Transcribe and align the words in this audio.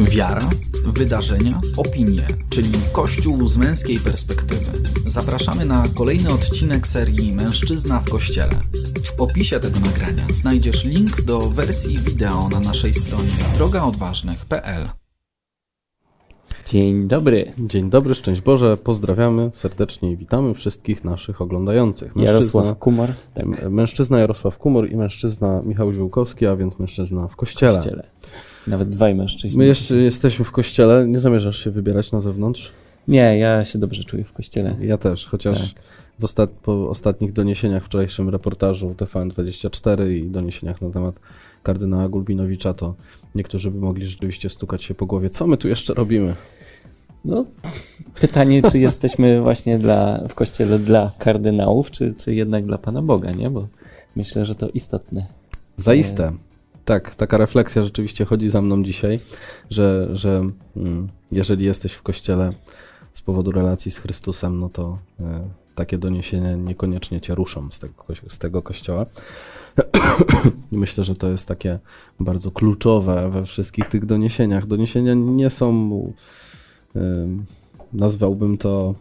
Wiara, 0.00 0.50
wydarzenia, 0.86 1.60
opinie, 1.76 2.26
czyli 2.50 2.72
Kościół 2.92 3.48
z 3.48 3.56
męskiej 3.56 3.98
perspektywy. 3.98 4.70
Zapraszamy 5.06 5.64
na 5.64 5.84
kolejny 5.94 6.32
odcinek 6.32 6.86
serii 6.86 7.32
Mężczyzna 7.32 8.00
w 8.00 8.10
Kościele. 8.10 8.54
W 9.04 9.20
opisie 9.20 9.60
tego 9.60 9.80
nagrania 9.80 10.26
znajdziesz 10.34 10.84
link 10.84 11.22
do 11.22 11.40
wersji 11.40 11.98
wideo 11.98 12.48
na 12.48 12.60
naszej 12.60 12.94
stronie 12.94 13.30
drogaodważnych.pl. 13.56 14.88
Dzień 16.66 17.08
dobry. 17.08 17.52
Dzień 17.58 17.90
dobry, 17.90 18.14
szczęść 18.14 18.40
Boże, 18.40 18.76
pozdrawiamy 18.76 19.50
serdecznie 19.52 20.12
i 20.12 20.16
witamy 20.16 20.54
wszystkich 20.54 21.04
naszych 21.04 21.40
oglądających. 21.40 22.12
Jarosław 22.16 22.78
Kumar. 22.78 23.14
Tak. 23.34 23.70
Mężczyzna 23.70 24.18
Jarosław 24.18 24.58
Kumor 24.58 24.90
i 24.90 24.96
mężczyzna 24.96 25.62
Michał 25.62 25.92
Ziółkowski, 25.92 26.46
a 26.46 26.56
więc 26.56 26.78
mężczyzna 26.78 27.28
w 27.28 27.36
kościele. 27.36 27.72
W 27.72 27.76
kościele. 27.76 28.06
Nawet 28.66 28.88
dwaj 28.88 29.14
mężczyźni. 29.14 29.58
My 29.58 29.66
jeszcze 29.66 29.96
jesteśmy 29.96 30.44
w 30.44 30.52
kościele, 30.52 31.06
nie 31.06 31.20
zamierzasz 31.20 31.64
się 31.64 31.70
wybierać 31.70 32.12
na 32.12 32.20
zewnątrz? 32.20 32.72
Nie, 33.08 33.38
ja 33.38 33.64
się 33.64 33.78
dobrze 33.78 34.04
czuję 34.04 34.24
w 34.24 34.32
kościele. 34.32 34.76
Ja 34.80 34.98
też, 34.98 35.26
chociaż 35.26 35.74
tak. 35.74 35.82
w 36.18 36.24
ostat 36.24 36.50
po 36.50 36.90
ostatnich 36.90 37.32
doniesieniach, 37.32 37.84
wczorajszym 37.84 38.28
reportażu 38.28 38.94
TVN24 38.96 40.10
i 40.10 40.30
doniesieniach 40.30 40.82
na 40.82 40.90
temat 40.90 41.20
kardynała 41.62 42.08
Gulbinowicza, 42.08 42.74
to 42.74 42.94
niektórzy 43.34 43.70
by 43.70 43.78
mogli 43.78 44.06
rzeczywiście 44.06 44.50
stukać 44.50 44.84
się 44.84 44.94
po 44.94 45.06
głowie. 45.06 45.30
Co 45.30 45.46
my 45.46 45.56
tu 45.56 45.68
jeszcze 45.68 45.94
robimy? 45.94 46.34
No, 47.24 47.44
pytanie, 48.20 48.62
czy 48.62 48.78
jesteśmy 48.78 49.40
właśnie 49.42 49.78
dla, 49.78 50.28
w 50.28 50.34
kościele 50.34 50.78
dla 50.78 51.12
kardynałów, 51.18 51.90
czy, 51.90 52.14
czy 52.14 52.34
jednak 52.34 52.66
dla 52.66 52.78
Pana 52.78 53.02
Boga, 53.02 53.30
nie? 53.30 53.50
Bo 53.50 53.68
myślę, 54.16 54.44
że 54.44 54.54
to 54.54 54.68
istotne. 54.68 55.26
Zaiste. 55.76 56.32
Tak, 56.90 57.14
taka 57.14 57.38
refleksja 57.38 57.84
rzeczywiście 57.84 58.24
chodzi 58.24 58.50
za 58.50 58.62
mną 58.62 58.82
dzisiaj, 58.82 59.20
że, 59.70 60.08
że 60.12 60.42
mm, 60.76 61.08
jeżeli 61.32 61.64
jesteś 61.64 61.92
w 61.92 62.02
kościele 62.02 62.52
z 63.12 63.22
powodu 63.22 63.52
relacji 63.52 63.90
z 63.90 63.98
Chrystusem, 63.98 64.60
no 64.60 64.68
to 64.68 64.98
y, 65.20 65.24
takie 65.74 65.98
doniesienia 65.98 66.54
niekoniecznie 66.56 67.20
cię 67.20 67.34
ruszą 67.34 67.70
z 67.70 67.78
tego, 67.78 68.04
z 68.28 68.38
tego 68.38 68.62
kościoła. 68.62 69.06
I 70.72 70.78
myślę, 70.78 71.04
że 71.04 71.16
to 71.16 71.30
jest 71.30 71.48
takie 71.48 71.78
bardzo 72.20 72.50
kluczowe 72.50 73.30
we 73.30 73.44
wszystkich 73.44 73.88
tych 73.88 74.06
doniesieniach. 74.06 74.66
Doniesienia 74.66 75.14
nie 75.14 75.50
są 75.50 76.12
nazwałbym 77.92 78.58
to 78.58 78.94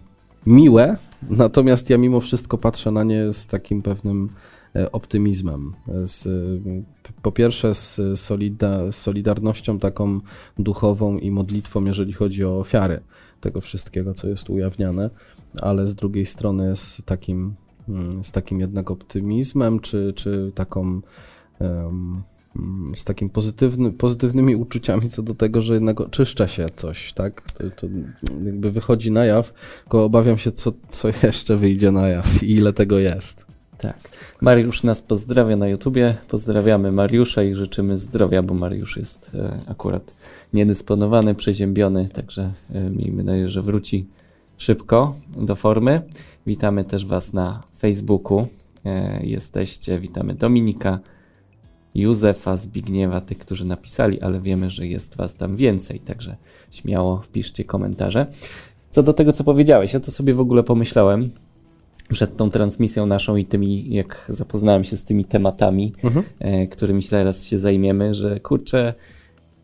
miłe, 0.45 0.97
natomiast 1.29 1.89
ja 1.89 1.97
mimo 1.97 2.19
wszystko 2.19 2.57
patrzę 2.57 2.91
na 2.91 3.03
nie 3.03 3.33
z 3.33 3.47
takim 3.47 3.81
pewnym 3.81 4.25
e, 4.25 4.48
optymizmem. 4.91 5.73
Z, 6.05 6.27
po 7.21 7.31
pierwsze 7.31 7.75
z 7.75 7.99
solida, 8.15 8.91
solidarnością 8.91 9.79
taką 9.79 10.19
duchową 10.59 11.17
i 11.17 11.31
modlitwą, 11.31 11.85
jeżeli 11.85 12.13
chodzi 12.13 12.45
o 12.45 12.59
ofiary 12.59 12.99
tego 13.41 13.61
wszystkiego, 13.61 14.13
co 14.13 14.27
jest 14.27 14.49
ujawniane, 14.49 15.09
ale 15.61 15.87
z 15.87 15.95
drugiej 15.95 16.25
strony 16.25 16.75
z 16.75 17.01
takim, 17.05 17.53
mm, 17.89 18.23
z 18.23 18.31
takim 18.31 18.59
jednak 18.59 18.91
optymizmem, 18.91 19.79
czy, 19.79 20.13
czy 20.15 20.51
taką 20.55 21.01
um, 21.59 22.23
z 22.95 23.03
takim 23.05 23.29
pozytywny, 23.29 23.91
pozytywnymi 23.91 24.55
uczuciami 24.55 25.09
co 25.09 25.23
do 25.23 25.35
tego, 25.35 25.61
że 25.61 25.73
jednak 25.73 25.97
czyszcza 26.11 26.47
się 26.47 26.65
coś, 26.75 27.13
tak? 27.13 27.51
To, 27.51 27.63
to 27.69 27.87
jakby 28.45 28.71
wychodzi 28.71 29.11
na 29.11 29.25
jaw, 29.25 29.53
tylko 29.83 30.03
obawiam 30.03 30.37
się, 30.37 30.51
co, 30.51 30.73
co 30.91 31.07
jeszcze 31.23 31.57
wyjdzie 31.57 31.91
na 31.91 32.07
jaw 32.07 32.43
i 32.43 32.51
ile 32.51 32.73
tego 32.73 32.99
jest. 32.99 33.48
Tak. 33.79 34.09
Mariusz 34.41 34.83
nas 34.83 35.01
pozdrawia 35.01 35.55
na 35.55 35.67
YouTubie. 35.67 36.17
Pozdrawiamy 36.27 36.91
Mariusza 36.91 37.43
i 37.43 37.55
życzymy 37.55 37.97
zdrowia, 37.97 38.43
bo 38.43 38.53
Mariusz 38.53 38.97
jest 38.97 39.31
e, 39.35 39.59
akurat 39.67 40.15
niedysponowany, 40.53 41.35
przeziębiony, 41.35 42.09
także 42.09 42.53
e, 42.73 42.89
miejmy 42.89 43.23
nadzieję, 43.23 43.49
że 43.49 43.61
wróci 43.61 44.07
szybko 44.57 45.15
do 45.37 45.55
formy. 45.55 46.01
Witamy 46.47 46.83
też 46.83 47.05
Was 47.05 47.33
na 47.33 47.63
Facebooku. 47.77 48.47
E, 48.85 49.25
jesteście, 49.25 49.99
witamy 49.99 50.35
Dominika, 50.35 50.99
Józefa, 51.95 52.57
Zbigniewa, 52.57 53.21
tych, 53.21 53.37
którzy 53.37 53.65
napisali, 53.65 54.21
ale 54.21 54.41
wiemy, 54.41 54.69
że 54.69 54.87
jest 54.87 55.17
Was 55.17 55.35
tam 55.35 55.55
więcej, 55.55 55.99
także 55.99 56.35
śmiało 56.71 57.21
wpiszcie 57.21 57.63
komentarze. 57.63 58.27
Co 58.89 59.03
do 59.03 59.13
tego, 59.13 59.33
co 59.33 59.43
powiedziałeś, 59.43 59.93
ja 59.93 59.99
to 59.99 60.11
sobie 60.11 60.33
w 60.33 60.39
ogóle 60.39 60.63
pomyślałem 60.63 61.31
przed 62.09 62.37
tą 62.37 62.49
transmisją 62.49 63.05
naszą 63.05 63.35
i 63.35 63.45
tymi, 63.45 63.93
jak 63.93 64.25
zapoznałem 64.29 64.83
się 64.83 64.97
z 64.97 65.03
tymi 65.03 65.25
tematami, 65.25 65.93
mhm. 66.03 66.25
e, 66.39 66.67
którymi 66.67 67.01
zaraz 67.01 67.45
się 67.45 67.59
zajmiemy, 67.59 68.13
że 68.13 68.39
kurczę, 68.39 68.93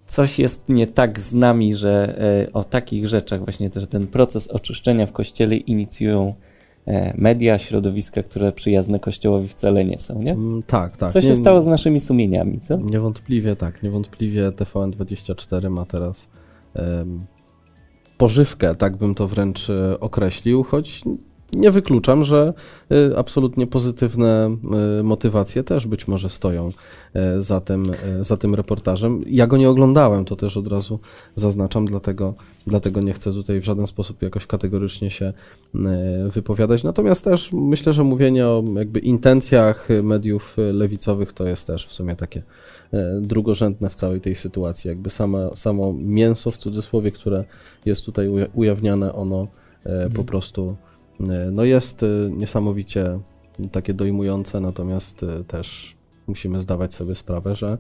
coś 0.08 0.40
jest 0.40 0.70
nie 0.70 0.88
tak 0.88 1.20
z 1.20 1.34
nami, 1.34 1.76
że 1.76 2.20
e, 2.20 2.54
o 2.54 2.64
takich 2.64 3.08
rzeczach 3.08 3.44
właśnie 3.44 3.70
też 3.70 3.88
ten 3.88 4.08
proces 4.08 4.48
oczyszczenia 4.48 5.06
w 5.06 5.12
kościele 5.12 5.56
inicjują 5.56 6.34
E, 6.88 7.14
media, 7.18 7.58
środowiska, 7.58 8.24
które 8.24 8.52
przyjazne 8.52 9.00
Kościołowi 9.00 9.48
wcale 9.48 9.86
nie 9.86 10.00
są, 10.00 10.22
nie? 10.22 10.32
Mm, 10.32 10.64
tak, 10.64 10.98
tak. 10.98 11.12
Co 11.12 11.22
się 11.22 11.28
nie, 11.28 11.36
stało 11.36 11.62
z 11.62 11.68
naszymi 11.68 12.00
sumieniami, 12.00 12.60
co? 12.62 12.78
Niewątpliwie 12.78 13.56
tak, 13.56 13.84
niewątpliwie 13.84 14.52
TVN24 14.52 15.70
ma 15.70 15.86
teraz 15.86 16.28
um, 16.76 17.26
pożywkę, 18.18 18.76
tak 18.76 18.98
bym 18.98 19.16
to 19.16 19.28
wręcz 19.28 19.68
określił, 20.00 20.64
choć 20.64 21.04
nie 21.54 21.72
wykluczam, 21.72 22.24
że 22.24 22.54
y, 22.92 23.18
absolutnie 23.18 23.68
pozytywne 23.68 24.58
y, 25.00 25.04
motywacje 25.04 25.64
też 25.64 25.88
być 25.88 26.08
może 26.08 26.30
stoją 26.30 26.68
y, 26.68 27.42
za 27.42 27.62
tym, 27.62 27.84
za 28.22 28.38
tym 28.38 28.56
reportażem. 28.56 29.24
Ja 29.28 29.48
go 29.48 29.58
nie 29.58 29.70
oglądałem, 29.70 30.26
to 30.26 30.36
też 30.36 30.58
od 30.58 30.68
razu 30.68 31.00
zaznaczam, 31.36 31.86
dlatego, 31.86 32.34
dlatego 32.68 33.02
nie 33.02 33.14
chcę 33.14 33.34
tutaj 33.34 33.60
w 33.60 33.64
żaden 33.64 33.88
sposób 33.88 34.22
jakoś 34.22 34.48
kategorycznie 34.48 35.12
się 35.12 35.34
wypowiadać. 36.34 36.84
Natomiast 36.84 37.24
też 37.24 37.50
myślę, 37.54 37.94
że 37.94 38.04
mówienie 38.04 38.48
o 38.48 38.64
jakby 38.76 39.00
intencjach 39.00 39.88
mediów 40.04 40.58
lewicowych 40.74 41.34
to 41.34 41.48
jest 41.48 41.68
też 41.68 41.88
w 41.88 41.94
sumie 41.94 42.16
takie 42.16 42.44
drugorzędne 43.22 43.90
w 43.90 43.96
całej 43.96 44.22
tej 44.22 44.36
sytuacji. 44.36 44.88
Jakby 44.88 45.10
samo 45.56 45.94
mięso 45.94 46.52
w 46.52 46.58
cudzysłowie, 46.58 47.12
które 47.12 47.44
jest 47.86 48.06
tutaj 48.06 48.28
ujawniane, 48.54 49.14
ono 49.14 49.48
mhm. 49.86 50.12
po 50.12 50.24
prostu 50.24 50.76
E, 50.84 50.85
no 51.52 51.64
jest 51.64 52.04
e, 52.04 52.08
niesamowicie 52.30 53.20
takie 53.72 53.94
dojmujące, 53.94 54.60
natomiast 54.60 55.24
e, 55.24 55.44
też 55.44 55.96
musimy 56.28 56.62
zdawać 56.62 56.94
sobie 56.94 57.16
sprawę, 57.16 57.56
że 57.56 57.78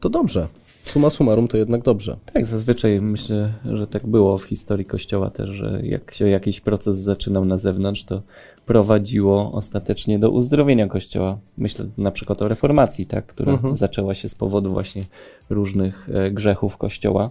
to 0.00 0.08
dobrze. 0.08 0.48
Suma 0.82 1.10
summarum 1.10 1.48
to 1.48 1.56
jednak 1.56 1.82
dobrze. 1.82 2.16
Tak, 2.32 2.46
zazwyczaj 2.46 3.00
myślę, 3.00 3.52
że 3.72 3.86
tak 3.86 4.06
było 4.06 4.38
w 4.38 4.44
historii 4.44 4.84
Kościoła 4.84 5.30
też, 5.30 5.50
że 5.50 5.80
jak 5.82 6.14
się 6.14 6.28
jakiś 6.28 6.60
proces 6.60 6.98
zaczynał 6.98 7.44
na 7.44 7.58
zewnątrz, 7.58 8.04
to 8.04 8.22
prowadziło 8.66 9.52
ostatecznie 9.52 10.18
do 10.18 10.30
uzdrowienia 10.30 10.86
Kościoła. 10.86 11.38
Myślę 11.58 11.86
na 11.98 12.10
przykład 12.10 12.42
o 12.42 12.48
reformacji, 12.48 13.06
tak, 13.06 13.26
która 13.26 13.52
mhm. 13.52 13.76
zaczęła 13.76 14.14
się 14.14 14.28
z 14.28 14.34
powodu 14.34 14.72
właśnie 14.72 15.02
różnych 15.50 16.08
grzechów 16.32 16.76
Kościoła 16.76 17.30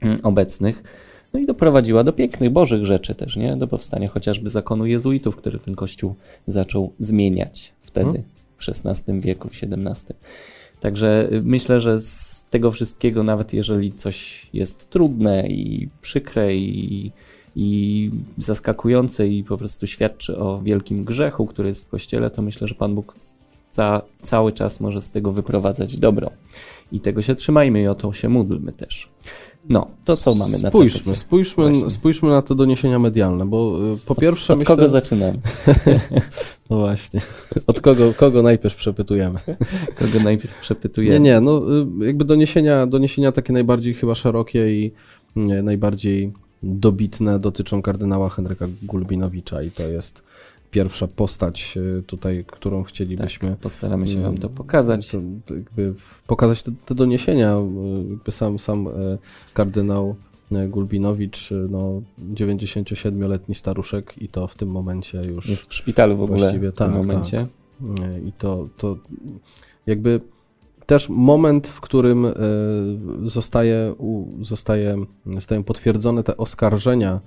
mm, 0.00 0.18
obecnych 0.22 0.82
no 1.32 1.40
i 1.40 1.46
doprowadziła 1.46 2.04
do 2.04 2.12
pięknych, 2.12 2.50
bożych 2.50 2.86
rzeczy 2.86 3.14
też, 3.14 3.36
nie? 3.36 3.56
Do 3.56 3.68
powstania 3.68 4.08
chociażby 4.08 4.50
zakonu 4.50 4.86
jezuitów, 4.86 5.36
który 5.36 5.58
ten 5.58 5.74
kościół 5.74 6.14
zaczął 6.46 6.92
zmieniać 6.98 7.72
wtedy, 7.82 8.06
hmm. 8.06 8.24
w 8.56 8.68
XVI 8.68 9.20
wieku, 9.20 9.48
w 9.48 9.52
XVII. 9.52 10.16
Także 10.80 11.28
y, 11.32 11.42
myślę, 11.42 11.80
że 11.80 12.00
z 12.00 12.46
tego 12.50 12.70
wszystkiego, 12.70 13.22
nawet 13.22 13.52
jeżeli 13.52 13.92
coś 13.92 14.46
jest 14.52 14.90
trudne 14.90 15.48
i 15.48 15.88
przykre 16.00 16.56
i, 16.56 17.12
i 17.56 18.10
zaskakujące 18.38 19.28
i 19.28 19.44
po 19.44 19.58
prostu 19.58 19.86
świadczy 19.86 20.38
o 20.38 20.62
wielkim 20.62 21.04
grzechu, 21.04 21.46
który 21.46 21.68
jest 21.68 21.84
w 21.84 21.88
kościele, 21.88 22.30
to 22.30 22.42
myślę, 22.42 22.68
że 22.68 22.74
Pan 22.74 22.94
Bóg 22.94 23.14
za, 23.72 24.02
cały 24.22 24.52
czas 24.52 24.80
może 24.80 25.02
z 25.02 25.10
tego 25.10 25.32
wyprowadzać 25.32 25.96
dobro. 25.96 26.30
I 26.92 27.00
tego 27.00 27.22
się 27.22 27.34
trzymajmy 27.34 27.82
i 27.82 27.86
o 27.86 27.94
to 27.94 28.12
się 28.12 28.28
módlmy 28.28 28.72
też. 28.72 29.08
No, 29.68 29.86
to 30.04 30.16
co 30.16 30.34
mamy 30.34 30.58
na 30.58 30.68
Spójrzmy, 30.68 31.16
spójrzmy, 31.16 31.90
spójrzmy 31.90 32.30
na 32.30 32.42
te 32.42 32.54
doniesienia 32.54 32.98
medialne, 32.98 33.46
bo 33.46 33.78
y, 33.94 33.96
po 34.06 34.14
pierwsze. 34.14 34.52
Od, 34.52 34.56
od 34.56 34.60
myślę... 34.60 34.76
kogo 34.76 34.88
zaczynamy? 34.88 35.38
no 36.70 36.76
właśnie. 36.76 37.20
Od 37.66 37.80
kogo, 37.80 38.14
kogo 38.16 38.42
najpierw 38.42 38.76
przepytujemy? 38.76 39.38
kogo 39.98 40.20
najpierw 40.24 40.60
przepytujemy? 40.60 41.20
Nie, 41.20 41.30
nie, 41.30 41.40
no 41.40 41.62
y, 42.02 42.06
jakby 42.06 42.24
doniesienia, 42.24 42.86
doniesienia 42.86 43.32
takie 43.32 43.52
najbardziej 43.52 43.94
chyba 43.94 44.14
szerokie 44.14 44.84
i 44.84 44.92
nie, 45.36 45.62
najbardziej 45.62 46.32
dobitne 46.62 47.38
dotyczą 47.38 47.82
kardynała 47.82 48.28
Henryka 48.28 48.66
Gulbinowicza 48.82 49.62
i 49.62 49.70
to 49.70 49.88
jest 49.88 50.22
pierwsza 50.72 51.08
postać 51.08 51.78
e, 51.98 52.02
tutaj, 52.02 52.44
którą 52.48 52.82
chcielibyśmy. 52.82 53.50
Tak, 53.50 53.58
postaramy 53.58 54.08
się 54.08 54.20
Wam 54.20 54.38
to 54.38 54.48
pokazać. 54.48 55.08
To, 55.08 55.18
pokazać 56.26 56.62
te, 56.62 56.72
te, 56.86 56.94
doniesienia. 56.94 57.50
E, 57.50 57.64
jakby 58.10 58.32
sam, 58.32 58.58
sam 58.58 58.88
e, 58.88 58.90
kardynał 59.54 60.16
Gulbinowicz, 60.68 61.50
no 61.70 62.02
97-letni 62.34 63.54
staruszek 63.54 64.22
i 64.22 64.28
to 64.28 64.46
w 64.46 64.54
tym 64.54 64.68
momencie 64.68 65.22
już... 65.22 65.48
Jest 65.48 65.70
w 65.70 65.74
szpitalu 65.74 66.16
w 66.16 66.22
ogóle 66.22 66.52
w 66.52 66.60
tym 66.60 66.72
tak, 66.72 66.92
momencie. 66.92 67.46
Tak. 67.80 68.24
I 68.26 68.32
to, 68.32 68.68
to 68.76 68.96
jakby 69.86 70.20
też 70.86 71.08
moment, 71.08 71.68
w 71.68 71.80
którym 71.80 72.26
e, 72.26 72.32
zostaje, 73.22 73.94
zostaje, 74.42 74.96
zostają 75.26 75.62
potwierdzone 75.62 76.22
te 76.22 76.36
oskarżenia, 76.36 77.12
e, 77.12 77.20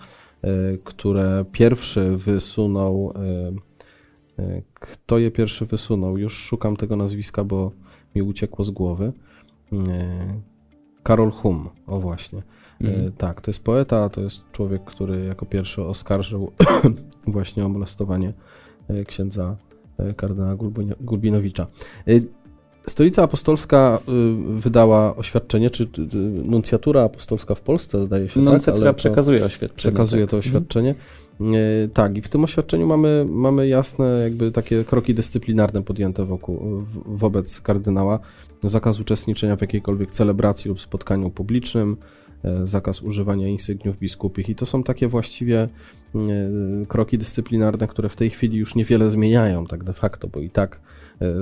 które 0.84 1.46
pierwszy 1.52 2.18
wysunął. 2.18 3.14
Kto 4.74 5.18
je 5.18 5.32
pierwszy 5.32 5.66
wysunął? 5.66 6.18
Już 6.18 6.38
szukam 6.38 6.78
tego 6.78 6.96
nazwiska, 6.96 7.44
bo 7.44 7.72
mi 8.16 8.22
uciekło 8.22 8.66
z 8.66 8.70
głowy. 8.70 9.14
Karol 11.04 11.32
Hum, 11.32 11.70
o 11.88 12.00
właśnie. 12.00 12.44
Mhm. 12.82 13.12
Tak, 13.12 13.42
to 13.42 13.50
jest 13.50 13.64
poeta, 13.64 14.10
to 14.10 14.22
jest 14.22 14.42
człowiek, 14.52 14.84
który 14.84 15.26
jako 15.26 15.46
pierwszy 15.46 15.84
oskarżył 15.84 16.52
właśnie 17.28 17.66
o 17.66 17.70
molestowanie 17.70 18.34
księdza 19.08 19.58
kardynała 20.18 20.56
Gulbinowicza. 21.02 21.68
Stolica 22.88 23.24
Apostolska 23.24 24.00
y, 24.10 24.60
wydała 24.60 25.16
oświadczenie, 25.16 25.70
czy 25.70 25.84
y, 25.84 25.88
y, 25.88 26.18
nuncjatura 26.46 27.04
apostolska 27.04 27.56
w 27.56 27.62
Polsce, 27.62 28.06
zdaje 28.06 28.30
się, 28.30 28.40
Nuncjatura 28.40 28.90
tak? 28.90 28.96
przekazuje 28.96 29.46
oświadczenie. 29.46 29.78
Przekazuje 29.78 30.24
tak. 30.24 30.32
to 30.32 30.38
mhm. 30.38 30.50
oświadczenie. 30.50 30.96
Tak, 31.94 32.18
i 32.18 32.22
w 32.22 32.30
tym 32.30 32.44
oświadczeniu 32.44 32.88
mamy, 32.88 33.26
mamy 33.30 33.68
jasne 33.68 34.20
jakby 34.24 34.52
takie 34.52 34.84
kroki 34.84 35.14
dyscyplinarne 35.14 35.84
podjęte 35.84 36.26
wokół, 36.26 36.84
wobec 37.06 37.62
kardynała. 37.62 38.20
Zakaz 38.64 39.00
uczestniczenia 39.00 39.56
w 39.56 39.62
jakiejkolwiek 39.62 40.12
celebracji 40.12 40.70
lub 40.70 40.82
spotkaniu 40.82 41.30
publicznym, 41.30 41.98
e, 42.44 42.68
zakaz 42.68 43.02
używania 43.02 43.48
insygniów 43.48 43.98
biskupich 43.98 44.50
i 44.50 44.56
to 44.56 44.66
są 44.66 44.84
takie 44.84 45.08
właściwie 45.08 45.70
kroki 46.88 47.18
dyscyplinarne, 47.18 47.88
które 47.88 48.10
w 48.10 48.16
tej 48.16 48.30
chwili 48.30 48.58
już 48.58 48.76
niewiele 48.76 49.10
zmieniają 49.10 49.66
tak 49.66 49.84
de 49.84 49.94
facto, 49.94 50.28
bo 50.28 50.40
i 50.40 50.50
tak 50.50 50.80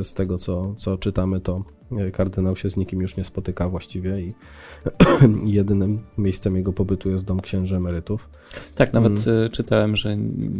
z 0.03 0.13
tego, 0.13 0.37
co, 0.37 0.75
co 0.77 0.97
czytamy, 0.97 1.39
to 1.39 1.63
e, 1.91 2.11
kardynał 2.11 2.55
się 2.55 2.69
z 2.69 2.77
nikim 2.77 3.01
już 3.01 3.17
nie 3.17 3.23
spotyka 3.23 3.69
właściwie 3.69 4.21
i 4.21 4.33
jedynym 5.57 5.99
miejscem 6.17 6.55
jego 6.55 6.73
pobytu 6.73 7.09
jest 7.09 7.25
dom 7.25 7.41
księży 7.41 7.75
emerytów. 7.75 8.29
Tak, 8.75 8.93
nawet 8.93 9.27
mm. 9.27 9.45
E, 9.45 9.49
czytałem, 9.49 9.95
że 9.95 10.17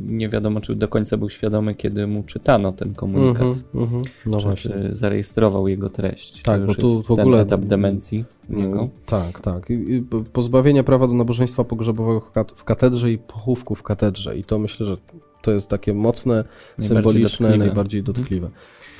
nie 0.08 0.30
wiadomo, 0.30 0.62
czy 0.62 0.76
do 0.76 0.88
końca 0.88 1.18
był 1.18 1.30
świadomy, 1.30 1.76
kiedy 1.76 2.08
mu 2.08 2.24
czytano 2.24 2.72
ten 2.72 2.94
komunikat. 2.94 3.42
Mm 3.42 3.54
-hmm, 3.54 3.64
mm 3.76 3.90
-hmm. 3.90 4.10
No 4.26 4.38
czy, 4.38 4.44
właśnie. 4.44 4.72
Czy 4.72 4.96
zarejestrował 4.96 5.68
jego 5.68 5.90
treść. 5.90 6.42
Tak, 6.42 6.62
to 6.62 6.68
bo 6.68 6.76
tu 6.76 7.04
w 7.04 7.12
ogóle 7.12 7.42
etap 7.42 7.62
demencji 7.62 8.26
niego. 8.50 8.80
Mm, 8.80 8.90
tak, 9.06 9.40
tak. 9.40 9.70
I 9.70 10.04
pozbawienie 10.34 10.84
prawa 10.84 11.08
do 11.08 11.14
nabożeństwa 11.14 11.64
pogrzebowego 11.64 12.22
w 12.56 12.64
katedrze 12.64 13.12
i 13.12 13.18
pochówku 13.18 13.76
w 13.76 13.84
katedrze. 13.84 14.38
I 14.38 14.44
to 14.44 14.60
myślę, 14.60 14.86
że 14.86 14.98
to 15.42 15.52
jest 15.52 15.70
takie 15.70 15.94
mocne, 15.94 16.34
najbardziej 16.34 16.96
symboliczne, 16.96 17.48
dotkliwe. 17.48 17.66
najbardziej 17.66 18.00
mhm. 18.00 18.16
dotkliwe. 18.16 18.50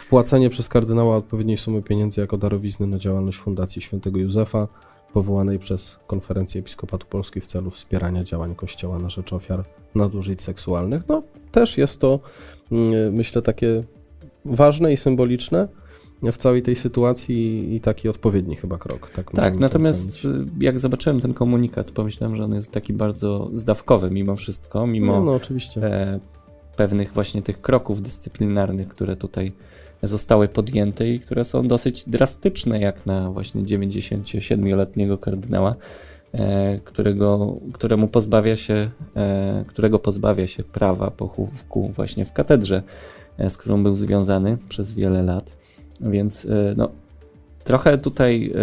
Wpłacenie 0.06 0.50
przez 0.50 0.70
kardynała 0.70 1.18
odpowiedniej 1.18 1.58
sumy 1.58 1.82
pieniędzy 1.82 2.22
jako 2.22 2.38
darowizny 2.38 2.88
na 2.88 3.00
działalność 3.00 3.38
Fundacji 3.38 3.82
Świętego 3.82 4.20
Józefa, 4.20 4.68
powołanej 5.14 5.60
przez 5.60 6.00
Konferencję 6.08 6.62
Episkopatu 6.62 7.08
Polski 7.08 7.42
w 7.42 7.48
celu 7.48 7.72
wspierania 7.72 8.24
działań 8.24 8.56
Kościoła 8.56 9.00
na 9.00 9.10
rzecz 9.10 9.34
ofiar 9.34 9.64
nadużyć 9.96 10.42
seksualnych. 10.42 11.04
No, 11.08 11.24
też 11.52 11.78
jest 11.78 12.00
to, 12.00 12.20
mm, 12.72 13.14
myślę, 13.14 13.42
takie 13.42 13.84
ważne 14.46 14.94
i 14.94 14.98
symboliczne 14.98 15.68
w 16.24 16.38
całej 16.38 16.62
tej 16.62 16.76
sytuacji 16.76 17.76
i 17.76 17.82
taki 17.82 18.10
odpowiedni 18.10 18.56
chyba 18.56 18.78
krok. 18.78 19.12
Tak, 19.16 19.32
tak 19.32 19.60
natomiast 19.60 20.26
y, 20.26 20.46
jak 20.60 20.80
zobaczyłem 20.80 21.20
ten 21.20 21.34
komunikat, 21.34 21.92
pomyślałem, 21.92 22.38
że 22.38 22.44
on 22.44 22.54
jest 22.54 22.72
taki 22.72 22.94
bardzo 22.94 23.50
zdawkowy 23.54 24.12
mimo 24.12 24.36
wszystko, 24.36 24.88
mimo 24.88 25.14
no, 25.14 25.24
no, 25.24 25.34
oczywiście. 25.34 25.86
E, 25.86 26.20
pewnych 26.76 27.14
właśnie 27.14 27.42
tych 27.42 27.62
kroków 27.62 28.02
dyscyplinarnych, 28.02 28.88
które 28.88 29.16
tutaj 29.16 29.52
zostały 30.04 30.48
podjęte 30.48 31.10
i 31.10 31.20
które 31.20 31.44
są 31.44 31.68
dosyć 31.68 32.04
drastyczne, 32.08 32.80
jak 32.80 33.06
na 33.06 33.32
właśnie 33.32 33.62
97-letniego 33.62 35.18
kardynała, 35.18 35.76
e, 36.34 36.80
którego, 36.84 37.58
któremu 37.74 38.08
pozbawia 38.08 38.56
się, 38.56 38.90
e, 39.16 39.66
którego 39.68 40.00
pozbawia 40.00 40.48
się 40.48 40.64
prawa 40.64 41.12
pochówku 41.12 41.90
właśnie 41.90 42.26
w 42.26 42.34
katedrze, 42.34 42.84
e, 43.38 43.50
z 43.50 43.58
którą 43.58 43.84
był 43.84 43.96
związany 43.96 44.58
przez 44.70 44.94
wiele 44.94 45.24
lat. 45.24 45.58
Więc 46.02 46.48
no, 46.78 46.90
trochę 47.64 47.98
tutaj 47.98 48.54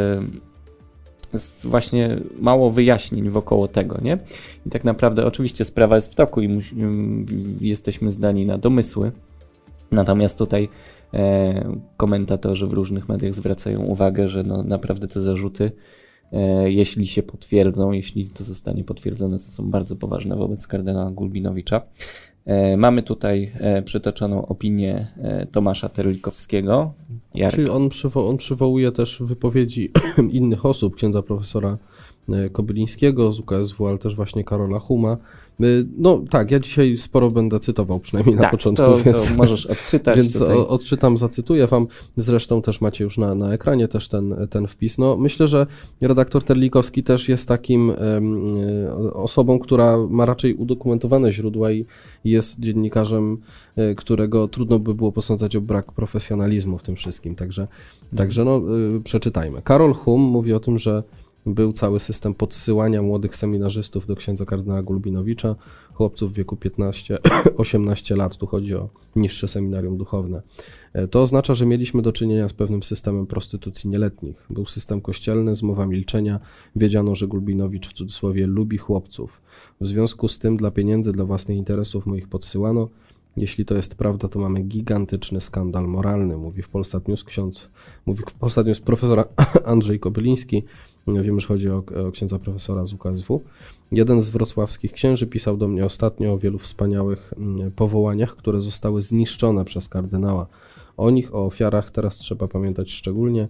jest 1.33 1.67
właśnie 1.67 2.17
mało 2.39 2.71
wyjaśnień 2.71 3.31
wokoło 3.31 3.69
tego, 3.69 3.99
nie? 4.03 4.19
I 4.67 4.71
tak 4.71 4.85
naprawdę 4.85 5.27
oczywiście 5.27 5.65
sprawa 5.65 5.97
jest 5.97 6.13
w 6.13 6.15
toku 6.15 6.41
i 6.41 6.63
jesteśmy 7.61 8.13
zdani 8.13 8.47
na 8.47 8.59
domysły. 8.59 9.13
Natomiast 9.91 10.39
tutaj 10.39 10.69
komentatorzy 11.97 12.67
w 12.67 12.73
różnych 12.73 13.09
mediach 13.09 13.35
zwracają 13.35 13.81
uwagę, 13.81 14.29
że 14.29 14.43
no 14.43 14.63
naprawdę 14.63 15.09
te 15.09 15.21
zarzuty, 15.21 15.73
e, 16.33 16.73
jeśli 16.73 17.07
się 17.07 17.23
potwierdzą, 17.23 17.93
jeśli 17.93 18.31
to 18.31 18.45
zostanie 18.45 18.85
potwierdzone, 18.85 19.37
to 19.37 19.43
są 19.43 19.71
bardzo 19.71 19.97
poważne 19.97 20.37
wobec 20.37 20.67
kardynała 20.67 21.11
Gulbinowicza. 21.11 21.83
E, 22.47 22.77
mamy 22.77 23.03
tutaj 23.03 23.53
przytoczoną 23.85 24.47
opinię 24.47 25.07
Tomasza 25.53 25.89
Terlikowskiego. 25.89 26.93
Jarek. 27.35 27.55
Czyli 27.55 27.69
on, 27.69 27.89
przywo 27.89 28.29
on 28.29 28.37
przywołuje 28.37 28.93
też 28.93 29.23
wypowiedzi 29.23 29.91
innych 30.31 30.67
osób, 30.67 30.97
księdza 30.97 31.23
profesora 31.23 31.79
Kobylińskiego 32.53 33.33
z 33.33 33.41
UKSW, 33.41 33.87
ale 33.87 33.99
też 33.99 34.17
właśnie 34.17 34.45
Karola 34.45 34.79
Huma, 34.79 35.17
no 35.99 36.23
tak, 36.31 36.51
ja 36.51 36.61
dzisiaj 36.61 36.97
sporo 36.97 37.31
będę 37.31 37.61
cytował, 37.61 38.01
przynajmniej 38.01 38.37
na 38.37 38.43
tak, 38.43 38.51
początku. 38.51 38.85
To, 38.85 38.97
więc, 38.97 39.29
to 39.29 39.35
możesz 39.35 39.67
odczytać. 39.67 40.17
Więc 40.17 40.39
tutaj. 40.39 40.57
odczytam, 40.57 41.19
zacytuję 41.19 41.67
wam. 41.67 41.87
Zresztą 42.17 42.63
też 42.63 42.81
macie 42.81 43.05
już 43.05 43.19
na, 43.19 43.35
na 43.35 43.53
ekranie 43.53 43.89
też 43.89 44.09
ten, 44.09 44.47
ten 44.51 44.67
wpis. 44.67 44.99
No, 44.99 45.17
myślę, 45.17 45.49
że 45.49 45.67
redaktor 46.01 46.45
Terlikowski 46.45 47.03
też 47.03 47.29
jest 47.29 47.49
takim 47.49 47.91
y, 47.91 47.95
osobą, 49.13 49.59
która 49.59 49.97
ma 50.11 50.27
raczej 50.27 50.55
udokumentowane 50.55 51.33
źródła 51.33 51.73
i 51.73 51.87
jest 52.25 52.61
dziennikarzem, 52.61 53.39
y, 53.79 53.95
którego 53.95 54.49
trudno 54.49 54.79
by 54.79 54.95
było 54.95 55.13
posądzać 55.13 55.57
o 55.57 55.61
brak 55.61 55.93
profesjonalizmu 55.93 56.79
w 56.79 56.83
tym 56.83 56.97
wszystkim. 56.97 57.35
Także, 57.35 57.63
mhm. 57.63 58.17
także 58.17 58.45
no, 58.45 58.63
przeczytajmy. 59.05 59.63
Karol 59.63 59.95
Hum 59.95 60.21
mówi 60.21 60.53
o 60.53 60.61
tym, 60.61 60.79
że 60.79 61.03
był 61.47 61.73
cały 61.73 62.01
system 62.01 62.35
podsyłania 62.35 63.03
młodych 63.03 63.37
seminarzystów 63.37 64.07
do 64.07 64.17
księdza 64.17 64.45
kardynała 64.45 64.83
Gulbinowicza, 64.83 65.57
chłopców 65.93 66.33
w 66.33 66.37
wieku 66.37 66.57
15-18 66.57 68.17
lat. 68.21 68.37
Tu 68.37 68.47
chodzi 68.47 68.75
o 68.75 68.89
niższe 69.17 69.49
seminarium 69.49 69.97
duchowne. 69.97 70.43
E, 70.93 71.09
to 71.09 71.23
oznacza, 71.23 71.55
że 71.55 71.67
mieliśmy 71.67 72.03
do 72.03 72.13
czynienia 72.13 72.49
z 72.49 72.53
pewnym 72.53 72.83
systemem 72.83 73.27
prostytucji 73.27 73.91
nieletnich. 73.91 74.47
Był 74.51 74.67
system 74.67 75.01
kościelny, 75.01 75.55
zmowa 75.55 75.87
milczenia. 75.87 76.41
Wiedziano, 76.77 77.15
że 77.15 77.27
Gulbinowicz 77.27 77.89
w 77.89 77.93
cudzysłowie 77.93 78.47
lubi 78.47 78.79
chłopców. 78.79 79.41
W 79.81 79.87
związku 79.87 80.29
z 80.29 80.39
tym 80.39 80.57
dla 80.57 80.71
pieniędzy, 80.71 81.13
dla 81.13 81.25
własnych 81.25 81.59
interesów 81.59 82.07
moich 82.07 82.29
podsyłano. 82.29 82.89
Jeśli 83.37 83.65
to 83.65 83.75
jest 83.75 83.95
prawda, 83.95 84.29
to 84.29 84.39
mamy 84.39 84.61
gigantyczny 84.61 85.41
skandal 85.41 85.89
moralny, 85.89 86.37
mówi 86.37 86.63
w 86.63 86.69
Polsat 86.69 87.09
News 87.09 87.25
ksiądz, 87.25 87.69
mówi 88.07 88.23
w 88.31 88.35
Polsat 88.35 88.67
News 88.67 88.81
profesor 88.81 89.29
Andrzej 89.65 90.01
Kobyliński, 90.01 90.63
Wiem, 91.15 91.41
że 91.41 91.47
chodzi 91.47 91.71
o, 91.71 91.83
o 92.07 92.11
księdza 92.13 92.39
profesora 92.39 92.85
z 92.85 92.93
UKSW. 92.93 93.43
Jeden 93.93 94.21
z 94.21 94.31
wrocławskich 94.31 94.93
księży 94.93 95.27
pisał 95.27 95.57
do 95.57 95.69
mnie 95.69 95.85
ostatnio 95.87 96.33
o 96.33 96.39
wielu 96.39 96.59
wspaniałych 96.59 97.35
mm, 97.37 97.71
powołaniach, 97.71 98.37
które 98.37 98.61
zostały 98.61 99.03
zniszczone 99.03 99.65
przez 99.65 99.89
kardynała. 99.89 100.47
O 100.97 101.11
nich, 101.11 101.35
o 101.35 101.47
ofiarach 101.47 101.91
teraz 101.91 102.19
trzeba 102.19 102.49
pamiętać 102.49 102.93
szczególnie. 102.93 103.49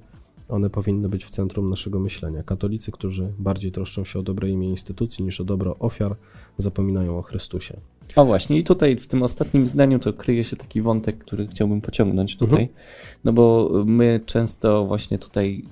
One 0.49 0.71
powinny 0.71 1.09
być 1.09 1.25
w 1.25 1.31
centrum 1.31 1.71
naszego 1.71 2.01
myślenia. 2.01 2.43
Katolicy, 2.43 2.93
którzy 2.93 3.33
bardziej 3.39 3.73
troszczą 3.73 4.05
się 4.05 4.19
o 4.19 4.23
dobre 4.23 4.51
imię 4.51 4.69
instytucji 4.69 5.25
niż 5.25 5.41
o 5.41 5.45
dobro 5.45 5.77
ofiar, 5.79 6.17
zapominają 6.59 7.19
o 7.19 7.23
Chrystusie. 7.23 7.81
O 8.17 8.25
właśnie, 8.25 8.59
i 8.59 8.65
tutaj 8.65 8.97
w 8.97 9.07
tym 9.07 9.23
ostatnim 9.23 9.67
zdaniu 9.67 9.99
to 9.99 10.13
kryje 10.13 10.45
się 10.45 10.57
taki 10.57 10.83
wątek, 10.83 11.19
który 11.19 11.47
chciałbym 11.47 11.81
pociągnąć 11.81 12.37
tutaj, 12.37 12.63
mhm. 12.63 12.79
no 13.25 13.33
bo 13.33 13.71
my 13.87 14.21
często 14.27 14.87
właśnie 14.87 15.19
tutaj 15.19 15.65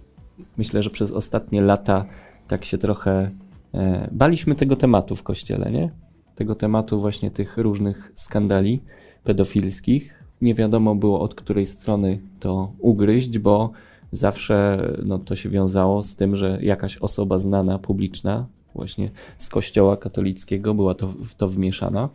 myślę, 0.57 0.83
że 0.83 0.91
przez 0.91 1.13
ostatnie 1.13 1.63
lata 1.63 2.05
tak 2.49 2.65
się 2.65 2.79
trochę 2.79 3.31
e, 3.75 4.09
baliśmy 4.13 4.55
tego 4.55 4.77
tematu 4.77 5.17
w 5.17 5.23
kościele, 5.23 5.71
nie? 5.71 5.91
Tego 6.35 6.55
tematu 6.55 7.01
właśnie 7.01 7.31
tych 7.31 7.57
różnych 7.57 8.13
skandali 8.15 8.81
pedofilskich. 9.25 10.25
Nie 10.41 10.55
wiadomo 10.55 10.95
było 10.95 11.21
od 11.21 11.35
której 11.35 11.67
strony 11.67 12.21
to 12.41 12.73
ugryźć, 12.79 13.39
bo 13.39 13.71
zawsze 14.13 14.89
no, 15.05 15.19
to 15.19 15.37
się 15.37 15.49
wiązało 15.49 16.03
z 16.03 16.17
tym, 16.17 16.37
że 16.37 16.59
jakaś 16.63 16.97
osoba 16.97 17.39
znana, 17.39 17.79
publiczna, 17.79 18.47
właśnie 18.75 19.11
z 19.39 19.49
kościoła 19.49 19.97
katolickiego 19.97 20.75
była 20.75 20.95
to, 20.95 21.09
w 21.09 21.35
to 21.35 21.49
wmieszana. 21.49 22.09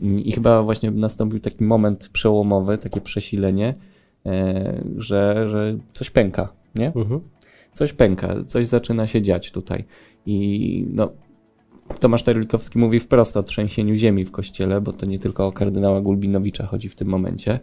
I 0.00 0.32
chyba 0.32 0.62
właśnie 0.62 0.90
nastąpił 0.90 1.40
taki 1.40 1.64
moment 1.64 2.08
przełomowy, 2.08 2.78
takie 2.78 3.00
przesilenie, 3.00 3.74
e, 4.26 4.82
że, 4.96 5.48
że 5.48 5.78
coś 5.92 6.10
pęka, 6.10 6.48
nie? 6.74 6.86
Mhm 6.86 7.20
coś 7.76 7.92
pęka, 7.92 8.34
coś 8.46 8.66
zaczyna 8.66 9.06
się 9.06 9.22
dziać 9.22 9.52
tutaj. 9.52 9.84
I 10.26 10.86
no, 10.90 11.10
Tomasz 12.00 12.22
Terlikowski 12.22 12.78
mówi 12.78 13.00
wprost 13.00 13.36
o 13.36 13.42
trzęsieniu 13.42 13.94
ziemi 13.94 14.24
w 14.24 14.30
kościele, 14.30 14.80
bo 14.80 14.92
to 14.92 15.06
nie 15.06 15.18
tylko 15.18 15.46
o 15.46 15.52
kardynała 15.52 16.00
Gulbinowicza 16.00 16.66
chodzi 16.66 16.88
w 16.88 16.96
tym 16.96 17.08
momencie, 17.08 17.60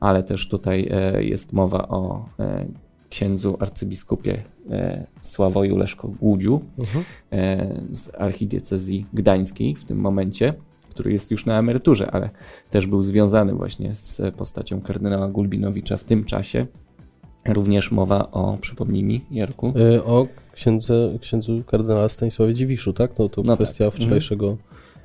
ale 0.00 0.22
też 0.22 0.48
tutaj 0.48 0.88
e, 0.90 1.24
jest 1.24 1.52
mowa 1.52 1.88
o 1.88 2.28
e, 2.38 2.66
księdzu 3.08 3.56
arcybiskupie 3.60 4.42
e, 4.70 5.06
Sławoju 5.20 5.76
Leszko 5.76 6.08
Głudziu 6.08 6.60
Mhm. 6.80 7.04
e, 7.32 7.94
z 7.94 8.10
archidiecezji 8.18 9.06
gdańskiej 9.12 9.74
w 9.74 9.84
tym 9.84 9.98
momencie, 9.98 10.54
który 10.90 11.12
jest 11.12 11.30
już 11.30 11.46
na 11.46 11.58
emeryturze, 11.58 12.10
ale 12.10 12.30
też 12.70 12.86
był 12.86 13.02
związany 13.02 13.54
właśnie 13.54 13.94
z 13.94 14.34
postacią 14.34 14.80
kardynała 14.80 15.28
Gulbinowicza 15.28 15.96
w 15.96 16.04
tym 16.04 16.24
czasie. 16.24 16.66
Również 17.48 17.90
mowa 17.92 18.30
o, 18.30 18.58
przypomnij 18.60 19.04
mi, 19.04 19.24
Jarku, 19.30 19.72
Y, 19.96 20.04
O 20.04 20.26
księdze, 20.52 21.18
księdzu 21.20 21.62
kardynała 21.66 22.08
Stanisławie 22.08 22.54
Dziwiszu, 22.54 22.92
tak? 22.92 23.14
To, 23.14 23.28
to 23.28 23.42
No 23.46 23.56
kwestia 23.56 23.84
tak. 23.90 23.94
wczorajszego 23.94 24.56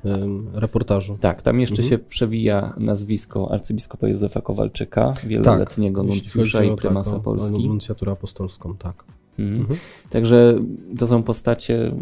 ym, 0.04 0.50
reportażu. 0.54 1.18
Tak, 1.20 1.42
tam 1.42 1.60
jeszcze 1.60 1.82
Mhm. 1.82 1.88
się 1.90 1.98
przewija 2.08 2.74
nazwisko 2.76 3.52
arcybiskupa 3.52 4.08
Józefa 4.08 4.40
Kowalczyka, 4.40 5.12
wieloletniego 5.26 6.02
jeśli 6.04 6.20
nuncjusza 6.20 6.64
i 6.64 6.76
prymasa 6.76 7.10
tak, 7.10 7.20
o- 7.20 7.22
Polski. 7.22 7.56
O 7.56 7.68
nuncjaturę 7.68 8.12
apostolską, 8.12 8.76
tak. 8.76 9.04
Mhm. 9.38 9.78
Także 10.10 10.58
to 10.98 11.06
są 11.06 11.22
postacie, 11.22 11.92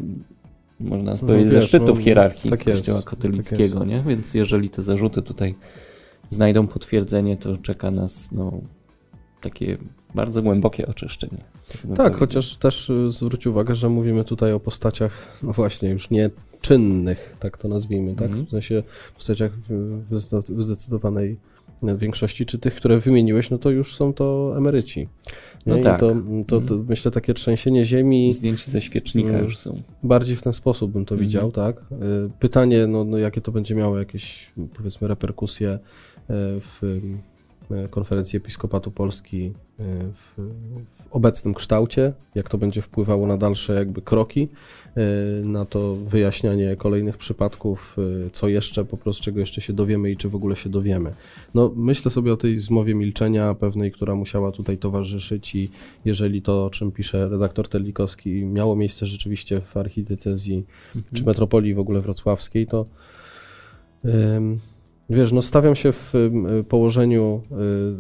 można 0.80 1.12
No 1.12 1.18
powiedzieć, 1.28 1.48
ze 1.48 1.54
wiesz, 1.56 1.68
szczytów 1.68 1.98
no, 1.98 2.04
hierarchii 2.04 2.50
tak 2.50 2.66
jest, 2.66 2.78
Kościoła 2.80 2.98
tak 2.98 3.10
katolickiego, 3.10 3.84
nie? 3.84 4.02
Więc 4.06 4.34
jeżeli 4.34 4.70
te 4.70 4.82
zarzuty 4.82 5.22
tutaj 5.22 5.54
znajdą 6.28 6.66
potwierdzenie, 6.66 7.36
to 7.36 7.56
czeka 7.56 7.90
nas 7.90 8.32
no, 8.32 8.52
takie 9.40 9.78
bardzo 10.14 10.42
głębokie 10.42 10.86
oczyszczenie. 10.86 11.36
Tak, 11.38 11.80
Tak, 11.80 11.80
powiedział. 11.96 12.12
chociaż 12.18 12.56
też 12.56 12.90
y, 12.90 13.12
zwróć 13.12 13.46
uwagę, 13.46 13.74
że 13.74 13.88
mówimy 13.88 14.24
tutaj 14.24 14.52
o 14.52 14.60
postaciach, 14.60 15.38
no 15.42 15.52
właśnie, 15.52 15.88
już 15.90 16.10
nie 16.10 16.30
czynnych, 16.60 17.36
tak 17.40 17.58
to 17.58 17.68
nazwijmy, 17.68 18.14
tak? 18.14 18.28
Mhm. 18.28 18.46
W 18.46 18.50
sensie 18.50 18.82
postaciach 19.14 19.52
w 19.68 20.00
w 20.10 20.18
zde- 20.18 20.54
w 20.56 20.62
zdecydowanej 20.62 21.36
większości, 21.82 22.46
czy 22.46 22.58
tych, 22.58 22.74
które 22.74 22.98
wymieniłeś, 23.00 23.50
no 23.50 23.58
to 23.58 23.70
już 23.70 23.96
są 23.96 24.12
to 24.12 24.54
emeryci. 24.56 25.08
No 25.66 25.76
Nie? 25.76 25.82
tak. 25.82 25.96
I 25.96 26.00
to, 26.00 26.08
to, 26.46 26.60
to 26.60 26.74
Mhm. 26.74 26.86
myślę 26.88 27.10
takie 27.10 27.34
trzęsienie 27.34 27.84
ziemi, 27.84 28.32
Zdjęci 28.32 28.70
ze 28.70 28.80
świecznika 28.80 29.28
Mm. 29.30 29.44
już 29.44 29.56
są. 29.58 29.82
bardziej 30.02 30.36
w 30.36 30.42
ten 30.42 30.52
sposób 30.52 30.92
bym 30.92 31.04
to 31.04 31.14
Mhm. 31.14 31.28
widział, 31.28 31.52
tak? 31.52 31.76
Y, 31.76 31.84
Pytanie, 32.40 32.86
no, 32.86 33.04
no 33.04 33.18
jakie 33.18 33.40
to 33.40 33.52
będzie 33.52 33.74
miało 33.74 33.98
jakieś, 33.98 34.52
powiedzmy, 34.76 35.08
reperkusje 35.08 35.70
y, 35.70 35.78
w 36.60 37.00
konferencji 37.90 38.36
Episkopatu 38.36 38.90
Polski 38.90 39.46
y, 39.46 39.52
w, 40.14 40.40
w 41.08 41.12
obecnym 41.12 41.54
kształcie, 41.54 42.12
jak 42.34 42.48
to 42.48 42.58
będzie 42.58 42.82
wpływało 42.82 43.26
na 43.26 43.36
dalsze 43.36 43.74
jakby 43.74 44.02
kroki, 44.02 44.48
y, 45.40 45.44
na 45.44 45.64
to 45.64 45.96
wyjaśnianie 45.96 46.76
kolejnych 46.76 47.16
przypadków, 47.16 47.96
co 48.32 48.48
jeszcze, 48.48 48.84
po 48.84 48.96
prostu 48.96 49.24
czego 49.24 49.40
jeszcze 49.40 49.60
się 49.60 49.72
dowiemy 49.72 50.10
i 50.10 50.16
czy 50.16 50.28
w 50.28 50.34
ogóle 50.34 50.56
się 50.56 50.68
dowiemy. 50.70 51.12
No 51.54 51.72
myślę 51.76 52.10
sobie 52.10 52.32
o 52.32 52.36
tej 52.36 52.58
zmowie 52.58 52.94
milczenia 52.94 53.54
pewnej, 53.54 53.92
która 53.92 54.14
musiała 54.14 54.52
tutaj 54.52 54.78
towarzyszyć 54.78 55.54
i 55.54 55.70
jeżeli 56.04 56.42
to, 56.42 56.64
o 56.64 56.70
czym 56.70 56.92
pisze 56.92 57.28
redaktor 57.28 57.68
Telikowski, 57.68 58.44
miało 58.44 58.76
miejsce 58.76 59.06
rzeczywiście 59.06 59.60
w 59.60 59.76
archidiecezji 59.76 60.66
czy 61.14 61.24
metropolii 61.24 61.74
w 61.74 61.78
ogóle 61.78 62.00
wrocławskiej, 62.00 62.66
to 62.66 62.86
ym, 64.04 64.58
wiesz, 65.10 65.32
no 65.32 65.42
stawiam 65.42 65.74
się 65.76 65.92
w 65.92 66.14
ym, 66.14 66.46
położeniu, 66.68 67.42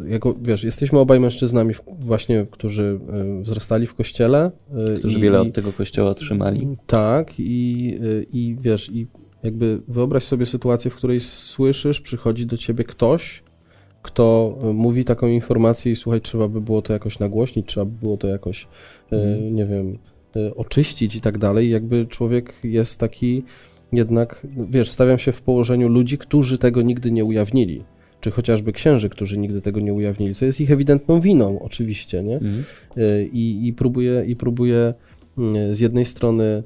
y, 0.06 0.10
jako, 0.10 0.34
wiesz, 0.42 0.64
jesteśmy 0.64 0.98
obaj 0.98 1.20
mężczyznami 1.20 1.74
właśnie, 2.00 2.46
którzy 2.50 3.00
y, 3.40 3.42
wzrastali 3.42 3.86
w 3.86 3.94
kościele. 3.94 4.50
y, 4.96 4.98
Którzy 4.98 5.18
i- 5.18 5.22
wiele 5.22 5.40
od 5.40 5.52
tego 5.54 5.72
kościoła 5.72 6.10
otrzymali. 6.10 6.76
tak, 6.86 7.34
i, 7.38 7.98
y, 8.02 8.26
i 8.32 8.56
wiesz, 8.60 8.90
i 8.92 9.06
jakby 9.42 9.80
wyobraź 9.88 10.24
sobie 10.24 10.46
sytuację, 10.46 10.90
w 10.90 10.94
której 10.96 11.20
słyszysz, 11.20 12.00
przychodzi 12.00 12.46
do 12.46 12.56
ciebie 12.56 12.84
ktoś, 12.84 13.42
kto 14.02 14.58
y, 14.70 14.72
mówi 14.72 15.04
taką 15.04 15.26
informację 15.26 15.92
i 15.92 15.96
słuchaj, 15.96 16.20
trzeba 16.20 16.48
by 16.48 16.60
było 16.60 16.82
to 16.82 16.92
jakoś 16.92 17.18
nagłośnić, 17.18 17.66
trzeba 17.66 17.86
by 17.86 17.98
było 18.00 18.16
to 18.16 18.26
jakoś, 18.28 18.62
y, 19.12 19.16
Mhm. 19.16 19.54
nie 19.56 19.66
wiem, 19.66 19.98
y, 20.36 20.54
oczyścić 20.54 21.16
i 21.16 21.20
tak 21.20 21.38
dalej. 21.38 21.70
Jakby 21.70 22.06
człowiek 22.06 22.52
jest 22.64 23.00
taki 23.00 23.42
jednak, 23.92 24.46
wiesz, 24.70 24.90
stawiam 24.90 25.18
się 25.18 25.32
w 25.32 25.42
położeniu 25.42 25.88
ludzi, 25.88 26.18
którzy 26.18 26.58
tego 26.58 26.82
nigdy 26.82 27.10
nie 27.10 27.24
ujawnili. 27.24 27.84
Czy 28.20 28.30
chociażby 28.30 28.72
księży, 28.72 29.08
którzy 29.08 29.38
nigdy 29.38 29.60
tego 29.60 29.80
nie 29.80 29.94
ujawnili, 29.94 30.34
co 30.34 30.44
jest 30.44 30.60
ich 30.60 30.70
ewidentną 30.70 31.20
winą, 31.20 31.62
oczywiście, 31.62 32.22
nie? 32.22 32.36
Y, 32.96 33.28
i, 33.32 33.68
i 33.68 33.72
próbuje, 33.72 34.24
i 34.26 34.36
próbuje 34.36 34.94
y, 35.38 35.74
z 35.74 35.80
jednej 35.80 36.04
strony, 36.04 36.62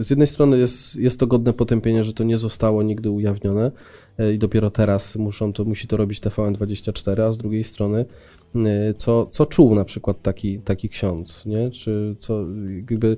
y, 0.00 0.04
z 0.04 0.10
jednej 0.10 0.26
strony 0.26 0.58
jest, 0.58 0.96
jest 0.96 1.20
to 1.20 1.26
godne 1.26 1.52
potępienia, 1.52 2.02
że 2.02 2.12
to 2.12 2.24
nie 2.24 2.38
zostało 2.38 2.82
nigdy 2.82 3.10
ujawnione 3.10 3.70
i 4.34 4.38
dopiero 4.38 4.70
teraz 4.70 5.16
muszą 5.16 5.52
to, 5.52 5.64
musi 5.64 5.88
to 5.88 5.96
robić 5.96 6.20
TVN24, 6.20 7.20
a 7.22 7.32
z 7.32 7.38
drugiej 7.38 7.64
strony 7.64 8.04
y, 8.56 8.94
co, 8.94 9.26
co 9.26 9.46
czuł 9.46 9.74
na 9.74 9.84
przykład 9.84 10.22
taki, 10.22 10.58
taki 10.58 10.88
ksiądz, 10.88 11.46
nie? 11.46 11.70
Czy 11.70 12.16
co, 12.18 12.44
jakby 12.76 13.16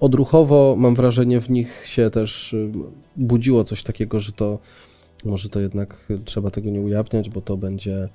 odruchowo 0.00 0.76
mam 0.78 0.94
wrażenie 0.94 1.40
w 1.40 1.50
nich 1.50 1.82
się 1.86 2.10
też 2.10 2.52
y, 2.52 2.72
budziło 3.16 3.64
coś 3.64 3.82
takiego, 3.82 4.20
że 4.20 4.32
to 4.32 4.58
może 5.24 5.48
to 5.48 5.60
jednak 5.60 6.06
trzeba 6.24 6.50
tego 6.50 6.70
nie 6.70 6.80
ujawniać, 6.80 7.30
bo 7.30 7.40
to 7.40 7.56
będzie 7.56 8.08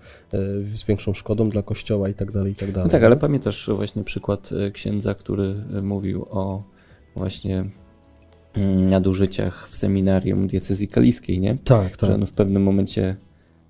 z 0.74 0.84
większą 0.84 1.14
szkodą 1.14 1.50
dla 1.50 1.62
kościoła 1.62 2.10
i 2.10 2.14
tak 2.14 2.32
dalej, 2.32 2.52
i 2.52 2.56
tak 2.56 2.72
dalej. 2.72 2.86
No 2.86 2.92
tak, 2.92 3.04
ale 3.04 3.18
pamiętasz 3.18 3.70
właśnie 3.76 4.04
przykład 4.04 4.50
e, 4.52 4.72
księdza, 4.72 5.14
który 5.14 5.56
e, 5.78 5.82
mówił 5.82 6.26
o 6.30 6.64
właśnie 7.16 7.66
nadużyciach 8.90 9.68
w 9.70 9.76
seminarium 9.76 10.48
diecezji 10.48 10.88
kaliskiej, 10.88 11.40
nie? 11.40 11.58
Tak, 11.64 11.90
Że 11.92 11.98
tak. 11.98 12.10
on 12.12 12.26
w 12.26 12.32
pewnym 12.34 12.64
momencie, 12.64 13.16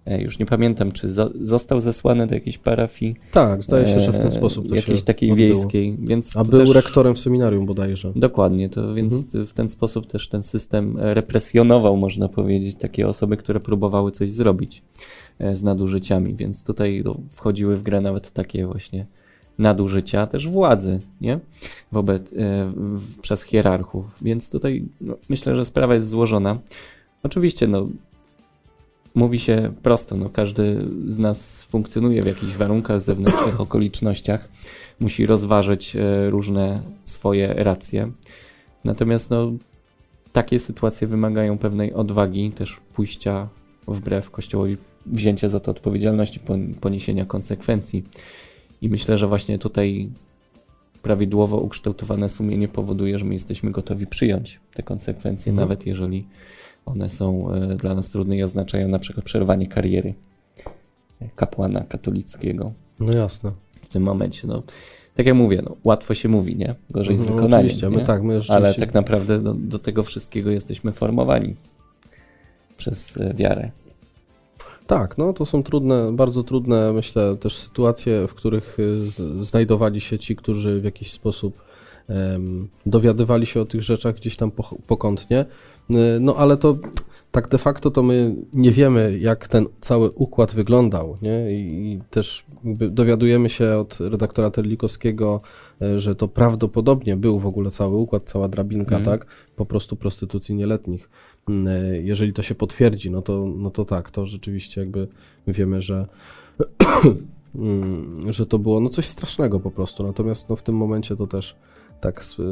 e, 0.05 0.21
już 0.21 0.39
nie 0.39 0.45
pamiętam, 0.45 0.91
czy 0.91 1.07
zo- 1.07 1.31
został 1.41 1.79
zesłany 1.79 2.27
do 2.27 2.35
jakiejś 2.35 2.57
parafii. 2.57 3.15
Tak, 3.31 3.63
zdaje 3.63 3.87
się, 3.87 3.99
że 4.01 4.11
w 4.11 4.17
ten 4.17 4.27
e, 4.27 4.31
sposób 4.31 4.69
to 4.69 4.75
Jakiejś 4.75 5.01
takiej 5.01 5.31
odbyło. 5.31 5.47
wiejskiej, 5.47 5.97
więc 5.99 6.37
A 6.37 6.43
był 6.43 6.59
też... 6.59 6.69
rektorem 6.75 7.15
w 7.15 7.19
seminarium 7.19 7.65
bodajże. 7.65 8.11
Dokładnie, 8.15 8.69
to 8.69 8.93
więc 8.93 9.13
Mhm. 9.13 9.47
w 9.47 9.53
ten 9.53 9.69
sposób 9.69 10.07
też 10.07 10.27
ten 10.29 10.43
system 10.43 10.95
represjonował, 10.99 11.97
można 11.97 12.29
powiedzieć, 12.29 12.75
takie 12.77 13.07
osoby, 13.07 13.37
które 13.37 13.59
próbowały 13.59 14.11
coś 14.11 14.31
zrobić 14.31 14.83
e, 15.39 15.55
z 15.55 15.63
nadużyciami, 15.63 16.35
więc 16.35 16.63
tutaj 16.63 17.01
no, 17.05 17.17
wchodziły 17.31 17.77
w 17.77 17.83
grę 17.83 18.01
nawet 18.01 18.31
takie 18.31 18.65
właśnie 18.67 19.05
nadużycia 19.57 20.27
też 20.27 20.47
władzy, 20.47 20.99
nie? 21.21 21.39
Wobec, 21.91 22.33
e, 22.33 22.71
w, 22.75 23.19
przez 23.21 23.43
hierarchów, 23.43 24.05
więc 24.21 24.49
tutaj 24.49 24.85
no, 25.01 25.17
myślę, 25.29 25.55
że 25.55 25.65
sprawa 25.65 25.93
jest 25.93 26.09
złożona. 26.09 26.57
Oczywiście, 27.23 27.67
no, 27.67 27.87
mówi 29.15 29.39
się 29.39 29.73
prosto, 29.81 30.17
no, 30.17 30.29
każdy 30.29 30.87
z 31.07 31.17
nas 31.17 31.63
funkcjonuje 31.63 32.23
w 32.23 32.25
jakichś 32.25 32.53
warunkach, 32.53 33.01
zewnętrznych 33.01 33.61
okolicznościach, 33.61 34.49
musi 34.99 35.25
rozważyć 35.25 35.95
e, 35.95 36.29
różne 36.29 36.81
swoje 37.03 37.53
racje. 37.53 38.11
Natomiast 38.83 39.29
no, 39.29 39.51
takie 40.33 40.59
sytuacje 40.59 41.07
wymagają 41.07 41.57
pewnej 41.57 41.93
odwagi, 41.93 42.51
też 42.51 42.79
pójścia 42.93 43.49
wbrew 43.87 44.31
Kościołowi, 44.31 44.77
wzięcia 45.05 45.49
za 45.49 45.59
to 45.59 45.71
odpowiedzialności, 45.71 46.39
pon- 46.39 46.73
poniesienia 46.73 47.25
konsekwencji. 47.25 48.03
I 48.83 48.89
myślę, 48.89 49.17
że 49.17 49.27
właśnie 49.27 49.59
tutaj 49.59 50.09
prawidłowo 51.01 51.57
ukształtowane 51.57 52.29
sumienie 52.29 52.67
powoduje, 52.67 53.19
że 53.19 53.25
my 53.25 53.33
jesteśmy 53.33 53.71
gotowi 53.71 54.07
przyjąć 54.07 54.59
te 54.73 54.83
konsekwencje, 54.83 55.51
Mhm. 55.51 55.69
nawet 55.69 55.85
jeżeli 55.87 56.25
one 56.85 57.09
są 57.09 57.51
e, 57.53 57.75
dla 57.75 57.95
nas 57.95 58.11
trudne 58.11 58.37
i 58.37 58.43
oznaczają 58.43 58.87
na 58.87 58.99
przykład 58.99 59.25
przerwanie 59.25 59.67
kariery 59.67 60.13
kapłana 61.35 61.81
katolickiego 61.81 62.71
No 62.99 63.13
jasne. 63.13 63.51
w 63.81 63.87
tym 63.87 64.03
momencie. 64.03 64.47
No, 64.47 64.63
tak 65.15 65.25
jak 65.25 65.35
mówię, 65.35 65.61
no, 65.65 65.75
łatwo 65.83 66.13
się 66.15 66.29
mówi, 66.29 66.55
nie? 66.55 66.75
Gorzej 66.89 67.17
z 67.17 67.21
No, 67.23 67.27
wykonaniem. 67.27 67.65
Oczywiście, 67.65 67.87
nie? 67.89 67.97
my 67.97 68.03
tak, 68.05 68.23
my 68.23 68.41
rzeczywiście... 68.41 68.53
Ale 68.67 68.73
tak 68.73 68.93
naprawdę 68.93 69.39
no, 69.39 69.53
do 69.53 69.79
tego 69.79 70.03
wszystkiego 70.03 70.51
jesteśmy 70.51 70.91
formowani 70.91 71.55
przez 72.77 73.17
e, 73.17 73.33
wiarę. 73.33 73.71
Tak, 74.87 75.17
no 75.17 75.33
to 75.33 75.45
są 75.45 75.63
trudne, 75.63 76.11
bardzo 76.13 76.43
trudne, 76.43 76.93
myślę, 76.93 77.37
też 77.37 77.57
sytuacje, 77.57 78.27
w 78.27 78.33
których 78.33 78.79
y, 78.79 79.09
z, 79.09 79.45
znajdowali 79.45 80.01
się 80.01 80.19
ci, 80.19 80.35
którzy 80.35 80.81
w 80.81 80.83
jakiś 80.83 81.11
sposób 81.11 81.61
em, 82.07 82.67
dowiadywali 82.85 83.45
się 83.45 83.61
o 83.61 83.65
tych 83.65 83.81
rzeczach 83.83 84.15
gdzieś 84.15 84.35
tam 84.35 84.51
po, 84.51 84.75
pokątnie. 84.87 85.45
Y, 85.91 85.95
No 86.19 86.35
ale 86.35 86.57
to 86.57 86.77
tak 87.31 87.49
de 87.49 87.57
facto 87.57 87.91
to 87.91 88.03
my 88.03 88.35
nie 88.53 88.71
wiemy, 88.71 89.17
jak 89.17 89.47
ten 89.47 89.65
cały 89.81 90.09
układ 90.09 90.53
wyglądał, 90.53 91.17
nie? 91.21 91.51
I, 91.51 91.99
też 92.09 92.45
dowiadujemy 92.91 93.49
się 93.49 93.77
od 93.77 93.97
redaktora 93.99 94.51
Terlikowskiego, 94.51 95.41
y, 95.81 95.99
że 95.99 96.15
to 96.15 96.27
prawdopodobnie 96.27 97.17
był 97.17 97.39
w 97.39 97.45
ogóle 97.47 97.71
cały 97.71 97.97
układ, 97.97 98.23
cała 98.23 98.47
drabinka, 98.47 98.97
Mhm. 98.97 99.19
tak? 99.19 99.27
Po 99.55 99.65
prostu 99.65 99.95
prostytucji 99.95 100.55
nieletnich. 100.55 101.09
Mm, 101.49 101.67
e, 101.67 102.01
Jeżeli 102.01 102.33
to 102.33 102.41
się 102.41 102.55
potwierdzi, 102.55 103.11
no 103.11 103.21
to, 103.21 103.45
no 103.57 103.69
to 103.71 103.85
tak, 103.85 104.11
to 104.11 104.25
rzeczywiście 104.25 104.81
jakby 104.81 105.07
wiemy, 105.47 105.81
że, 105.81 106.07
mm, 107.55 108.31
że 108.33 108.45
to 108.45 108.59
było 108.59 108.79
no 108.79 108.89
coś 108.89 109.05
strasznego 109.05 109.59
po 109.59 109.71
prostu. 109.71 110.03
Natomiast 110.03 110.49
no 110.49 110.55
w 110.55 110.63
tym 110.63 110.75
momencie 110.75 111.15
to 111.15 111.27
też 111.27 111.55
tak 112.01 112.25
y, 112.39 112.43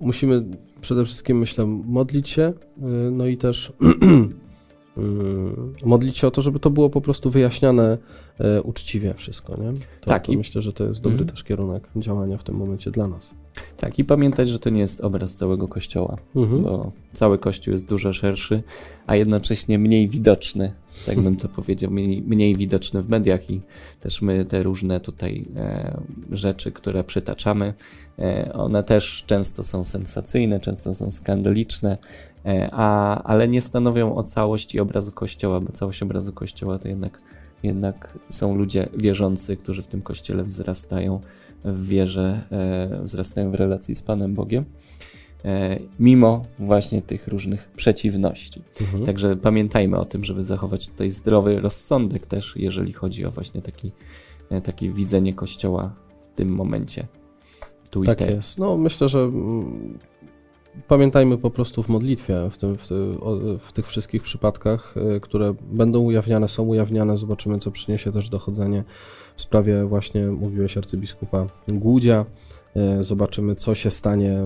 musimy 0.00 0.44
przede 0.80 1.04
wszystkim, 1.04 1.38
myślę, 1.38 1.66
modlić 1.66 2.28
się, 2.28 2.52
y, 2.78 3.10
no 3.10 3.26
i 3.26 3.36
też 3.36 3.72
y, 3.82 4.34
modlić 5.86 6.18
się 6.18 6.26
o 6.26 6.30
to, 6.30 6.42
żeby 6.42 6.58
to 6.60 6.70
było 6.70 6.90
po 6.90 7.00
prostu 7.00 7.30
wyjaśniane 7.30 7.98
e, 8.38 8.62
uczciwie 8.62 9.14
wszystko, 9.14 9.56
nie? 9.62 9.72
To, 10.00 10.06
Tak, 10.06 10.26
to 10.26 10.32
i- 10.32 10.36
myślę, 10.36 10.62
że 10.62 10.72
to 10.72 10.84
jest 10.84 11.00
dobry 11.00 11.18
Mhm. 11.18 11.30
też 11.30 11.44
kierunek 11.44 11.88
działania 11.96 12.38
w 12.38 12.44
tym 12.44 12.54
momencie 12.56 12.90
dla 12.90 13.08
nas. 13.08 13.34
Tak, 13.76 13.98
i 13.98 14.04
pamiętać, 14.04 14.48
że 14.48 14.58
to 14.58 14.70
nie 14.70 14.80
jest 14.80 15.00
obraz 15.00 15.34
całego 15.34 15.68
kościoła, 15.68 16.16
Mhm. 16.36 16.62
bo 16.62 16.92
cały 17.12 17.38
kościół 17.38 17.72
jest 17.72 17.86
dużo 17.88 18.12
szerszy, 18.12 18.62
a 19.06 19.16
jednocześnie 19.16 19.78
mniej 19.78 20.08
widoczny, 20.08 20.72
tak 21.06 21.20
bym 21.20 21.36
to 21.36 21.48
powiedział, 21.48 21.90
mniej, 21.90 22.22
mniej 22.22 22.54
widoczny 22.54 23.02
w 23.02 23.08
mediach 23.08 23.50
i 23.50 23.60
też 24.00 24.22
my 24.22 24.44
te 24.44 24.62
różne 24.62 25.00
tutaj 25.00 25.44
e, 25.56 26.00
rzeczy, 26.30 26.72
które 26.72 27.04
przytaczamy, 27.04 27.74
e, 28.18 28.52
one 28.52 28.82
też 28.82 29.24
często 29.26 29.62
są 29.62 29.84
sensacyjne, 29.84 30.60
często 30.60 30.94
są 30.94 31.10
skandaliczne, 31.10 31.98
e, 32.46 32.68
a, 32.72 33.22
ale 33.22 33.48
nie 33.48 33.60
stanowią 33.60 34.14
o 34.14 34.22
całości 34.22 34.80
obrazu 34.80 35.12
kościoła, 35.12 35.60
bo 35.60 35.72
całość 35.72 36.02
obrazu 36.02 36.32
kościoła 36.32 36.78
to 36.78 36.88
jednak, 36.88 37.20
jednak 37.62 38.18
są 38.28 38.54
ludzie 38.56 38.88
wierzący, 38.96 39.56
którzy 39.56 39.82
w 39.82 39.86
tym 39.86 40.02
kościele 40.02 40.44
wzrastają 40.44 41.20
w 41.64 41.86
wierze, 41.86 42.42
e, 42.50 43.00
wzrastają 43.04 43.50
w 43.50 43.54
relacji 43.54 43.94
z 43.94 44.02
Panem 44.02 44.34
Bogiem, 44.34 44.64
e, 45.44 45.78
mimo 45.98 46.44
właśnie 46.58 47.02
tych 47.02 47.28
różnych 47.28 47.70
przeciwności. 47.76 48.62
Mhm. 48.80 49.04
Także 49.04 49.36
pamiętajmy 49.36 49.98
o 49.98 50.04
tym, 50.04 50.24
żeby 50.24 50.44
zachować 50.44 50.88
tutaj 50.88 51.10
zdrowy 51.10 51.60
rozsądek 51.60 52.26
też, 52.26 52.54
jeżeli 52.56 52.92
chodzi 52.92 53.24
o 53.24 53.30
właśnie 53.30 53.62
taki, 53.62 53.92
e, 54.50 54.60
takie 54.60 54.92
widzenie 54.92 55.34
Kościoła 55.34 55.94
w 56.32 56.36
tym 56.36 56.48
momencie. 56.48 57.06
Tu 57.90 58.02
i 58.02 58.06
Tak 58.06 58.18
teraz. 58.18 58.34
jest. 58.34 58.58
No 58.58 58.76
myślę, 58.76 59.08
że 59.08 59.20
mm, 59.20 59.98
pamiętajmy 60.88 61.38
po 61.38 61.50
prostu 61.50 61.82
w 61.82 61.88
modlitwie, 61.88 62.50
w, 62.50 62.58
tym, 62.58 62.76
w, 62.76 62.88
w 63.60 63.72
tych 63.72 63.86
wszystkich 63.86 64.22
przypadkach, 64.22 64.94
które 65.22 65.54
będą 65.72 66.00
ujawniane, 66.00 66.48
są 66.48 66.62
ujawniane. 66.62 67.16
Zobaczymy, 67.16 67.58
co 67.58 67.70
przyniesie 67.70 68.12
też 68.12 68.28
dochodzenie 68.28 68.84
w 69.36 69.42
sprawie 69.42 69.84
właśnie, 69.84 70.26
mówiłeś, 70.26 70.76
arcybiskupa 70.76 71.46
Głudzia. 71.68 72.26
Y, 73.00 73.04
Zobaczymy, 73.04 73.54
co 73.54 73.74
się 73.74 73.90
stanie, 73.90 74.38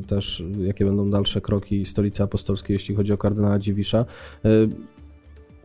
y, 0.00 0.06
też 0.06 0.42
jakie 0.58 0.84
będą 0.84 1.10
dalsze 1.10 1.40
kroki 1.40 1.86
Stolicy 1.86 2.22
Apostolskiej, 2.22 2.74
jeśli 2.74 2.94
chodzi 2.94 3.12
o 3.12 3.18
kardynała 3.18 3.58
Dziwisza. 3.58 4.04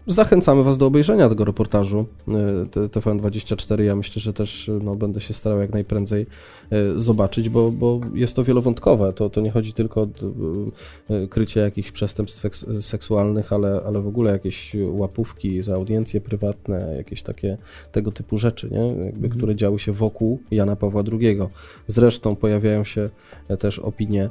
Zachęcamy 0.07 0.63
Was 0.63 0.77
do 0.77 0.85
obejrzenia 0.85 1.29
tego 1.29 1.45
reportażu 1.45 2.05
T- 2.71 2.79
TVN24. 2.87 3.81
Ja 3.81 3.95
myślę, 3.95 4.19
że 4.21 4.33
też 4.33 4.71
no, 4.83 4.95
będę 4.95 5.21
się 5.21 5.33
starał 5.33 5.59
jak 5.59 5.69
najprędzej 5.73 6.25
y, 6.73 6.99
zobaczyć, 6.99 7.49
bo, 7.49 7.71
bo 7.71 7.99
jest 8.13 8.35
to 8.35 8.43
wielowątkowe. 8.43 9.13
To, 9.13 9.29
to 9.29 9.41
nie 9.41 9.51
chodzi 9.51 9.73
tylko 9.73 10.01
o 10.01 10.07
y, 11.13 11.27
krycie 11.27 11.59
jakichś 11.59 11.91
przestępstw 11.91 12.43
seks- 12.43 12.81
seksualnych, 12.81 13.53
ale, 13.53 13.81
ale 13.85 14.01
w 14.01 14.07
ogóle 14.07 14.31
jakieś 14.31 14.75
łapówki 14.89 15.61
za 15.61 15.75
audiencje 15.75 16.21
prywatne, 16.21 16.93
jakieś 16.97 17.23
takie 17.23 17.57
tego 17.91 18.11
typu 18.11 18.37
rzeczy, 18.37 18.69
nie? 18.71 18.87
Jakby, 18.87 19.05
Mhm. 19.25 19.31
które 19.37 19.55
działy 19.55 19.79
się 19.79 19.91
wokół 19.91 20.39
Jana 20.51 20.75
Pawła 20.75 21.03
II. 21.11 21.37
Zresztą 21.87 22.35
pojawiają 22.35 22.83
się 22.83 23.09
e, 23.47 23.57
też 23.57 23.79
opinie 23.79 24.29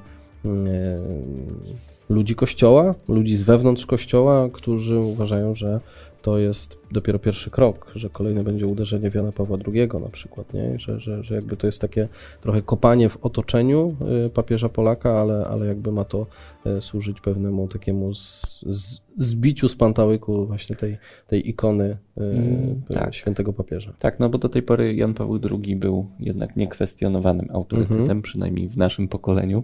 ludzi 2.08 2.34
kościoła, 2.34 2.94
ludzi 3.08 3.36
z 3.36 3.42
wewnątrz 3.42 3.86
kościoła, 3.86 4.48
którzy 4.52 4.98
uważają, 4.98 5.54
że 5.54 5.80
to 6.22 6.38
jest 6.38 6.78
dopiero 6.92 7.18
pierwszy 7.18 7.50
krok, 7.50 7.92
że 7.94 8.10
kolejne 8.10 8.44
będzie 8.44 8.66
uderzenie 8.66 9.10
Jana 9.14 9.32
Pawła 9.32 9.58
II 9.74 9.88
na 10.02 10.08
przykład, 10.08 10.54
nie? 10.54 10.78
Że, 10.78 11.00
że, 11.00 11.24
że 11.24 11.34
jakby 11.34 11.56
to 11.56 11.66
jest 11.66 11.80
takie 11.80 12.08
trochę 12.40 12.62
kopanie 12.62 13.08
w 13.08 13.16
otoczeniu 13.24 13.96
y, 14.26 14.30
papieża 14.30 14.68
Polaka, 14.68 15.20
ale, 15.20 15.46
ale 15.46 15.66
jakby 15.66 15.92
ma 15.92 16.04
to 16.04 16.26
y, 16.66 16.80
służyć 16.80 17.20
pewnemu 17.20 17.68
takiemu 17.68 18.14
z, 18.14 18.60
z, 18.66 19.00
zbiciu 19.18 19.68
z 19.68 19.76
pantałyku 19.76 20.46
właśnie 20.46 20.76
tej, 20.76 20.98
tej 21.28 21.48
ikony 21.48 21.84
y, 21.84 21.96
Mm, 22.22 22.82
tak. 22.88 23.14
świętego 23.14 23.52
papieża. 23.52 23.92
Tak, 23.98 24.20
no 24.20 24.28
bo 24.28 24.38
do 24.38 24.48
tej 24.48 24.62
pory 24.62 24.94
Jan 24.94 25.14
Paweł 25.14 25.40
II 25.64 25.76
był 25.76 26.06
jednak 26.20 26.56
niekwestionowanym 26.56 27.48
autorytetem, 27.52 28.00
Mhm. 28.00 28.22
przynajmniej 28.22 28.68
w 28.68 28.76
naszym 28.76 29.08
pokoleniu 29.08 29.62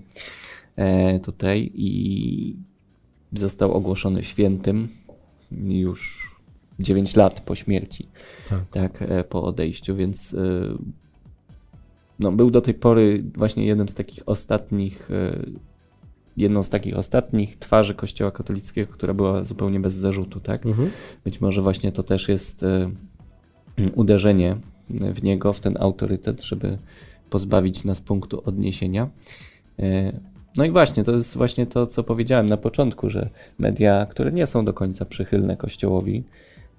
tutaj 1.25 1.71
i 1.75 2.57
został 3.33 3.73
ogłoszony 3.73 4.25
świętym 4.25 4.89
już 5.53 6.31
9 6.81 7.17
lat 7.17 7.41
po 7.41 7.55
śmierci, 7.55 8.09
Tak. 8.49 8.61
tak, 8.71 9.03
e, 9.03 9.25
po 9.25 9.43
odejściu, 9.43 9.97
więc 9.97 10.35
e, 10.35 10.39
no, 12.21 12.33
był 12.33 12.51
do 12.51 12.61
tej 12.61 12.75
pory 12.75 13.19
właśnie 13.35 13.67
jednym 13.67 13.89
z 13.89 13.95
takich 13.95 14.23
ostatnich, 14.27 15.11
e, 15.11 15.41
jedną 16.37 16.63
z 16.63 16.71
takich 16.71 16.97
ostatnich 16.97 17.59
twarzy 17.59 17.95
Kościoła 17.95 18.31
katolickiego, 18.31 18.93
która 18.93 19.15
była 19.15 19.45
zupełnie 19.45 19.81
bez 19.81 19.95
zarzutu, 19.95 20.41
tak? 20.41 20.67
Mhm. 20.67 20.91
Być 21.25 21.41
może 21.41 21.63
właśnie 21.63 21.93
to 21.93 22.03
też 22.03 22.29
jest 22.29 22.63
e, 22.63 22.91
uderzenie 23.95 24.57
w 24.91 25.23
niego, 25.23 25.53
w 25.53 25.61
ten 25.61 25.77
autorytet, 25.81 26.43
żeby 26.43 26.79
pozbawić 27.31 27.85
nas 27.85 28.01
punktu 28.01 28.43
odniesienia. 28.45 29.09
No 30.57 30.65
i 30.65 30.71
właśnie, 30.71 31.05
to 31.05 31.13
jest 31.13 31.37
właśnie 31.37 31.67
to, 31.67 31.87
co 31.87 32.03
powiedziałem 32.05 32.47
na 32.47 32.57
początku, 32.57 33.11
że 33.11 33.31
media, 33.59 34.07
które 34.07 34.33
nie 34.33 34.47
są 34.47 34.65
do 34.65 34.73
końca 34.73 35.05
przychylne 35.05 35.57
Kościołowi, 35.57 36.25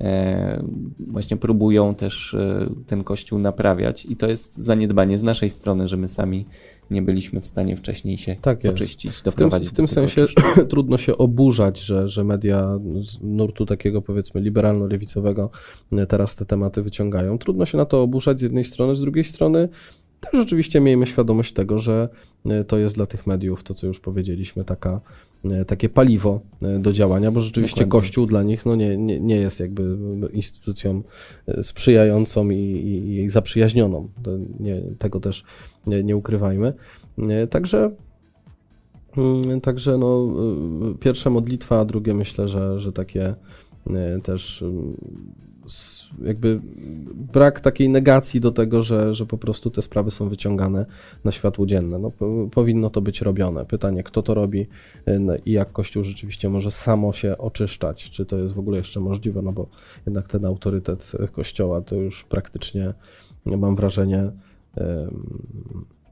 e, 0.02 0.64
właśnie 1.00 1.38
próbują 1.38 1.96
też 1.96 2.34
e, 2.34 2.70
ten 2.88 3.04
Kościół 3.04 3.40
naprawiać 3.40 4.06
i 4.06 4.16
to 4.16 4.28
jest 4.28 4.58
zaniedbanie 4.58 5.18
z 5.18 5.24
naszej 5.24 5.50
strony, 5.50 5.88
że 5.88 5.98
my 5.98 6.08
sami 6.08 6.46
nie 6.92 7.02
byliśmy 7.02 7.42
w 7.42 7.48
stanie 7.48 7.76
wcześniej 7.76 8.18
się 8.18 8.36
Tak 8.42 8.64
jest. 8.64 8.76
oczyścić, 8.76 9.12
W 9.12 9.22
tym, 9.22 9.32
doprowadzić 9.32 9.70
w 9.70 9.74
tym 9.74 9.86
do 9.86 9.96
tego 9.96 10.08
sensie 10.08 10.34
trudno 10.70 10.98
się 10.98 11.18
oburzać, 11.18 11.80
że, 11.80 12.10
że 12.10 12.24
media 12.24 12.80
z 13.02 13.18
nurtu 13.22 13.66
takiego 13.66 14.02
powiedzmy 14.02 14.42
liberalno-lewicowego 14.42 15.50
e, 15.92 16.06
teraz 16.06 16.36
te 16.36 16.46
tematy 16.46 16.84
wyciągają. 16.84 17.38
Trudno 17.38 17.66
się 17.66 17.78
na 17.78 17.86
to 17.86 18.02
oburzać 18.02 18.40
z 18.40 18.44
jednej 18.44 18.64
strony, 18.64 18.96
z 18.96 19.02
drugiej 19.02 19.24
strony 19.24 19.70
też 20.22 20.32
rzeczywiście 20.34 20.80
miejmy 20.82 21.06
świadomość 21.06 21.54
tego, 21.54 21.80
że 21.80 22.10
e, 22.46 22.64
to 22.64 22.78
jest 22.78 22.96
dla 22.96 23.06
tych 23.06 23.28
mediów, 23.28 23.64
to 23.64 23.74
co 23.74 23.88
już 23.88 24.00
powiedzieliśmy, 24.00 24.66
taka, 24.66 25.02
e, 25.46 25.66
takie 25.66 25.90
paliwo 25.90 26.42
e, 26.62 26.80
do 26.80 26.94
działania, 26.94 27.32
bo 27.32 27.42
rzeczywiście 27.42 27.86
Dokładnie. 27.86 28.02
Kościół 28.02 28.26
dla 28.26 28.44
nich 28.44 28.66
no 28.66 28.76
nie, 28.76 28.98
nie, 28.98 29.20
nie 29.20 29.36
jest 29.36 29.60
jakby 29.60 29.98
instytucją 30.34 31.02
sprzyjającą 31.62 32.50
i, 32.50 32.56
i, 32.56 33.16
i 33.24 33.30
zaprzyjaźnioną. 33.30 34.10
Nie, 34.60 34.82
tego 35.00 35.20
też 35.20 35.44
nie, 35.88 36.04
nie 36.04 36.16
ukrywajmy. 36.18 36.74
Także 37.50 37.92
Mm, 39.18 39.62
Także 39.62 39.98
no, 39.98 40.34
pierwsza 41.00 41.30
modlitwa, 41.30 41.80
a 41.80 41.86
drugie 41.86 42.14
myślę, 42.14 42.48
że, 42.48 42.80
że 42.80 42.94
takie 42.94 43.36
też 44.24 44.62
s- 44.62 44.70
jakby 46.24 46.60
brak 47.34 47.60
takiej 47.60 47.90
negacji 47.90 48.42
do 48.42 48.52
tego, 48.52 48.84
że, 48.84 49.14
że 49.14 49.26
po 49.26 49.38
prostu 49.38 49.70
te 49.70 49.82
sprawy 49.82 50.12
są 50.12 50.30
wyciągane 50.30 50.86
na 51.24 51.32
światło 51.32 51.66
dzienne. 51.66 52.00
No, 52.00 52.12
po- 52.12 52.48
powinno 52.52 52.90
to 52.90 53.02
być 53.02 53.22
robione. 53.22 53.66
Pytanie, 53.66 54.04
kto 54.04 54.22
to 54.24 54.34
robi 54.34 54.68
y, 55.08 55.20
no, 55.20 55.34
i 55.46 55.52
jak 55.52 55.72
Kościół 55.72 56.04
rzeczywiście 56.04 56.50
może 56.50 56.72
samo 56.72 57.14
się 57.14 57.38
oczyszczać, 57.38 58.10
czy 58.10 58.26
to 58.26 58.38
jest 58.38 58.54
w 58.54 58.60
ogóle 58.60 58.78
jeszcze 58.78 59.00
możliwe, 59.00 59.42
no 59.42 59.52
bo 59.52 59.68
jednak 60.06 60.28
ten 60.28 60.46
autorytet 60.46 61.12
Kościoła 61.32 61.82
to 61.82 61.96
już 61.96 62.24
praktycznie, 62.24 62.94
mam 63.46 63.76
wrażenie, 63.76 64.32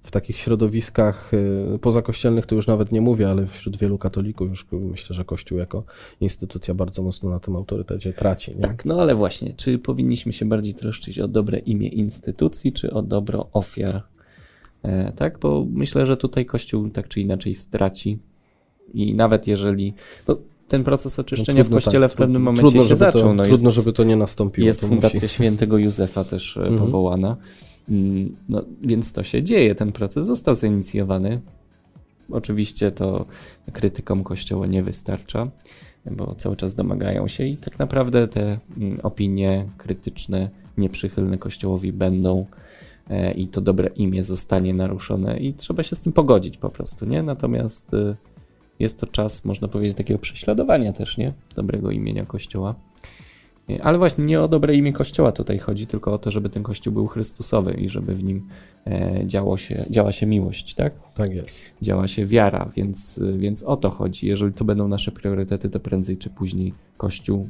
w 0.10 0.12
takich 0.12 0.38
środowiskach 0.38 1.32
y, 1.76 1.80
pozakościelnych 1.80 2.45
to 2.45 2.56
już 2.56 2.67
nawet 2.67 2.91
nie 2.91 3.02
mówię, 3.02 3.30
ale 3.30 3.48
wśród 3.48 3.78
wielu 3.78 3.98
katolików 3.98 4.50
już 4.50 4.65
myślę, 4.72 5.15
że 5.15 5.26
Kościół 5.26 5.58
jako 5.58 5.84
instytucja 6.22 6.74
bardzo 6.74 7.04
mocno 7.04 7.30
na 7.30 7.39
tym 7.39 7.56
autorytecie 7.56 8.13
traci. 8.13 8.56
Nie? 8.56 8.62
Tak, 8.62 8.86
no 8.86 9.02
ale 9.02 9.15
właśnie, 9.15 9.54
czy 9.54 9.80
powinniśmy 9.80 10.34
się 10.34 10.45
bardziej 10.45 10.74
troszczyć 10.74 11.19
o 11.19 11.28
dobre 11.28 11.60
imię 11.60 11.88
instytucji, 11.88 12.74
czy 12.74 12.91
o 12.91 13.02
dobro 13.02 13.50
ofiar? 13.54 14.04
E, 14.84 15.12
tak, 15.12 15.39
bo 15.39 15.65
myślę, 15.74 16.06
że 16.06 16.17
tutaj 16.17 16.45
Kościół 16.45 16.89
tak 16.89 17.08
czy 17.08 17.22
inaczej 17.22 17.56
straci 17.56 18.19
i 18.93 19.13
nawet 19.13 19.48
jeżeli. 19.48 19.93
Bo 20.28 20.38
ten 20.67 20.84
proces 20.84 21.19
oczyszczenia 21.19 21.63
w 21.63 21.67
trudno, 21.67 21.78
kościele 21.78 22.08
tak, 22.08 22.15
w 22.15 22.17
pewnym 22.17 22.41
momencie 22.41 22.62
trudno, 22.72 22.84
się 22.88 22.95
zaczął. 22.95 23.22
To, 23.22 23.34
no 23.34 23.43
trudno, 23.43 23.69
jest, 23.69 23.76
żeby 23.76 23.93
to 23.93 24.04
nie 24.04 24.15
nastąpiło. 24.15 24.65
jest 24.65 24.82
fundacja 24.86 25.22
musi. 25.22 25.34
świętego 25.36 25.78
Józefa 25.78 26.24
też 26.24 26.58
e, 26.58 26.62
Mhm. 26.62 26.80
powołana. 26.80 27.38
Mm, 27.89 28.36
No, 28.49 28.63
więc 28.82 29.13
to 29.13 29.23
się 29.23 29.43
dzieje. 29.43 29.75
Ten 29.75 29.91
proces 29.91 30.25
został 30.25 30.56
zainicjowany. 30.56 31.41
Oczywiście 32.32 32.91
to 32.91 33.25
krytykom 33.73 34.23
kościoła 34.23 34.67
nie 34.67 34.84
wystarcza, 34.84 35.52
bo 36.12 36.36
cały 36.36 36.56
czas 36.56 36.75
domagają 36.75 37.28
się 37.28 37.43
i 37.43 37.58
tak 37.58 37.80
naprawdę 37.80 38.28
te 38.28 38.60
mm, 38.78 38.99
opinie 39.04 39.69
krytyczne, 39.78 40.49
nieprzychylne 40.78 41.38
kościołowi 41.38 41.93
będą 41.93 42.45
e, 43.10 43.32
i 43.32 43.47
to 43.47 43.62
dobre 43.62 43.89
imię 43.95 44.23
zostanie 44.23 44.73
naruszone 44.73 45.38
i 45.38 45.54
trzeba 45.54 45.84
się 45.84 45.95
z 45.95 46.02
tym 46.02 46.13
pogodzić 46.13 46.58
po 46.58 46.69
prostu, 46.69 47.06
nie? 47.06 47.23
Natomiast 47.23 47.93
e, 47.93 48.15
jest 48.80 48.99
to 48.99 49.08
czas, 49.08 49.45
można 49.45 49.67
powiedzieć, 49.67 49.97
takiego 49.97 50.19
prześladowania 50.19 50.93
też, 50.93 51.17
nie? 51.17 51.34
Dobrego 51.56 51.91
imienia 51.91 52.25
kościoła. 52.25 52.75
Ale 53.82 53.98
właśnie 53.98 54.26
nie 54.26 54.42
o 54.42 54.48
dobre 54.48 54.76
imię 54.76 54.94
Kościoła 54.94 55.32
tutaj 55.32 55.60
chodzi, 55.60 55.88
tylko 55.88 56.14
o 56.14 56.18
to, 56.18 56.32
żeby 56.32 56.50
ten 56.50 56.64
Kościół 56.64 56.94
był 56.94 57.08
Chrystusowy 57.08 57.74
i 57.74 57.90
żeby 57.90 58.16
w 58.16 58.24
nim 58.24 58.48
e, 58.88 59.22
działo 59.26 59.58
się, 59.58 59.86
działa 59.90 60.12
się 60.12 60.26
miłość, 60.26 60.76
tak? 60.76 60.94
Tak 61.16 61.36
jest. 61.36 61.62
Działa 61.82 62.08
się 62.08 62.26
wiara, 62.26 62.70
więc, 62.76 63.20
więc 63.38 63.64
o 63.64 63.78
to 63.78 63.90
chodzi. 63.90 64.28
Jeżeli 64.28 64.54
to 64.54 64.66
będą 64.66 64.88
nasze 64.88 65.12
priorytety, 65.12 65.70
to 65.70 65.80
prędzej 65.80 66.18
czy 66.18 66.30
później 66.30 66.74
Kościół 66.98 67.50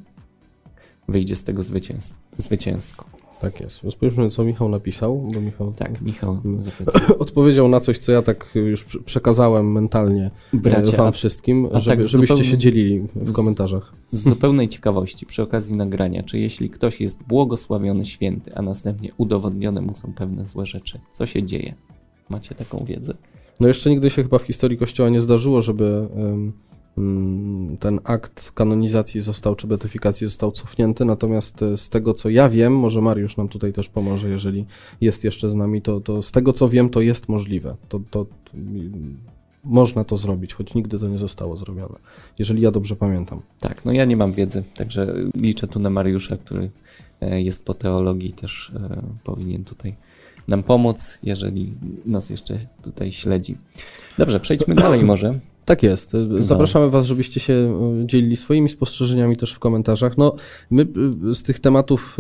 wyjdzie 1.08 1.36
z 1.36 1.44
tego 1.44 1.64
zwycięs 1.64 2.16
zwycięsko. 2.38 3.19
Tak 3.40 3.60
jest. 3.60 3.82
Spójrzmy, 3.92 4.30
co 4.30 4.44
Michał 4.44 4.70
napisał, 4.70 5.28
bo 5.34 5.42
Michał 5.42 5.74
Tak, 5.74 6.02
Michał 6.02 6.42
Mm. 6.46 6.62
zapytał. 6.62 7.02
odpowiedział 7.20 7.68
na 7.70 7.80
coś, 7.80 7.98
co 7.98 8.12
ja 8.12 8.22
tak 8.22 8.50
już 8.56 8.84
prze- 8.84 9.00
przekazałem 9.00 9.72
mentalnie 9.72 10.32
Bracie, 10.54 10.94
e, 10.94 10.98
wam 10.98 11.08
a 11.08 11.12
wszystkim, 11.12 11.68
a 11.74 11.80
żeby, 11.80 11.96
tak 12.04 12.10
żebyście 12.10 12.18
zupełnie 12.36 12.52
się 12.52 12.58
dzielili 12.58 13.08
w 13.16 13.32
z- 13.32 13.36
komentarzach. 13.36 13.94
Z 14.12 14.24
zupełnej 14.24 14.68
ciekawości, 14.68 15.26
przy 15.26 15.44
okazji 15.44 15.78
nagrania, 15.78 16.24
czy 16.24 16.40
jeśli 16.40 16.70
ktoś 16.70 17.02
jest 17.02 17.24
błogosławiony 17.24 18.06
święty, 18.06 18.56
a 18.56 18.62
następnie 18.62 19.12
udowodnione 19.18 19.82
mu 19.82 19.96
są 19.96 20.14
pewne 20.14 20.48
złe 20.48 20.66
rzeczy, 20.66 21.00
co 21.12 21.26
się 21.26 21.44
dzieje? 21.44 21.74
Macie 22.30 22.56
taką 22.56 22.86
wiedzę? 22.86 23.14
No 23.60 23.68
jeszcze 23.68 23.90
nigdy 23.90 24.10
się 24.10 24.24
chyba 24.24 24.40
w 24.40 24.44
historii 24.44 24.78
Kościoła 24.78 25.10
nie 25.10 25.22
zdarzyło, 25.22 25.62
żeby 25.62 26.08
mm, 26.16 26.52
ten 27.80 28.00
akt 28.04 28.52
kanonizacji 28.52 29.22
został, 29.22 29.56
czy 29.56 29.68
beatyfikacji 29.68 30.28
został 30.28 30.52
cofnięty, 30.52 31.06
natomiast 31.06 31.62
e, 31.62 31.78
z 31.78 31.90
tego, 31.90 32.14
co 32.14 32.30
ja 32.30 32.50
wiem, 32.50 32.78
może 32.78 33.02
Mariusz 33.02 33.38
nam 33.38 33.48
tutaj 33.48 33.74
też 33.74 33.90
pomoże, 33.90 34.30
jeżeli 34.30 34.66
jest 35.02 35.24
jeszcze 35.24 35.50
z 35.50 35.56
nami, 35.56 35.82
to, 35.82 36.02
to 36.02 36.24
z 36.24 36.32
tego, 36.32 36.54
co 36.54 36.70
wiem, 36.70 36.90
to 36.90 37.02
jest 37.02 37.30
możliwe. 37.30 37.76
To, 37.90 38.00
to, 38.12 38.26
to 38.26 38.54
mm, 38.54 39.18
można 39.64 40.04
to 40.04 40.18
zrobić, 40.18 40.54
choć 40.54 40.74
nigdy 40.74 41.00
to 41.00 41.08
nie 41.08 41.18
zostało 41.18 41.58
zrobione, 41.58 41.96
jeżeli 42.40 42.62
ja 42.62 42.72
dobrze 42.72 42.96
pamiętam. 42.96 43.42
Tak, 43.60 43.86
no 43.86 43.92
ja 43.92 44.06
nie 44.06 44.18
mam 44.18 44.32
wiedzy, 44.32 44.64
także 44.76 45.16
liczę 45.36 45.68
tu 45.68 45.80
na 45.80 45.90
Mariusza, 45.90 46.38
który 46.38 46.70
e, 47.22 47.42
jest 47.42 47.66
po 47.66 47.74
teologii, 47.74 48.34
też 48.34 48.72
e, 48.76 49.02
powinien 49.24 49.64
tutaj 49.64 49.96
nam 50.48 50.64
pomóc, 50.64 51.18
jeżeli 51.24 51.74
nas 52.06 52.30
jeszcze 52.30 52.60
tutaj 52.82 53.12
śledzi. 53.12 53.58
Dobrze, 54.18 54.40
przejdźmy 54.40 54.76
dalej 54.86 55.04
może. 55.04 55.40
Tak 55.70 55.84
jest. 55.84 56.12
Zapraszamy 56.42 56.90
Was, 56.90 57.06
żebyście 57.06 57.40
się 57.40 57.54
y, 58.04 58.06
dzielili 58.06 58.36
swoimi 58.36 58.70
spostrzeżeniami 58.70 59.38
też 59.38 59.54
w 59.54 59.60
komentarzach. 59.60 60.18
No, 60.18 60.36
my 60.72 60.88
y, 61.32 61.36
z 61.36 61.44
tych 61.44 61.60
tematów 61.60 62.18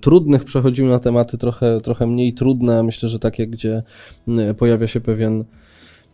trudnych 0.00 0.44
przechodzimy 0.44 0.88
na 0.88 0.98
tematy 0.98 1.38
trochę, 1.38 1.80
trochę 1.80 2.06
mniej 2.06 2.34
trudne. 2.34 2.82
Myślę, 2.82 3.08
że 3.08 3.18
takie, 3.18 3.46
gdzie 3.46 3.82
pojawia 4.58 4.86
się 4.86 5.00
pewien 5.00 5.44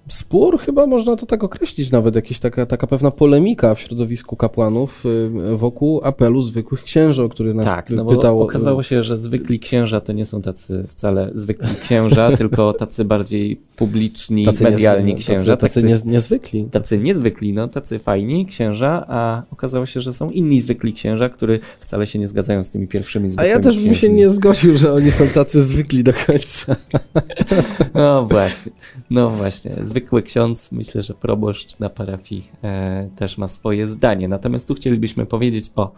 spór, 0.08 0.58
chyba 0.60 0.86
można 0.86 1.16
to 1.16 1.26
tak 1.26 1.44
określić, 1.44 1.90
nawet 1.90 2.14
jakaś 2.14 2.38
taka, 2.38 2.66
taka 2.66 2.86
pewna 2.86 3.10
polemika 3.10 3.74
w 3.74 3.80
środowisku 3.80 4.36
kapłanów 4.36 5.06
y, 5.06 5.56
wokół 5.56 6.00
apelu 6.04 6.42
zwykłych 6.42 6.82
księży, 6.82 7.22
o 7.22 7.28
który 7.28 7.54
nas 7.54 7.66
Tak, 7.66 7.90
y, 7.90 7.94
no 7.96 8.04
bo 8.04 8.16
pytał. 8.16 8.42
okazało 8.42 8.82
się, 8.82 9.02
że 9.02 9.18
zwykli 9.18 9.60
księża 9.60 10.00
to 10.00 10.12
nie 10.12 10.24
są 10.24 10.42
tacy 10.42 10.84
wcale 10.88 11.30
zwykli 11.34 11.68
księża, 11.82 12.30
tylko 12.36 12.72
tacy 12.72 13.04
bardziej 13.04 13.60
publiczni, 13.76 14.44
tacy 14.44 14.64
medialni 14.64 15.16
księża. 15.16 15.56
Tacy, 15.56 15.74
tacy 15.74 15.86
nie, 15.86 16.12
niezwykli. 16.12 16.64
tacy 16.64 16.98
niezwykli, 16.98 17.52
no 17.52 17.68
tacy 17.68 17.98
fajni 17.98 18.46
księża, 18.46 19.04
a 19.08 19.42
okazało 19.50 19.86
się, 19.86 20.00
że 20.00 20.12
są 20.12 20.30
inni 20.30 20.60
zwykli 20.60 20.92
księża, 20.92 21.28
którzy 21.28 21.60
wcale 21.80 22.06
się 22.06 22.18
nie 22.18 22.26
zgadzają 22.26 22.64
z 22.64 22.70
tymi 22.70 22.88
pierwszymi 22.88 23.26
A 23.26 23.30
zwykłymi 23.30 23.50
ja 23.50 23.60
też 23.60 23.78
bym 23.78 23.94
się 23.94 24.08
nie 24.08 24.30
zgodził, 24.30 24.78
że 24.78 24.92
oni 24.92 25.12
są 25.12 25.26
tacy 25.28 25.62
zwykli 25.62 26.04
do 26.04 26.12
końca. 26.26 26.76
No 27.94 28.26
właśnie, 28.26 28.72
no 29.10 29.30
właśnie. 29.30 29.76
Zwykły 29.92 30.22
ksiądz, 30.22 30.72
myślę, 30.72 31.02
że 31.02 31.14
proboszcz 31.14 31.78
na 31.78 31.90
parafii 31.90 32.48
e, 32.64 33.09
też 33.16 33.38
ma 33.38 33.48
swoje 33.48 33.87
zdanie. 33.87 34.28
Natomiast 34.28 34.68
tu 34.68 34.74
chcielibyśmy 34.74 35.26
powiedzieć 35.26 35.70
o 35.76 35.92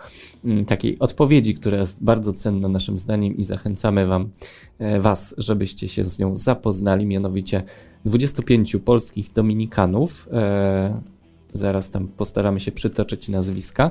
mm, 0.45 0.65
takiej 0.65 0.99
odpowiedzi, 0.99 1.55
która 1.55 1.79
jest 1.79 2.05
bardzo 2.05 2.33
cenna 2.33 2.69
naszym 2.69 2.99
zdaniem 2.99 3.37
i 3.37 3.45
zachęcamy 3.45 4.07
wam, 4.07 4.31
e, 4.79 5.01
was, 5.01 5.35
żebyście 5.39 5.89
się 5.89 6.05
z 6.05 6.19
nią 6.19 6.37
zapoznali. 6.37 7.07
Mianowicie 7.07 7.63
25 8.05 8.77
polskich 8.85 9.33
dominikanów, 9.33 10.29
e, 10.33 11.01
zaraz 11.53 11.91
tam 11.91 12.09
postaramy 12.09 12.61
się 12.61 12.73
przytoczyć 12.73 13.29
nazwiska, 13.29 13.91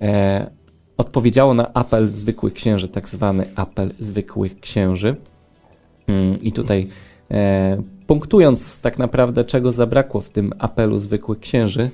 e, 0.00 0.50
odpowiedziało 0.96 1.54
na 1.54 1.72
apel 1.72 2.12
zwykłych 2.12 2.54
księży, 2.54 2.88
tak 2.88 3.08
zwany 3.08 3.46
apel 3.56 3.94
zwykłych 3.98 4.60
księży. 4.60 5.16
Mm, 6.06 6.42
I 6.42 6.52
tutaj 6.52 6.88
e, 7.30 7.82
punktując 8.10 8.80
tak 8.80 8.98
naprawdę, 8.98 9.44
czego 9.44 9.72
zabrakło 9.72 10.20
w 10.20 10.30
tym 10.30 10.52
apelu 10.58 10.98
zwykłych 10.98 11.40
księży, 11.40 11.90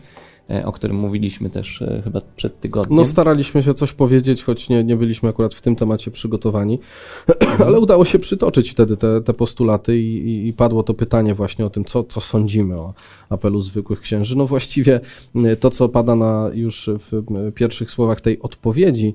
e, 0.50 0.66
o 0.66 0.72
którym 0.72 0.96
mówiliśmy 0.96 1.50
też 1.50 1.82
e, 1.82 2.00
chyba 2.04 2.20
przed 2.36 2.60
tygodniem. 2.60 2.96
No 2.96 3.04
staraliśmy 3.04 3.62
się 3.62 3.74
coś 3.74 3.92
powiedzieć, 3.92 4.44
choć 4.44 4.68
nie, 4.68 4.84
nie 4.84 4.96
byliśmy 4.96 5.28
akurat 5.28 5.54
w 5.54 5.60
tym 5.60 5.76
temacie 5.76 6.10
przygotowani, 6.10 6.78
ale 7.66 7.80
udało 7.80 8.04
się 8.04 8.18
przytoczyć 8.18 8.70
wtedy 8.70 8.96
te, 8.96 9.20
te 9.20 9.34
postulaty 9.34 9.98
i, 9.98 10.48
i, 10.48 10.52
padło 10.52 10.82
to 10.82 10.94
pytanie 10.94 11.34
właśnie 11.34 11.66
o 11.66 11.70
tym, 11.70 11.84
co, 11.84 12.04
co 12.04 12.20
sądzimy 12.20 12.76
o 12.76 12.94
apelu 13.28 13.62
zwykłych 13.62 14.00
księży. 14.00 14.36
No 14.36 14.46
właściwie 14.46 15.00
y, 15.36 15.56
to, 15.56 15.70
co 15.70 15.88
pada 15.88 16.16
na 16.16 16.50
już 16.54 16.90
w 17.10 17.22
pierwszych 17.52 17.90
słowach 17.90 18.20
tej 18.20 18.40
odpowiedzi, 18.40 19.14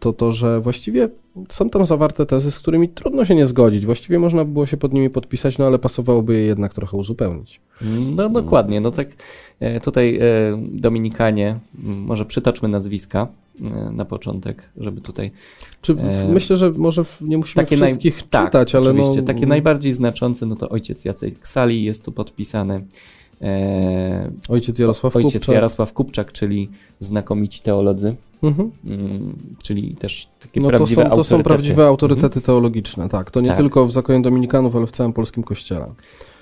to 0.00 0.12
to, 0.12 0.32
że 0.32 0.60
właściwie 0.60 1.08
są 1.48 1.70
tam 1.70 1.86
zawarte 1.86 2.26
tezy, 2.26 2.50
z 2.50 2.58
którymi 2.58 2.88
trudno 2.88 3.24
się 3.24 3.34
nie 3.34 3.46
zgodzić. 3.46 3.86
Właściwie 3.86 4.18
można 4.18 4.44
by 4.44 4.52
było 4.52 4.66
się 4.66 4.76
pod 4.76 4.92
nimi 4.92 5.10
podpisać, 5.10 5.58
no 5.58 5.66
ale 5.66 5.78
pasowałoby 5.78 6.34
je 6.34 6.40
jednak 6.40 6.74
trochę 6.74 6.96
uzupełnić. 6.96 7.60
No 8.16 8.28
dokładnie, 8.28 8.80
no 8.80 8.90
tak 8.90 9.08
e, 9.60 9.80
tutaj 9.80 10.16
e, 10.16 10.22
Dominikanie, 10.72 11.58
może 11.82 12.24
przytoczmy 12.24 12.68
nazwiska 12.68 13.28
e, 13.60 13.90
na 13.90 14.04
początek, 14.04 14.62
żeby 14.76 15.00
tutaj 15.00 15.30
Czy 15.80 15.94
w, 15.94 16.02
myślę, 16.28 16.56
że 16.56 16.70
może 16.70 17.04
nie 17.20 17.38
musimy 17.38 17.64
takie 17.64 17.76
naj- 17.76 17.86
wszystkich 17.86 18.22
tak, 18.22 18.44
czytać, 18.44 18.74
ale 18.74 18.90
oczywiście, 18.90 19.20
no, 19.20 19.26
takie 19.26 19.46
najbardziej 19.46 19.92
znaczące, 19.92 20.46
no 20.46 20.56
to 20.56 20.68
ojciec 20.68 21.04
Jacek 21.04 21.46
Sali 21.46 21.84
jest 21.84 22.04
tu 22.04 22.12
podpisany, 22.12 22.84
Ojciec 24.48 24.78
Jarosław 24.78 25.16
ojciec 25.16 25.32
Kupczak. 25.32 25.54
Jarosław 25.54 25.92
Kupczak, 25.92 26.32
czyli 26.32 26.70
znakomici 27.00 27.62
teolodzy, 27.62 28.14
Mhm. 28.44 28.70
mm, 28.86 29.36
czyli 29.62 29.96
też 29.96 30.28
takie 30.42 30.60
No 30.60 30.70
to 30.70 30.76
prawdziwe 30.76 31.02
są, 31.02 31.08
to 31.10 31.14
są 31.14 31.18
autorytety. 31.18 31.44
prawdziwe 31.48 31.86
autorytety 31.86 32.40
teologiczne, 32.40 33.08
tak. 33.08 33.30
To 33.30 33.40
nie 33.40 33.48
Tak. 33.48 33.56
tylko 33.56 33.86
w 33.86 33.92
zakonie 33.92 34.22
dominikanów, 34.22 34.76
ale 34.76 34.86
w 34.86 34.90
całym 34.90 35.12
polskim 35.12 35.42
kościele. 35.42 35.86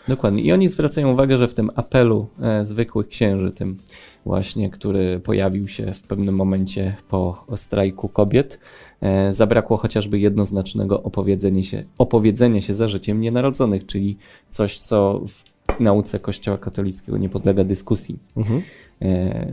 Dokładnie. 0.08 0.42
I 0.42 0.52
oni 0.52 0.68
zwracają 0.68 1.12
uwagę, 1.12 1.38
że 1.38 1.48
w 1.48 1.54
tym 1.54 1.70
apelu 1.74 2.26
e, 2.40 2.64
zwykłych 2.64 3.08
księży, 3.08 3.50
tym 3.50 3.78
właśnie, 4.26 4.70
który 4.70 5.20
pojawił 5.20 5.68
się 5.68 5.92
w 5.92 6.02
pewnym 6.02 6.34
momencie 6.34 6.96
po 7.08 7.44
strajku 7.56 8.08
kobiet, 8.08 8.60
e, 9.00 9.32
zabrakło 9.32 9.76
chociażby 9.76 10.18
jednoznacznego 10.18 11.02
opowiedzenia 11.02 11.62
się, 11.62 11.84
opowiedzenia 11.98 12.60
się 12.60 12.74
za 12.74 12.88
życiem 12.88 13.20
nienarodzonych, 13.20 13.86
czyli 13.86 14.16
coś, 14.48 14.78
co 14.78 15.20
w 15.28 15.44
nauce 15.80 16.18
Kościoła 16.18 16.58
katolickiego 16.58 17.18
nie 17.18 17.28
podlega 17.28 17.64
dyskusji. 17.64 18.18
Mhm. 18.36 18.62
E, 19.02 19.52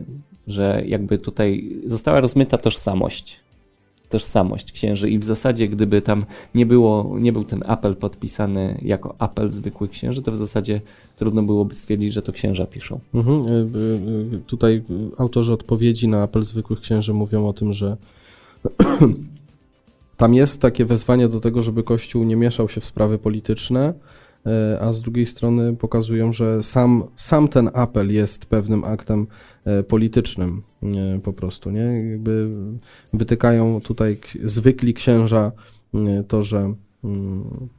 że 0.50 0.84
jakby 0.86 1.18
tutaj 1.18 1.70
została 1.86 2.20
rozmyta 2.20 2.58
tożsamość. 2.58 3.40
Tożsamość 4.10 4.72
księży 4.72 5.10
i 5.10 5.20
w 5.20 5.24
zasadzie 5.24 5.68
gdyby 5.68 6.02
tam 6.02 6.26
nie 6.56 6.66
było, 6.66 7.16
nie 7.20 7.34
był 7.34 7.44
ten 7.44 7.64
apel 7.68 7.96
podpisany 7.96 8.80
jako 8.82 9.16
apel 9.20 9.52
zwykłych 9.52 9.92
księży, 9.92 10.22
to 10.22 10.32
w 10.32 10.38
zasadzie 10.38 10.82
trudno 11.16 11.44
byłoby 11.44 11.76
stwierdzić, 11.76 12.14
że 12.14 12.22
to 12.22 12.32
księża 12.32 12.66
piszą. 12.66 13.00
Mhm. 13.14 13.48
Y, 13.48 14.36
y, 14.36 14.40
Tutaj 14.48 14.84
autorzy 15.18 15.54
odpowiedzi 15.54 16.08
na 16.08 16.24
apel 16.24 16.44
zwykłych 16.44 16.80
księży 16.80 17.14
mówią 17.14 17.48
o 17.48 17.54
tym, 17.54 17.74
że 17.74 17.98
tam 20.18 20.34
jest 20.34 20.62
takie 20.62 20.86
wezwanie 20.86 21.28
do 21.28 21.40
tego, 21.40 21.64
żeby 21.64 21.84
Kościół 21.84 22.24
nie 22.24 22.36
mieszał 22.36 22.70
się 22.70 22.82
w 22.82 22.86
sprawy 22.86 23.18
polityczne, 23.18 23.94
a 24.80 24.94
z 24.94 25.02
drugiej 25.02 25.26
strony 25.26 25.76
pokazują, 25.76 26.34
że 26.34 26.64
sam, 26.64 27.04
sam 27.16 27.48
ten 27.48 27.70
apel 27.74 28.14
jest 28.14 28.46
pewnym 28.46 28.84
aktem 28.84 29.28
y, 29.80 29.84
politycznym 29.84 30.62
y, 31.18 31.20
po 31.20 31.34
prostu, 31.34 31.72
nie? 31.72 32.10
Jakby 32.12 32.50
wytykają 33.14 33.82
tutaj 33.82 34.18
zwykli 34.44 34.94
księża 34.94 35.52
to, 36.28 36.44
że 36.44 36.74
mm, 37.04 37.70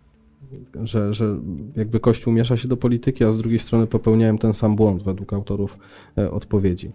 że, 0.82 1.14
że 1.14 1.38
jakby 1.76 2.00
Kościół 2.00 2.32
miesza 2.32 2.56
się 2.56 2.68
do 2.68 2.76
polityki, 2.76 3.24
a 3.24 3.30
z 3.30 3.38
drugiej 3.38 3.58
strony 3.58 3.86
popełniają 3.86 4.38
ten 4.38 4.54
sam 4.54 4.76
błąd 4.76 5.02
według 5.02 5.32
autorów 5.32 5.78
e, 6.18 6.30
odpowiedzi. 6.30 6.90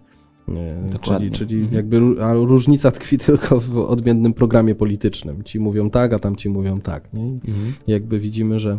E, 0.48 0.86
Dokładnie. 0.92 1.30
Czyli, 1.30 1.32
czyli 1.32 1.54
Mhm. 1.54 1.74
jakby 1.74 2.00
różnica 2.46 2.90
tkwi 2.90 3.18
tylko 3.26 3.60
w 3.60 3.78
odmiennym 3.78 4.34
programie 4.34 4.74
politycznym. 4.74 5.44
Ci 5.44 5.60
mówią 5.60 5.90
tak, 5.90 6.12
a 6.12 6.18
tamci 6.18 6.48
mówią 6.48 6.80
tak. 6.80 7.12
Nie? 7.12 7.26
I 7.26 7.40
Jakby 7.86 8.20
widzimy, 8.20 8.58
że, 8.58 8.70
e, 8.70 8.78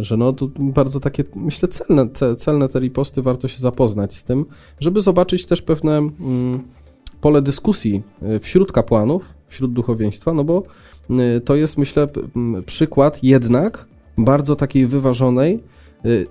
że 0.00 0.16
no 0.16 0.32
to 0.32 0.48
bardzo 0.58 1.00
takie, 1.00 1.24
myślę, 1.34 1.68
celne, 1.68 2.06
ce- 2.06 2.36
celne 2.36 2.68
te 2.68 2.80
riposty, 2.80 3.22
warto 3.22 3.48
się 3.48 3.58
zapoznać 3.58 4.14
z 4.14 4.24
tym, 4.24 4.44
żeby 4.80 5.00
zobaczyć 5.00 5.46
też 5.46 5.62
pewne 5.62 5.96
mm, 5.98 6.62
pole 7.20 7.42
dyskusji 7.42 8.02
e, 8.22 8.40
wśród 8.40 8.72
kapłanów, 8.72 9.34
wśród 9.48 9.72
duchowieństwa, 9.72 10.32
no 10.32 10.44
bo 10.44 10.62
y, 11.10 11.40
to 11.40 11.56
jest, 11.56 11.78
myślę, 11.78 12.08
przykład 12.66 13.24
jednak 13.24 13.86
bardzo 14.18 14.56
takiej 14.56 14.86
wyważonej, 14.86 15.62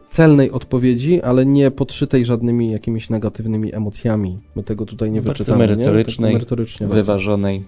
celnej 0.09 0.51
odpowiedzi, 0.51 1.21
ale 1.21 1.45
nie 1.45 1.71
podszytej 1.71 2.25
żadnymi 2.25 2.71
jakimiś 2.71 3.09
negatywnymi 3.09 3.75
emocjami. 3.75 4.37
My 4.55 4.63
tego 4.63 4.85
tutaj 4.85 5.11
nie 5.11 5.21
Bardzo 5.21 5.31
wyczytamy. 5.33 5.57
merytorycznej, 5.67 6.29
nie? 6.29 6.33
Tak 6.33 6.41
merytorycznie 6.41 6.87
bardzo. 6.87 6.95
Wyważonej, 6.95 7.63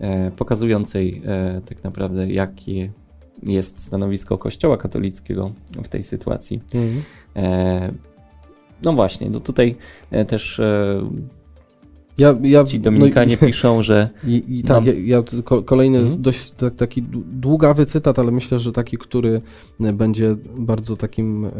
e, 0.00 0.30
pokazującej 0.30 1.22
e, 1.26 1.60
tak 1.68 1.84
naprawdę 1.84 2.32
jakie 2.32 2.90
jest 3.42 3.78
stanowisko 3.78 4.38
Kościoła 4.38 4.76
katolickiego 4.76 5.52
w 5.84 5.88
tej 5.88 6.02
sytuacji. 6.02 6.60
Mhm. 6.74 7.02
E, 7.36 7.92
no 8.84 8.92
właśnie, 8.92 9.30
no 9.30 9.40
tutaj 9.40 9.76
e, 10.10 10.24
też 10.24 10.60
e, 10.60 11.00
Ja, 12.18 12.34
ja, 12.42 12.64
Ci 12.64 12.80
Dominikanie 12.80 13.38
no, 13.40 13.46
piszą, 13.46 13.82
że. 13.82 14.08
I, 14.26 14.44
i 14.48 14.62
tak, 14.62 14.76
mam... 14.76 14.86
ja, 14.86 14.92
ja, 15.16 15.22
kolejny 15.64 15.98
mhm. 15.98 16.22
dość 16.22 16.52
taki 16.76 17.02
długawy 17.32 17.86
cytat, 17.86 18.18
ale 18.18 18.32
myślę, 18.32 18.58
że 18.60 18.72
taki, 18.72 18.98
który 18.98 19.42
będzie 19.80 20.36
bardzo 20.56 20.96
takim 20.96 21.44
e, 21.44 21.50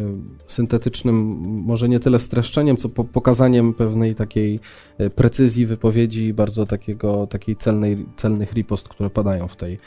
syntetycznym, 0.47 1.17
może 1.45 1.89
nie 1.89 2.01
tyle 2.01 2.19
streszczeniem, 2.19 2.77
co 2.77 2.89
pokazaniem 2.89 3.75
pewnej 3.75 4.15
takiej 4.15 4.61
e, 4.99 5.11
precyzji 5.11 5.67
wypowiedzi, 5.67 6.35
bardzo 6.35 6.67
takiego, 6.67 7.27
takiej 7.27 7.57
celnej, 7.57 8.07
celnych 8.17 8.53
ripost, 8.53 8.89
które 8.89 9.11
padają 9.11 9.49
w 9.49 9.57
tej, 9.57 9.79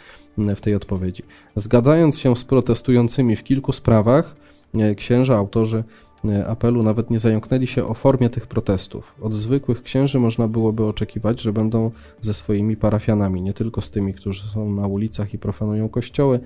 w 0.55 0.61
tej 0.61 0.75
odpowiedzi. 0.75 1.23
Zgadzając 1.55 2.17
się 2.17 2.35
z 2.35 2.43
protestującymi 2.43 3.35
w 3.35 3.43
kilku 3.43 3.71
sprawach, 3.71 4.35
e, 4.73 4.95
księża, 4.95 5.35
autorzy 5.35 5.83
E, 6.25 6.47
apelu 6.47 6.83
nawet 6.83 7.09
nie 7.09 7.19
zająknęli 7.19 7.67
się 7.67 7.87
o 7.87 7.93
formie 7.93 8.29
tych 8.29 8.47
protestów. 8.47 9.15
Od 9.21 9.33
zwykłych 9.33 9.83
księży 9.83 10.19
można 10.19 10.47
byłoby 10.47 10.85
oczekiwać, 10.85 11.41
że 11.41 11.53
będą 11.53 11.91
ze 12.21 12.33
swoimi 12.33 12.77
parafianami, 12.77 13.41
nie 13.41 13.53
tylko 13.53 13.81
z 13.81 13.91
tymi, 13.91 14.13
którzy 14.13 14.47
są 14.47 14.73
na 14.73 14.87
ulicach 14.87 15.33
i 15.33 15.37
profanują 15.37 15.89
kościoły, 15.89 16.39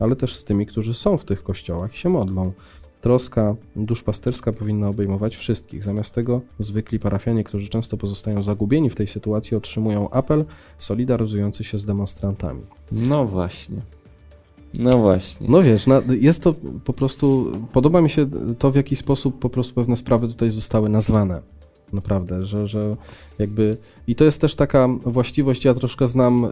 ale 0.00 0.16
też 0.16 0.34
z 0.34 0.44
tymi, 0.44 0.66
którzy 0.66 0.94
są 0.94 1.18
w 1.18 1.24
tych 1.24 1.42
kościołach 1.42 1.94
i 1.94 1.98
się 1.98 2.08
modlą. 2.08 2.52
Troska 3.00 3.54
duszpasterska 3.76 4.52
powinna 4.52 4.88
obejmować 4.88 5.36
wszystkich. 5.36 5.84
Zamiast 5.84 6.14
tego 6.14 6.40
zwykli 6.58 6.98
parafianie, 6.98 7.44
którzy 7.44 7.68
często 7.68 7.96
pozostają 7.96 8.42
zagubieni 8.42 8.90
w 8.90 8.94
tej 8.94 9.06
sytuacji, 9.06 9.56
otrzymują 9.56 10.10
apel 10.10 10.44
solidaryzujący 10.78 11.64
się 11.64 11.78
z 11.78 11.84
demonstrantami. 11.84 12.62
No 12.92 13.26
właśnie. 13.26 13.82
No 14.74 14.98
właśnie. 14.98 15.46
No 15.50 15.62
wiesz, 15.62 15.86
jest 16.20 16.42
to 16.42 16.54
po 16.84 16.92
prostu, 16.92 17.52
podoba 17.72 18.00
mi 18.00 18.10
się 18.10 18.26
to, 18.58 18.70
w 18.70 18.76
jaki 18.76 18.96
sposób 18.96 19.38
po 19.38 19.50
prostu 19.50 19.74
pewne 19.74 19.96
sprawy 19.96 20.28
tutaj 20.28 20.50
zostały 20.50 20.88
nazwane. 20.88 21.42
Naprawdę, 21.92 22.46
że, 22.46 22.66
że 22.66 22.96
jakby. 23.38 23.76
I 24.06 24.14
to 24.14 24.24
jest 24.24 24.40
też 24.40 24.54
taka 24.54 24.88
właściwość, 25.06 25.64
ja 25.64 25.74
troszkę 25.74 26.08
znam 26.08 26.44
y, 26.44 26.48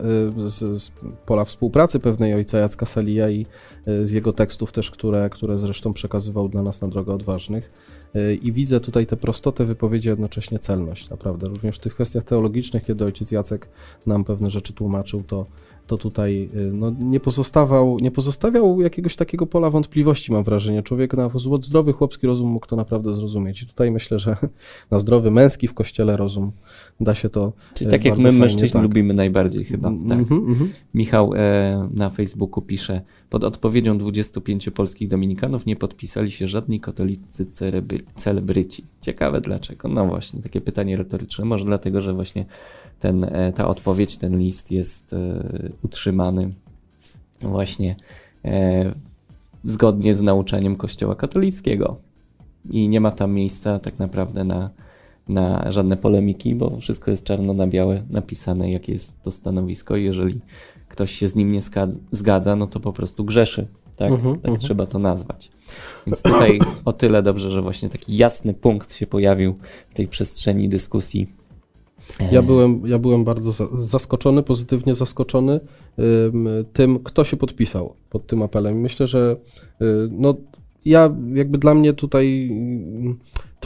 z, 0.50 0.82
z 0.82 0.92
pola 1.26 1.44
współpracy 1.44 2.00
pewnej 2.00 2.34
ojca 2.34 2.58
Jacka 2.58 2.86
Salija 2.86 3.30
i 3.30 3.46
y, 3.88 4.06
z 4.06 4.10
jego 4.10 4.32
tekstów 4.32 4.72
też, 4.72 4.90
które, 4.90 5.30
które 5.30 5.58
zresztą 5.58 5.92
przekazywał 5.92 6.48
dla 6.48 6.62
nas 6.62 6.80
na 6.80 6.88
drogę 6.88 7.12
odważnych. 7.12 7.70
Y, 8.16 8.34
I 8.34 8.52
widzę 8.52 8.80
tutaj 8.80 9.06
tę 9.06 9.16
prostotę 9.16 9.64
wypowiedzi, 9.64 10.08
jednocześnie 10.08 10.58
celność, 10.58 11.10
naprawdę. 11.10 11.48
Również 11.48 11.76
w 11.76 11.80
tych 11.80 11.94
kwestiach 11.94 12.24
teologicznych, 12.24 12.84
kiedy 12.84 13.04
ojciec 13.04 13.30
Jacek 13.30 13.68
nam 14.06 14.24
pewne 14.24 14.50
rzeczy 14.50 14.72
tłumaczył, 14.72 15.22
to 15.22 15.46
to 15.86 15.98
tutaj 15.98 16.48
y, 16.54 16.72
no, 16.72 16.92
nie, 17.00 17.20
pozostawał, 17.20 17.98
nie 17.98 18.10
pozostawiał 18.10 18.80
jakiegoś 18.80 19.16
takiego 19.16 19.46
pola 19.46 19.70
wątpliwości, 19.70 20.32
mam 20.32 20.44
wrażenie. 20.44 20.82
Człowiek 20.82 21.14
na 21.14 21.30
zdrowy 21.60 21.92
chłopski 21.92 22.26
rozum 22.26 22.48
mógł 22.48 22.66
to 22.66 22.76
naprawdę 22.76 23.14
zrozumieć. 23.14 23.62
I 23.62 23.66
tutaj 23.66 23.90
myślę, 23.90 24.18
że 24.18 24.36
na 24.90 24.98
zdrowy 24.98 25.30
męski 25.30 25.68
w 25.68 25.74
kościele 25.74 26.16
rozum 26.16 26.52
da 27.00 27.14
się 27.14 27.28
to. 27.28 27.52
Czyli 27.74 27.88
y, 27.88 27.90
tak 27.90 28.04
jak 28.04 28.18
my 28.18 28.32
mężczyźni 28.32 28.70
tak. 28.70 28.82
lubimy 28.82 29.14
najbardziej 29.14 29.64
chyba. 29.64 29.88
Mm, 29.88 30.08
tak. 30.08 30.18
Mm 30.18 30.54
-hmm. 30.54 30.66
Michał 30.94 31.34
e, 31.34 31.88
na 31.94 32.10
Facebooku 32.10 32.62
pisze: 32.62 33.00
Pod 33.30 33.44
odpowiedzią 33.44 33.98
25 33.98 34.70
polskich 34.70 35.08
dominikanów 35.08 35.66
nie 35.66 35.76
podpisali 35.76 36.30
się 36.30 36.48
żadni 36.48 36.80
katolicy 36.80 37.46
celebryci. 38.14 38.84
Ciekawe 39.06 39.40
dlaczego. 39.40 39.88
No 39.88 40.06
właśnie, 40.06 40.42
takie 40.42 40.60
pytanie 40.60 40.96
retoryczne. 40.96 41.44
Może 41.44 41.64
dlatego, 41.64 42.00
że 42.00 42.12
właśnie 42.12 42.44
ten, 43.00 43.24
e, 43.24 43.52
ta 43.52 43.68
odpowiedź, 43.68 44.16
ten 44.16 44.38
list 44.38 44.72
jest 44.72 45.12
e, 45.12 45.18
utrzymany 45.82 46.50
właśnie 47.40 47.96
e, 48.44 48.94
zgodnie 49.64 50.14
z 50.14 50.22
nauczaniem 50.22 50.76
Kościoła 50.76 51.14
katolickiego. 51.14 51.96
I 52.70 52.88
nie 52.88 53.00
ma 53.00 53.10
tam 53.10 53.32
miejsca 53.32 53.78
tak 53.78 53.98
naprawdę 53.98 54.44
na, 54.44 54.70
na 55.28 55.72
żadne 55.72 55.96
polemiki, 55.96 56.54
bo 56.54 56.80
wszystko 56.80 57.10
jest 57.10 57.24
czarno 57.24 57.54
na 57.54 57.66
białe 57.66 58.02
napisane, 58.10 58.70
jakie 58.70 58.92
jest 58.92 59.22
to 59.22 59.30
stanowisko. 59.30 59.96
Jeżeli 59.96 60.40
ktoś 60.88 61.10
się 61.10 61.28
z 61.28 61.36
nim 61.36 61.52
nie 61.52 61.60
zgadza, 62.10 62.56
no 62.56 62.66
to 62.66 62.80
po 62.80 62.92
prostu 62.92 63.24
grzeszy. 63.24 63.66
Tak, 63.96 64.12
uh 64.12 64.20
-huh, 64.20 64.40
tak 64.40 64.52
uh 64.52 64.58
-huh. 64.58 64.60
trzeba 64.60 64.86
to 64.86 64.98
nazwać. 64.98 65.50
Więc 66.06 66.22
tutaj 66.22 66.58
o 66.84 66.92
tyle 66.92 67.22
dobrze, 67.22 67.50
że 67.50 67.62
właśnie 67.62 67.88
taki 67.90 68.16
jasny 68.16 68.54
punkt 68.54 68.94
się 68.94 69.06
pojawił 69.06 69.54
w 69.90 69.94
tej 69.94 70.08
przestrzeni 70.08 70.68
dyskusji 70.68 71.28
ja 72.32 72.42
byłem, 72.42 72.86
ja 72.86 72.98
byłem 72.98 73.24
bardzo 73.24 73.66
zaskoczony, 73.82 74.42
pozytywnie 74.42 74.94
zaskoczony 74.94 75.60
tym, 76.72 76.98
kto 76.98 77.24
się 77.24 77.36
podpisał 77.36 77.94
pod 78.10 78.26
tym 78.26 78.42
apelem. 78.42 78.80
Myślę, 78.80 79.06
że 79.06 79.36
y, 79.82 79.84
no, 80.10 80.34
ja 80.84 81.14
jakby 81.34 81.58
dla 81.58 81.74
mnie 81.74 81.92
tutaj 81.92 82.50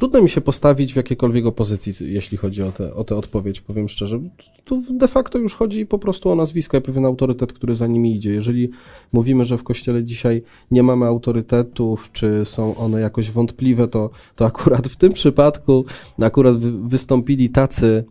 trudno 0.01 0.23
mi 0.23 0.31
się 0.31 0.41
postawić 0.41 0.93
w 0.93 0.97
jakiejkolwiek 0.97 1.47
opozycji, 1.47 1.93
jeśli 2.01 2.39
chodzi 2.39 2.63
o 2.63 2.73
tę 2.73 2.95
o 2.95 3.05
te 3.05 3.17
odpowiedź, 3.17 3.61
powiem 3.61 3.89
szczerze. 3.89 4.21
Tu 4.65 4.83
de 4.91 5.09
facto 5.09 5.39
już 5.39 5.55
chodzi 5.55 5.87
po 5.87 5.99
prostu 5.99 6.31
o 6.31 6.35
nazwisko 6.35 6.77
i 6.77 6.81
pewien 6.81 7.05
autorytet, 7.05 7.53
który 7.53 7.75
za 7.75 7.87
nimi 7.87 8.17
idzie. 8.17 8.33
Jeżeli 8.33 8.71
mówimy, 9.13 9.45
że 9.45 9.59
w 9.59 9.63
kościele 9.63 10.05
dzisiaj 10.05 10.43
nie 10.71 10.83
mamy 10.83 11.07
autorytetów, 11.07 12.11
czy 12.13 12.45
są 12.45 12.77
one 12.77 13.01
jakoś 13.01 13.31
wątpliwe, 13.31 13.89
to, 13.89 14.11
to 14.37 14.47
akurat 14.47 14.89
w 14.89 14.97
tym 14.97 15.13
przypadku 15.13 15.85
akurat 16.21 16.57
wystąpili 16.89 17.51
tacy, 17.51 18.05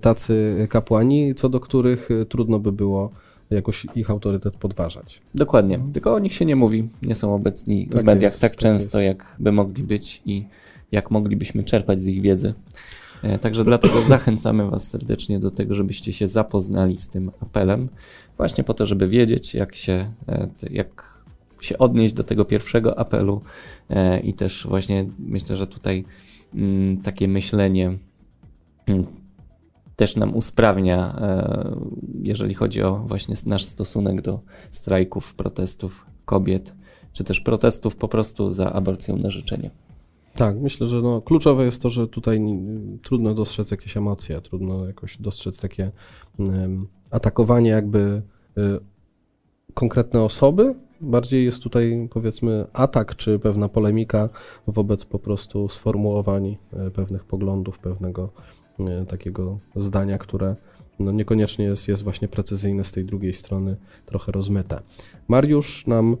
tacy 0.00 0.66
kapłani, 0.70 1.34
co 1.34 1.48
do 1.48 1.60
których 1.60 2.08
trudno 2.28 2.58
by 2.58 2.72
było 2.72 3.10
jakoś 3.50 3.86
ich 3.94 4.10
autorytet 4.10 4.56
podważać. 4.56 5.20
Dokładnie, 5.34 5.80
tylko 5.92 6.14
o 6.14 6.18
nich 6.18 6.34
się 6.34 6.44
nie 6.44 6.56
mówi, 6.56 6.88
nie 7.02 7.14
są 7.14 7.34
obecni 7.34 7.88
tak 7.88 8.02
w 8.02 8.04
mediach 8.04 8.32
jest, 8.32 8.40
tak, 8.40 8.50
tak 8.50 8.58
często, 8.58 9.00
jest. 9.00 9.18
jak 9.18 9.36
by 9.38 9.52
mogli 9.52 9.82
być 9.82 10.22
i 10.26 10.44
jak 10.96 11.10
moglibyśmy 11.10 11.64
czerpać 11.64 12.02
z 12.02 12.06
ich 12.06 12.20
wiedzy. 12.20 12.54
E, 13.22 13.38
także 13.38 13.64
dlatego 13.64 14.00
zachęcamy 14.08 14.70
Was 14.70 14.88
serdecznie 14.88 15.38
do 15.38 15.50
tego, 15.50 15.74
żebyście 15.74 16.12
się 16.12 16.28
zapoznali 16.28 16.98
z 16.98 17.08
tym 17.08 17.30
apelem, 17.40 17.88
właśnie 18.36 18.64
po 18.64 18.74
to, 18.74 18.86
żeby 18.86 19.08
wiedzieć, 19.08 19.54
jak 19.54 19.76
się, 19.76 20.12
e, 20.28 20.48
jak 20.70 21.16
się 21.60 21.78
odnieść 21.78 22.14
do 22.14 22.24
tego 22.24 22.44
pierwszego 22.44 22.98
apelu 22.98 23.40
e, 23.90 24.20
i 24.20 24.34
też 24.34 24.66
właśnie 24.68 25.06
myślę, 25.18 25.56
że 25.56 25.66
tutaj 25.66 26.04
mm, 26.54 27.02
takie 27.02 27.28
myślenie 27.28 27.98
mm, 28.86 29.06
też 29.96 30.16
nam 30.16 30.34
usprawnia, 30.34 31.20
jeżeli 32.22 32.54
chodzi 32.54 32.82
o 32.82 32.96
właśnie 33.06 33.34
nasz 33.46 33.64
stosunek 33.64 34.22
do 34.22 34.40
strajków, 34.70 35.34
protestów 35.34 36.06
kobiet, 36.24 36.74
czy 37.12 37.24
też 37.24 37.40
protestów 37.40 37.96
po 37.96 38.08
prostu 38.08 38.50
za 38.50 38.72
aborcją 38.72 39.16
na 39.16 39.30
życzenie. 39.30 39.70
Tak, 40.36 40.56
myślę, 40.60 40.86
że 40.86 41.02
no, 41.02 41.22
kluczowe 41.22 41.64
jest 41.64 41.82
to, 41.82 41.90
że 41.90 42.08
tutaj 42.08 42.40
trudno 43.02 43.34
dostrzec 43.34 43.70
jakieś 43.70 43.96
emocje, 43.96 44.40
trudno 44.40 44.86
jakoś 44.86 45.18
dostrzec 45.20 45.60
takie 45.60 45.90
atakowanie 47.10 47.70
jakby 47.70 48.22
y, 48.58 48.62
konkretne 49.74 50.22
osoby. 50.22 50.74
Bardziej 51.00 51.44
jest 51.44 51.62
tutaj 51.62 52.08
powiedzmy 52.10 52.66
atak 52.72 53.16
czy 53.16 53.38
pewna 53.38 53.68
polemika 53.68 54.28
wobec 54.66 55.04
po 55.04 55.18
prostu 55.18 55.68
sformułowań 55.68 56.56
y, 56.86 56.90
pewnych 56.90 57.24
poglądów, 57.24 57.78
pewnego 57.78 58.30
y, 59.02 59.06
takiego 59.06 59.58
zdania, 59.76 60.18
które 60.18 60.56
no 60.98 61.12
niekoniecznie 61.12 61.64
jest, 61.64 61.88
jest 61.88 62.02
właśnie 62.02 62.28
precyzyjne 62.28 62.84
z 62.84 62.92
tej 62.92 63.04
drugiej 63.04 63.32
strony, 63.32 63.76
trochę 64.06 64.32
rozmyte. 64.32 64.80
Mariusz 65.28 65.86
nam 65.86 66.16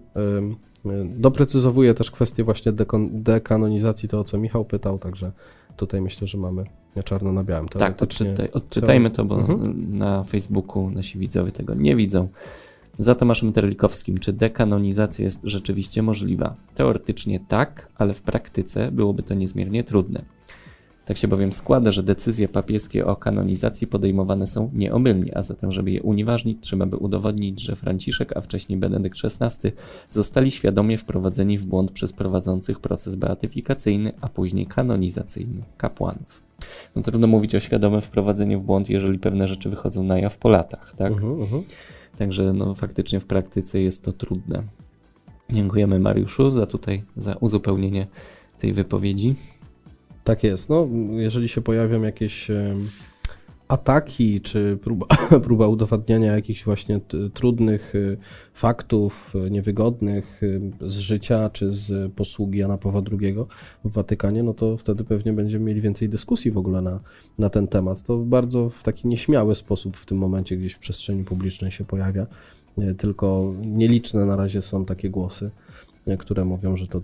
Doprecyzowuje 1.04 1.94
też 1.94 2.10
kwestię 2.10 2.44
właśnie 2.44 2.72
dekanonizacji, 3.10 4.08
to 4.08 4.20
o 4.20 4.24
co 4.24 4.38
Michał 4.38 4.64
pytał, 4.64 4.98
także 4.98 5.32
tutaj 5.76 6.00
myślę, 6.00 6.26
że 6.26 6.38
mamy 6.38 6.64
czarno 7.04 7.32
na 7.32 7.44
białym. 7.44 7.68
Tak, 7.68 8.02
odczytaj, 8.02 8.48
odczytajmy 8.52 9.10
to, 9.10 9.24
bo 9.24 9.38
mhm. 9.38 9.98
na 9.98 10.24
Facebooku 10.24 10.90
nasi 10.90 11.18
widzowie 11.18 11.52
tego 11.52 11.74
nie 11.74 11.96
widzą. 11.96 12.28
Za 12.98 13.14
Tomaszem 13.14 13.52
Terlikowskim, 13.52 14.18
czy 14.18 14.32
dekanonizacja 14.32 15.24
jest 15.24 15.40
rzeczywiście 15.44 16.02
możliwa? 16.02 16.54
Teoretycznie 16.74 17.40
tak, 17.48 17.88
ale 17.96 18.14
w 18.14 18.22
praktyce 18.22 18.92
byłoby 18.92 19.22
to 19.22 19.34
niezmiernie 19.34 19.84
trudne. 19.84 20.35
Tak 21.06 21.16
się 21.16 21.28
bowiem 21.28 21.52
składa, 21.52 21.90
że 21.90 22.02
decyzje 22.02 22.48
papieskie 22.48 23.06
o 23.06 23.16
kanonizacji 23.16 23.86
podejmowane 23.86 24.46
są 24.46 24.70
nieomylnie, 24.74 25.36
a 25.36 25.42
zatem, 25.42 25.72
żeby 25.72 25.90
je 25.90 26.02
unieważnić, 26.02 26.58
trzeba 26.60 26.86
by 26.86 26.96
udowodnić, 26.96 27.60
że 27.60 27.76
Franciszek, 27.76 28.36
a 28.36 28.40
wcześniej 28.40 28.78
Benedykt 28.78 29.18
XVI 29.24 29.72
zostali 30.10 30.50
świadomie 30.50 30.98
wprowadzeni 30.98 31.58
w 31.58 31.66
błąd 31.66 31.90
przez 31.90 32.12
prowadzących 32.12 32.80
proces 32.80 33.14
beatyfikacyjny, 33.14 34.12
a 34.20 34.28
później 34.28 34.66
kanonizacyjny 34.66 35.62
kapłanów. 35.76 36.42
No 36.96 37.02
trudno 37.02 37.26
mówić 37.26 37.54
o 37.54 37.60
świadomym 37.60 38.00
wprowadzeniu 38.00 38.60
w 38.60 38.64
błąd, 38.64 38.90
jeżeli 38.90 39.18
pewne 39.18 39.48
rzeczy 39.48 39.70
wychodzą 39.70 40.04
na 40.04 40.18
jaw 40.18 40.38
po 40.38 40.48
latach, 40.48 40.94
tak? 40.96 41.12
Uh 41.12 41.18
-huh, 41.18 41.42
uh 41.42 41.50
-huh. 41.50 41.62
Także 42.18 42.52
no, 42.52 42.74
faktycznie 42.74 43.20
w 43.20 43.26
praktyce 43.26 43.80
jest 43.80 44.04
to 44.04 44.12
trudne. 44.12 44.62
Dziękujemy 45.52 45.98
Mariuszu 45.98 46.50
za 46.50 46.66
tutaj, 46.66 47.02
za 47.16 47.34
uzupełnienie 47.34 48.06
tej 48.58 48.72
wypowiedzi. 48.72 49.34
Tak 50.26 50.44
jest. 50.44 50.68
No, 50.68 50.88
jeżeli 51.10 51.48
się 51.48 51.60
pojawią 51.60 52.02
jakieś 52.02 52.50
ataki, 53.68 54.40
czy 54.40 54.78
próba, 54.82 55.06
próba 55.46 55.68
udowadniania 55.68 56.32
jakichś 56.32 56.64
właśnie 56.64 57.00
trudnych 57.34 57.94
y, 57.94 58.16
faktów, 58.54 59.34
y, 59.46 59.50
niewygodnych 59.50 60.42
y, 60.42 60.60
z 60.80 60.96
życia, 60.96 61.50
czy 61.50 61.72
z 61.72 62.12
posługi 62.12 62.58
Jana 62.58 62.78
Pawła 62.78 63.02
II 63.20 63.34
w 63.84 63.92
Watykanie, 63.92 64.42
no 64.42 64.54
to 64.54 64.76
wtedy 64.76 65.04
pewnie 65.04 65.32
będziemy 65.32 65.64
mieli 65.64 65.80
więcej 65.80 66.08
dyskusji 66.08 66.50
w 66.50 66.58
ogóle 66.58 66.82
na, 66.82 67.00
na 67.38 67.50
ten 67.50 67.68
temat. 67.68 68.02
To 68.02 68.18
bardzo 68.18 68.70
w 68.70 68.82
taki 68.82 69.08
nieśmiały 69.08 69.54
sposób 69.54 69.96
w 69.96 70.06
tym 70.06 70.18
momencie 70.18 70.56
gdzieś 70.56 70.72
w 70.72 70.78
przestrzeni 70.78 71.24
publicznej 71.24 71.70
się 71.70 71.84
pojawia, 71.84 72.26
tylko 72.98 73.54
nieliczne 73.64 74.26
na 74.26 74.36
razie 74.36 74.62
są 74.62 74.84
takie 74.84 75.10
głosy 75.10 75.50
które 76.18 76.44
mówią, 76.44 76.76
że 76.76 76.86
to 76.86 77.00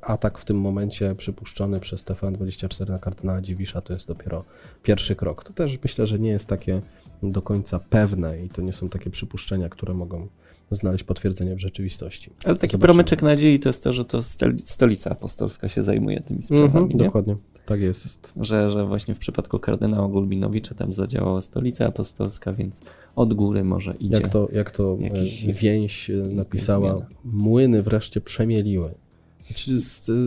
atak 0.00 0.38
w 0.38 0.44
tym 0.44 0.60
momencie 0.60 1.14
przypuszczony 1.14 1.80
przez 1.80 2.04
TVN24 2.04 2.88
na 2.88 2.98
kardynała 2.98 3.40
Dziwisza 3.40 3.80
to 3.80 3.92
jest 3.92 4.08
dopiero 4.08 4.44
pierwszy 4.82 5.16
krok. 5.16 5.44
To 5.44 5.52
też 5.52 5.78
myślę, 5.82 6.06
że 6.06 6.18
nie 6.18 6.30
jest 6.30 6.48
takie 6.48 6.82
do 7.22 7.42
końca 7.42 7.80
pewne 7.90 8.44
i 8.44 8.48
to 8.48 8.62
nie 8.62 8.72
są 8.72 8.88
takie 8.88 9.10
przypuszczenia, 9.10 9.68
które 9.68 9.94
mogą 9.94 10.28
znaleźć 10.70 11.04
potwierdzenie 11.04 11.54
w 11.54 11.60
rzeczywistości. 11.60 12.30
Ale 12.44 12.56
taki 12.56 12.72
Zobaczymy. 12.72 12.80
promyczek 12.80 13.22
nadziei 13.22 13.60
to 13.60 13.68
jest 13.68 13.84
to, 13.84 13.92
że 13.92 14.04
to 14.04 14.20
stolica 14.64 15.10
apostolska 15.10 15.68
się 15.68 15.82
zajmuje 15.82 16.20
tymi 16.20 16.42
sprawami. 16.42 16.94
-hmm, 16.94 16.98
dokładnie. 16.98 17.36
Tak 17.66 17.80
jest. 17.80 18.32
Że, 18.40 18.70
że 18.70 18.84
właśnie 18.84 19.14
w 19.14 19.18
przypadku 19.18 19.58
kardynała 19.58 20.08
Gulbinowicza 20.08 20.74
tam 20.74 20.92
zadziałała 20.92 21.40
stolica 21.40 21.86
apostolska, 21.86 22.52
więc 22.52 22.80
od 23.16 23.34
góry 23.34 23.64
może 23.64 23.94
idzie. 23.94 24.14
Jak 24.14 24.28
to, 24.28 24.48
jak 24.52 24.70
to 24.70 24.96
jakiś, 25.00 25.44
więź 25.44 26.10
e, 26.10 26.14
napisała, 26.14 26.90
zmiana. 26.90 27.06
młyny 27.24 27.82
wreszcie 27.82 28.20
przemieliły. 28.20 28.94
Znaczy, 29.46 29.78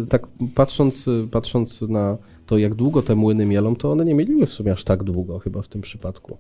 e, 0.03 0.07
tak 0.07 0.27
patrząc, 0.55 1.07
e, 1.07 1.27
patrząc 1.31 1.81
na 1.81 2.17
to, 2.45 2.57
jak 2.57 2.75
długo 2.75 3.01
te 3.01 3.15
młyny 3.15 3.45
mielą, 3.45 3.75
to 3.75 3.91
one 3.91 4.05
nie 4.05 4.15
mieliły 4.15 4.45
w 4.45 4.53
sumie 4.53 4.71
aż 4.71 4.83
tak 4.83 5.03
długo 5.03 5.39
chyba 5.39 5.61
w 5.61 5.67
tym 5.67 5.81
przypadku. 5.81 6.37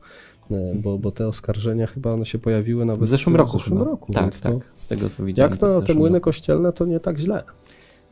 Bo, 0.75 0.97
bo 0.97 1.11
te 1.11 1.27
oskarżenia 1.27 1.87
chyba 1.87 2.11
one 2.11 2.25
się 2.25 2.39
pojawiły 2.39 2.85
nawet 2.85 3.03
w 3.03 3.07
zeszłym 3.07 3.35
roku. 3.35 3.57
W 3.57 3.61
zeszłym 3.61 3.81
roku 3.81 4.13
tak, 4.13 4.37
tak, 4.37 4.53
to, 4.53 4.59
z 4.73 4.87
tego 4.87 5.09
co 5.09 5.25
widziałem. 5.25 5.51
Jak 5.51 5.61
na 5.61 5.81
te 5.81 5.93
młyny 5.93 6.17
roku. 6.17 6.25
kościelne, 6.25 6.73
to 6.73 6.85
nie 6.85 6.99
tak 6.99 7.19
źle. 7.19 7.43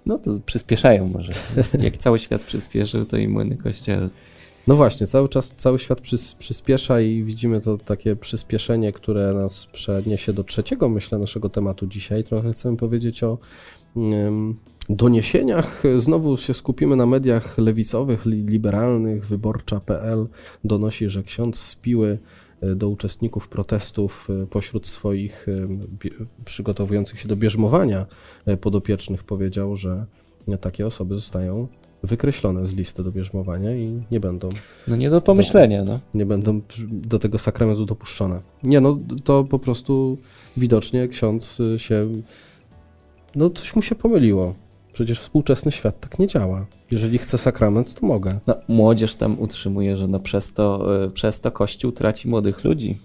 No 0.06 0.18
to 0.18 0.32
przyspieszają 0.46 1.08
może. 1.08 1.32
Jak 1.80 1.98
cały 1.98 2.20
świat 2.20 2.42
przyspieszył, 2.42 3.06
to 3.06 3.18
i 3.18 3.28
młyny 3.28 3.58
kościelne. 3.58 4.10
No 4.68 4.76
właśnie, 4.76 5.08
cały 5.08 5.30
czas 5.30 5.54
cały 5.58 5.80
świat 5.80 6.02
przys, 6.02 6.34
przyspiesza 6.36 7.02
i 7.02 7.24
widzimy 7.24 7.62
to 7.62 7.78
takie 7.78 8.16
przyspieszenie, 8.16 8.94
które 8.94 9.34
nas 9.34 9.66
przeniesie 9.66 10.34
do 10.34 10.44
trzeciego, 10.44 10.90
myślę, 10.90 11.18
naszego 11.18 11.50
tematu 11.50 11.88
dzisiaj. 11.88 12.24
Trochę 12.24 12.54
chcemy 12.54 12.78
powiedzieć 12.78 13.24
o 13.24 13.38
um, 13.96 14.56
doniesieniach. 14.90 15.84
Znowu 15.98 16.38
się 16.38 16.54
skupimy 16.54 16.96
na 16.96 17.06
mediach 17.06 17.58
lewicowych, 17.58 18.26
liberalnych. 18.26 19.26
Wyborcza.pl 19.26 20.28
donosi, 20.64 21.10
że 21.10 21.24
ksiądz 21.24 21.60
z 21.60 21.76
Piły 21.76 22.20
E, 22.62 22.76
do 22.76 22.90
uczestników 22.90 23.48
protestów 23.48 24.28
e, 24.30 24.48
pośród 24.48 24.88
swoich 24.88 25.48
e, 25.50 25.68
przygotowujących 26.46 27.20
się 27.20 27.28
do 27.28 27.36
bierzmowania 27.36 28.06
podopiecznych 28.62 29.24
powiedział, 29.24 29.76
że 29.76 30.06
takie 30.62 30.88
osoby 30.88 31.16
zostają 31.16 31.68
wykreślone 32.04 32.68
z 32.68 32.74
listy 32.74 33.04
do 33.04 33.12
bierzmowania 33.12 33.76
i 33.76 34.04
nie 34.12 34.20
będą. 34.20 34.50
No 34.88 34.96
nie 34.96 35.10
do 35.10 35.22
pomyślenia, 35.22 35.86
do, 35.86 35.92
no. 35.92 36.00
Nie 36.14 36.26
będą 36.26 36.62
do 36.90 37.20
tego 37.20 37.40
sakramentu 37.40 37.86
dopuszczone. 37.86 38.42
Nie, 38.64 38.82
no 38.82 38.98
to 39.24 39.44
po 39.44 39.60
prostu 39.60 40.18
widocznie 40.58 41.08
ksiądz 41.08 41.58
się. 41.78 42.08
No 43.36 43.50
coś 43.50 43.76
mu 43.76 43.82
się 43.82 43.96
pomyliło. 43.96 44.56
Przecież 44.98 45.20
współczesny 45.20 45.72
świat 45.72 46.00
tak 46.00 46.20
nie 46.20 46.28
działa. 46.28 46.66
Jeżeli 46.92 47.18
chcę 47.18 47.38
sakrament, 47.38 47.94
to 47.94 48.06
mogę. 48.06 48.40
No, 48.48 48.56
młodzież 48.68 49.16
tam 49.16 49.40
utrzymuje, 49.40 49.98
że 49.98 50.08
no 50.08 50.20
przez, 50.20 50.54
to, 50.54 50.96
e, 51.06 51.10
przez 51.10 51.42
to 51.42 51.52
Kościół 51.52 51.92
traci 51.92 52.28
młodych 52.28 52.64
ludzi. 52.64 52.98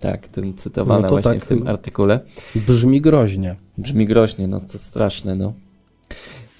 Tak, 0.00 0.28
ten 0.28 0.54
cytowany 0.54 1.02
no 1.02 1.08
właśnie 1.08 1.32
tak, 1.32 1.42
w 1.42 1.46
tym 1.46 1.68
artykule. 1.68 2.20
Brzmi 2.54 3.00
groźnie. 3.00 3.56
Brzmi 3.78 4.06
groźnie, 4.06 4.48
no 4.48 4.60
to 4.60 4.78
straszne, 4.78 5.34
no. 5.34 5.52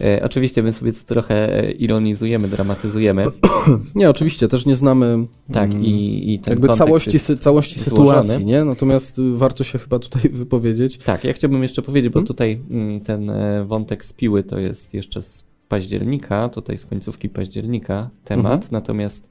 E, 0.01 0.23
oczywiście 0.25 0.63
my 0.63 0.73
sobie 0.73 0.93
to 0.93 0.99
trochę 1.07 1.59
e, 1.59 1.71
ironizujemy, 1.71 2.49
dramatyzujemy. 2.49 3.27
Nie, 3.95 4.11
oczywiście, 4.11 4.49
też 4.49 4.67
nie 4.67 4.77
znamy 4.77 5.27
tak, 5.53 5.71
mm, 5.71 5.85
i, 5.85 6.25
i 6.35 6.39
ten 6.39 6.53
jakby 6.53 6.69
całości, 6.69 7.19
sy 7.19 7.37
całości 7.37 7.81
sytuacji, 7.81 8.45
nie? 8.45 8.65
Natomiast 8.65 9.19
y, 9.19 9.37
warto 9.37 9.65
się 9.65 9.79
chyba 9.79 9.99
tutaj 9.99 10.23
wypowiedzieć. 10.43 10.99
Tak, 10.99 11.25
ja 11.25 11.33
chciałbym 11.33 11.63
jeszcze 11.63 11.83
powiedzieć, 11.83 12.13
bo 12.13 12.19
hmm? 12.19 12.27
tutaj 12.27 12.61
mm, 12.71 13.01
ten 13.01 13.33
wątek 13.67 14.05
z 14.05 14.13
piły 14.13 14.43
to 14.43 14.59
jest 14.59 14.95
jeszcze 14.95 15.23
z 15.23 15.51
października, 15.69 16.49
tutaj 16.49 16.79
z 16.79 16.87
końcówki 16.87 17.29
października 17.29 18.11
temat, 18.25 18.53
mhm. 18.53 18.73
natomiast 18.73 19.31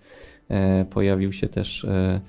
e, 0.50 0.86
pojawił 0.86 1.34
się 1.34 1.48
też 1.48 1.86
e, 1.86 2.22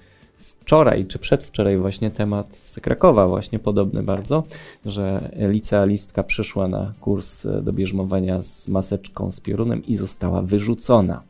wczoraj 0.61 1.07
czy 1.07 1.19
przedwczoraj 1.19 1.79
właśnie 1.79 2.11
temat 2.11 2.57
z 2.57 2.81
Krakowa, 2.81 3.27
właśnie 3.27 3.59
podobny 3.59 4.03
bardzo, 4.03 4.45
że 4.87 5.31
licealistka 5.37 6.23
przyszła 6.23 6.69
na 6.69 6.93
kurs 7.01 7.47
e, 7.47 7.63
do 7.63 7.73
bierzmowania 7.73 8.43
z 8.43 8.69
maseczką 8.69 9.31
z 9.31 9.41
piorunem 9.41 9.87
i 9.87 9.95
została 9.95 10.43
wyrzucona. 10.43 11.23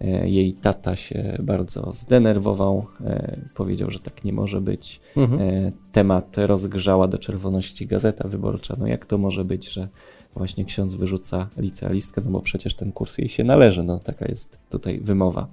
E, 0.00 0.28
jej 0.28 0.52
tata 0.52 0.96
się 0.96 1.36
bardzo 1.42 1.92
zdenerwował, 1.92 2.86
e, 3.04 3.38
powiedział, 3.54 3.90
że 3.90 3.98
tak 3.98 4.24
nie 4.24 4.32
może 4.32 4.60
być. 4.60 5.00
Mhm. 5.16 5.72
Temat 5.92 6.36
rozgrzała 6.38 7.08
do 7.08 7.18
czerwoności 7.18 7.86
gazeta 7.86 8.28
wyborcza. 8.28 8.76
No 8.78 8.86
jak 8.86 9.06
to 9.06 9.18
może 9.18 9.44
być, 9.44 9.72
że 9.72 9.88
właśnie 10.34 10.64
ksiądz 10.64 10.94
wyrzuca 10.94 11.48
licealistkę, 11.56 12.22
no 12.24 12.30
bo 12.30 12.40
przecież 12.40 12.74
ten 12.74 12.92
kurs 12.92 13.18
jej 13.18 13.28
się 13.28 13.44
należy, 13.44 13.82
no 13.82 13.98
taka 13.98 14.26
jest 14.28 14.58
tutaj 14.70 15.00
wymowa. 15.00 15.46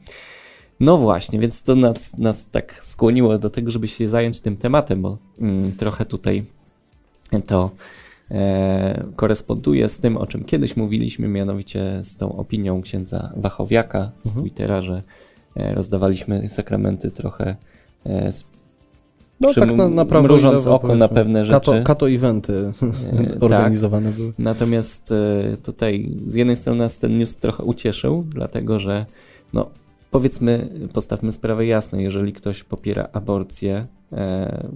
No 0.79 0.97
właśnie, 0.97 1.39
więc 1.39 1.63
to 1.63 1.75
nas, 1.75 2.17
nas 2.17 2.49
tak 2.49 2.83
skłoniło 2.83 3.37
do 3.37 3.49
tego, 3.49 3.71
żeby 3.71 3.87
się 3.87 4.07
zająć 4.07 4.41
tym 4.41 4.57
tematem, 4.57 5.01
bo 5.01 5.17
mm, 5.39 5.71
trochę 5.71 6.05
tutaj 6.05 6.43
to 7.47 7.71
e, 8.31 9.05
koresponduje 9.15 9.89
z 9.89 9.99
tym, 9.99 10.17
o 10.17 10.27
czym 10.27 10.43
kiedyś 10.43 10.77
mówiliśmy, 10.77 11.27
mianowicie 11.27 11.99
z 12.03 12.17
tą 12.17 12.37
opinią 12.37 12.81
księdza 12.81 13.31
Wachowiaka 13.35 14.11
z 14.23 14.27
mhm. 14.27 14.45
Twittera, 14.45 14.81
że 14.81 15.03
e, 15.55 15.75
rozdawaliśmy 15.75 16.49
sakramenty 16.49 17.11
trochę 17.11 17.55
e, 18.05 18.31
no 19.39 19.53
tak 19.53 19.73
na, 19.73 19.89
naprawdę 19.89 20.27
mrużąc 20.27 20.67
oko 20.67 20.95
na 20.95 21.07
pewne 21.07 21.45
rzeczy. 21.45 21.71
Kato, 21.71 21.83
kato 21.83 22.09
eventy 22.09 22.71
tak. 23.33 23.43
organizowane 23.43 24.09
tak. 24.09 24.15
były. 24.15 24.33
Natomiast 24.39 25.11
e, 25.11 25.57
tutaj 25.63 26.11
z 26.27 26.33
jednej 26.33 26.55
strony 26.55 26.79
nas 26.79 26.99
ten 26.99 27.17
news 27.17 27.35
trochę 27.35 27.63
ucieszył, 27.63 28.25
dlatego 28.29 28.79
że 28.79 29.05
no 29.53 29.69
powiedzmy, 30.15 30.69
postawmy 30.93 31.31
sprawę 31.31 31.65
jasno, 31.65 31.99
jeżeli 31.99 32.33
ktoś 32.33 32.63
popiera 32.63 33.09
aborcję, 33.13 33.85
e, 34.11 34.67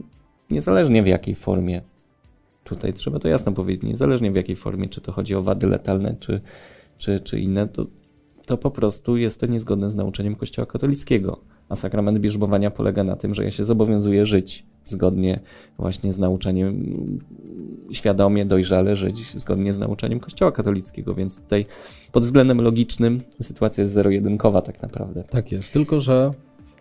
niezależnie 0.50 1.04
w 1.04 1.08
jakiej 1.08 1.36
formie, 1.36 1.82
tutaj 2.64 2.94
trzeba 2.94 3.20
to 3.20 3.28
jasno 3.28 3.52
powiedzieć, 3.52 3.84
niezależnie 3.84 4.32
w 4.32 4.36
jakiej 4.36 4.56
formie, 4.56 4.90
czy 4.90 5.02
to 5.02 5.12
chodzi 5.12 5.36
o 5.36 5.42
wady 5.42 5.68
letalne, 5.68 6.16
czy, 6.20 6.42
czy, 6.98 7.20
czy 7.20 7.40
inne, 7.40 7.68
to, 7.68 7.86
to 8.46 8.58
po 8.58 8.72
prostu 8.72 9.18
jest 9.18 9.40
to 9.40 9.46
niezgodne 9.46 9.90
z 9.90 9.96
nauczeniem 9.96 10.36
Kościoła 10.36 10.66
katolickiego 10.66 11.42
a 11.70 11.76
sakrament 11.76 12.20
bierzmowania 12.20 12.72
polega 12.72 13.04
na 13.04 13.16
tym, 13.16 13.36
że 13.36 13.44
ja 13.44 13.52
się 13.52 13.64
zobowiązuję 13.64 14.26
żyć 14.26 14.66
zgodnie 14.86 15.40
właśnie 15.78 16.14
z 16.14 16.18
nauczaniem, 16.18 17.20
świadomie, 17.92 18.46
dojrzale 18.46 18.96
żyć 18.96 19.40
zgodnie 19.40 19.74
z 19.74 19.80
nauczaniem 19.80 20.20
Kościoła 20.20 20.52
katolickiego, 20.52 21.16
więc 21.16 21.42
tutaj 21.42 21.66
pod 22.12 22.24
względem 22.24 22.62
logicznym 22.62 23.22
sytuacja 23.42 23.82
jest 23.82 23.94
zero-jedynkowa 23.94 24.62
tak 24.62 24.82
naprawdę. 24.82 25.24
Tak 25.24 25.52
jest, 25.52 25.74
tylko 25.74 26.00
że 26.00 26.32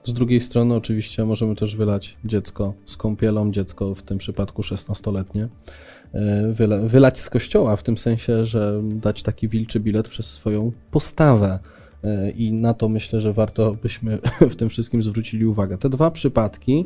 z 0.04 0.12
drugiej 0.12 0.40
strony 0.40 0.74
oczywiście 0.74 1.24
możemy 1.24 1.56
też 1.56 1.76
wylać 1.76 2.16
dziecko 2.24 2.74
z 2.86 2.96
kąpielą, 2.96 3.50
dziecko 3.50 3.94
w 3.94 4.02
tym 4.02 4.18
przypadku 4.18 4.62
16-letnie, 4.62 5.48
e, 6.12 6.88
wylać 6.88 7.20
z 7.20 7.30
kościoła 7.30 7.76
w 7.76 7.82
tym 7.82 7.98
sensie, 7.98 8.44
że 8.44 8.80
dać 8.82 9.22
taki 9.22 9.48
wilczy 9.48 9.80
bilet 9.80 10.08
przez 10.08 10.26
swoją 10.26 10.72
postawę 10.90 11.58
i 12.36 12.52
na 12.52 12.74
to 12.74 12.88
myślę, 12.88 13.20
że 13.20 13.32
warto 13.32 13.76
byśmy 13.82 14.18
w 14.50 14.56
tym 14.56 14.68
wszystkim 14.68 15.02
zwrócili 15.02 15.46
uwagę. 15.46 15.78
Te 15.78 15.88
dwa 15.88 16.10
przypadki, 16.10 16.84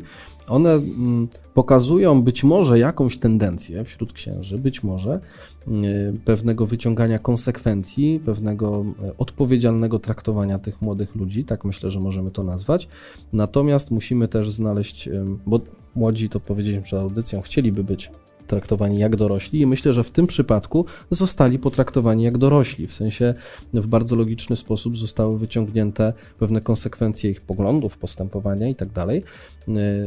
one 0.48 0.72
mm, 0.72 1.28
pokazują 1.54 2.22
być 2.22 2.44
może 2.44 2.78
jakąś 2.78 3.18
tendencję 3.18 3.84
wśród 3.84 4.12
księży, 4.12 4.58
być 4.58 4.82
może 4.82 5.20
mm, 5.68 6.18
pewnego 6.24 6.66
wyciągania 6.66 7.18
konsekwencji, 7.18 8.20
pewnego 8.24 8.84
e, 9.02 9.16
odpowiedzialnego 9.18 9.98
traktowania 9.98 10.58
tych 10.58 10.82
młodych 10.82 11.14
ludzi, 11.14 11.44
tak 11.44 11.64
myślę, 11.64 11.90
że 11.90 12.00
możemy 12.00 12.30
to 12.30 12.44
nazwać. 12.44 12.88
Natomiast 13.32 13.90
musimy 13.90 14.28
też 14.28 14.50
znaleźć, 14.50 15.08
bo 15.46 15.60
młodzi, 15.94 16.28
to 16.28 16.40
powiedzieliśmy 16.40 16.82
przed 16.82 17.00
audycją, 17.00 17.40
chcieliby 17.40 17.84
być 17.84 18.10
traktowani 18.46 18.98
jak 18.98 19.16
dorośli 19.16 19.60
i 19.60 19.66
myślę, 19.66 19.92
że 19.92 20.04
w 20.04 20.10
tym 20.10 20.26
przypadku 20.26 20.84
zostali 21.10 21.58
potraktowani 21.58 22.22
jak 22.24 22.38
dorośli. 22.38 22.86
W 22.86 22.92
sensie 22.92 23.34
w 23.74 23.86
bardzo 23.86 24.16
logiczny 24.16 24.56
sposób 24.56 24.98
zostały 24.98 25.38
wyciągnięte 25.38 26.12
pewne 26.38 26.60
konsekwencje 26.60 27.30
ich 27.30 27.40
poglądów, 27.40 27.98
postępowania 27.98 28.68
i 28.68 28.74
tak 28.74 28.90
dalej. 28.90 29.22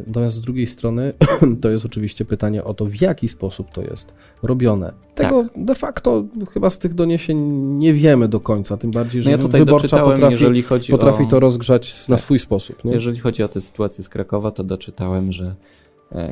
Natomiast 0.07 0.35
z 0.35 0.41
drugiej 0.41 0.67
strony 0.67 1.13
to 1.61 1.69
jest 1.69 1.85
oczywiście 1.85 2.25
pytanie 2.25 2.63
o 2.63 2.73
to, 2.73 2.85
w 2.85 3.01
jaki 3.01 3.29
sposób 3.29 3.71
to 3.73 3.81
jest 3.81 4.13
robione. 4.43 4.93
Tego 5.15 5.43
tak. 5.43 5.65
de 5.65 5.75
facto 5.75 6.23
chyba 6.53 6.69
z 6.69 6.79
tych 6.79 6.93
doniesień 6.93 7.37
nie 7.77 7.93
wiemy 7.93 8.27
do 8.27 8.39
końca, 8.39 8.77
tym 8.77 8.91
bardziej, 8.91 9.23
że 9.23 9.31
no 9.31 9.37
ja 9.37 9.47
wyborcza 9.47 10.03
potrafi, 10.03 10.45
potrafi 10.91 11.23
o... 11.23 11.27
to 11.27 11.39
rozgrzać 11.39 12.07
na 12.07 12.15
tak. 12.15 12.25
swój 12.25 12.39
sposób. 12.39 12.83
Nie? 12.83 12.91
Jeżeli 12.91 13.19
chodzi 13.19 13.43
o 13.43 13.47
tę 13.47 13.61
sytuację 13.61 14.03
z 14.03 14.09
Krakowa, 14.09 14.51
to 14.51 14.63
doczytałem, 14.63 15.33
że 15.33 15.55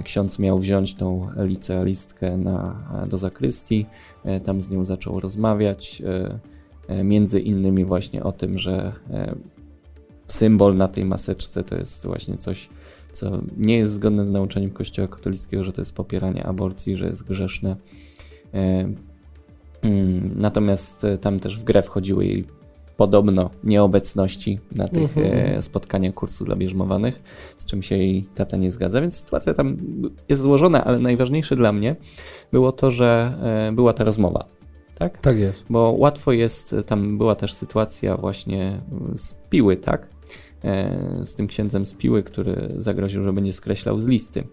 ksiądz 0.04 0.40
miał 0.40 0.60
wziąć 0.60 0.96
tą 0.96 1.28
licealistkę 1.38 2.38
na, 2.38 2.88
e, 3.04 3.08
do 3.08 3.18
zakrystii, 3.18 3.86
e, 4.24 4.40
tam 4.40 4.62
z 4.62 4.70
nią 4.70 4.86
zaczął 4.86 5.20
rozmawiać, 5.20 6.02
między 7.04 7.40
innymi 7.40 7.86
właśnie 7.86 8.24
o 8.24 8.32
tym, 8.32 8.58
że 8.60 8.94
symbol 10.28 10.76
na 10.76 10.88
tej 10.88 11.06
maseczce 11.06 11.64
to 11.64 11.76
jest 11.76 12.06
właśnie 12.06 12.38
coś, 12.38 12.70
co 13.12 13.42
nie 13.58 13.78
jest 13.78 13.94
zgodne 13.94 14.26
z 14.26 14.32
nauczeniem 14.32 14.72
Kościoła 14.72 15.08
katolickiego, 15.08 15.64
że 15.64 15.74
to 15.74 15.82
jest 15.82 15.96
popieranie 15.96 16.46
aborcji, 16.46 16.98
że 16.98 17.06
jest 17.06 17.24
grzeszne. 17.24 17.76
Mm, 19.82 20.32
natomiast 20.36 21.06
tam 21.22 21.40
też 21.40 21.60
w 21.60 21.64
grę 21.64 21.82
wchodziły 21.82 22.26
jej 22.26 22.46
podobno 23.04 23.50
nieobecności 23.64 24.60
na 24.76 24.88
tych 24.88 25.18
mhm. 25.18 25.62
spotkaniach 25.62 26.14
kursu 26.14 26.46
dla 26.46 26.56
bierzmowanych, 26.56 27.24
z 27.58 27.66
czym 27.66 27.84
się 27.84 27.98
jej 27.98 28.26
tata 28.36 28.58
nie 28.58 28.72
zgadza, 28.72 29.02
więc 29.02 29.20
sytuacja 29.20 29.54
tam 29.54 29.78
jest 30.30 30.42
złożona, 30.42 30.84
ale 30.84 31.00
najważniejsze 31.00 31.56
dla 31.56 31.74
mnie 31.74 31.96
było 32.52 32.72
to, 32.72 32.92
że 32.92 33.38
e, 33.70 33.72
była 33.72 33.94
ta 33.94 34.04
rozmowa. 34.04 34.46
Tak? 34.98 35.22
Tak 35.22 35.38
jest. 35.38 35.64
Bo 35.70 35.96
łatwo 35.98 36.32
jest, 36.32 36.76
tam 36.86 37.18
była 37.18 37.36
też 37.36 37.54
sytuacja 37.54 38.18
właśnie 38.18 38.82
z 39.16 39.34
Piły, 39.34 39.78
tak? 39.78 40.08
E, 40.64 41.26
z 41.26 41.36
tym 41.36 41.48
księdzem 41.48 41.86
z 41.86 41.94
Piły, 41.94 42.24
który 42.24 42.74
zagroził, 42.78 43.24
że 43.24 43.34
będzie 43.34 43.52
skreślał 43.52 44.00
z 44.00 44.06
listy. 44.06 44.44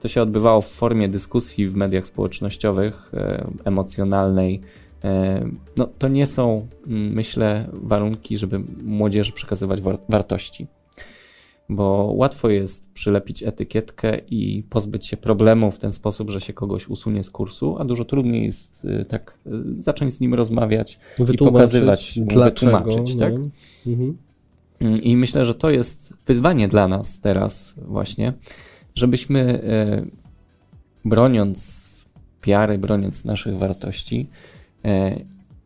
To 0.00 0.08
się 0.08 0.22
odbywało 0.22 0.60
w 0.60 0.68
formie 0.68 1.08
dyskusji 1.08 1.68
w 1.68 1.76
mediach 1.76 2.06
społecznościowych, 2.06 3.10
e, 3.14 3.46
emocjonalnej, 3.64 4.60
E, 4.60 4.83
no, 5.76 5.86
to 5.98 6.08
nie 6.08 6.26
są, 6.26 6.66
mm, 6.86 7.12
myślę, 7.12 7.68
warunki, 7.72 8.38
żeby 8.38 8.58
młodzieży 8.82 9.32
przekazywać 9.32 9.80
wartości. 10.08 10.66
Bo 11.68 12.12
łatwo 12.16 12.50
jest 12.50 12.92
przylepić 12.92 13.42
etykietkę 13.42 14.18
i 14.30 14.62
pozbyć 14.70 15.06
się 15.06 15.16
problemu 15.16 15.70
w 15.70 15.78
ten 15.78 15.92
sposób, 15.92 16.30
że 16.30 16.40
się 16.40 16.52
kogoś 16.52 16.88
usunie 16.88 17.24
z 17.24 17.30
kursu, 17.30 17.76
a 17.78 17.84
dużo 17.84 18.04
trudniej 18.04 18.44
jest 18.44 18.84
y, 18.84 19.04
tak 19.04 19.38
y, 19.46 19.50
zacząć 19.82 20.12
z 20.12 20.20
nim 20.20 20.34
rozmawiać 20.34 20.98
i 21.32 21.36
pokazywać, 21.36 22.18
dlaczego, 22.18 22.78
wytłumaczyć. 22.78 23.16
Tak? 23.16 23.32
Mhm. 23.86 24.16
Mm, 24.80 25.02
I 25.02 25.16
myślę, 25.16 25.46
że 25.46 25.54
to 25.54 25.70
jest 25.70 26.14
wyzwanie 26.26 26.68
dla 26.68 26.88
nas 26.88 27.20
teraz 27.20 27.74
właśnie, 27.76 28.32
żebyśmy 28.94 29.64
y, 29.64 30.10
broniąc 31.04 31.90
wiary, 32.46 32.78
broniąc 32.78 33.24
naszych 33.24 33.58
wartości, 33.58 34.28
E, 34.28 34.53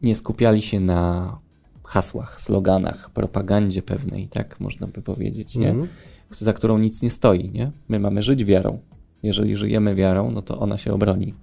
nie 0.02 0.14
skupiali 0.14 0.62
się 0.62 0.80
na 0.80 1.38
hasłach, 1.84 2.40
sloganach, 2.40 3.10
propagandzie 3.10 3.82
pewnej, 3.82 4.28
tak 4.28 4.60
można 4.60 4.86
by 4.86 5.02
powiedzieć, 5.02 5.56
nie? 5.56 5.70
Mm. 5.70 5.88
za 6.30 6.52
którą 6.52 6.78
nic 6.78 7.02
nie 7.02 7.10
stoi. 7.10 7.50
Nie? 7.50 7.70
My 7.88 7.98
mamy 7.98 8.22
żyć 8.22 8.44
wiarą. 8.44 8.78
Jeżeli 9.22 9.56
żyjemy 9.56 9.94
wiarą, 9.94 10.30
no 10.30 10.42
to 10.42 10.58
ona 10.58 10.78
się 10.78 10.92
obroni, 10.92 11.34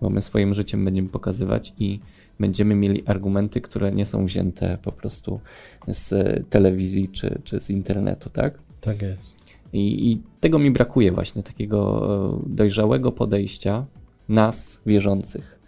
bo 0.00 0.10
my 0.10 0.22
swoim 0.22 0.54
życiem 0.54 0.84
będziemy 0.84 1.08
pokazywać 1.08 1.74
i 1.78 2.00
będziemy 2.40 2.74
mieli 2.74 3.06
argumenty, 3.06 3.60
które 3.60 3.92
nie 3.92 4.06
są 4.06 4.24
wzięte 4.24 4.78
po 4.82 4.92
prostu 4.92 5.40
z 5.88 6.10
telewizji 6.50 7.08
czy, 7.08 7.40
czy 7.44 7.60
z 7.60 7.70
internetu, 7.70 8.30
tak? 8.30 8.58
Tak 8.80 9.02
jest. 9.02 9.36
I, 9.72 10.12
I 10.12 10.22
tego 10.40 10.58
mi 10.58 10.70
brakuje 10.70 11.12
właśnie, 11.12 11.42
takiego 11.42 12.02
e, 12.34 12.42
dojrzałego 12.46 13.12
podejścia 13.12 13.86
nas, 14.28 14.80
wierzących, 14.86 15.61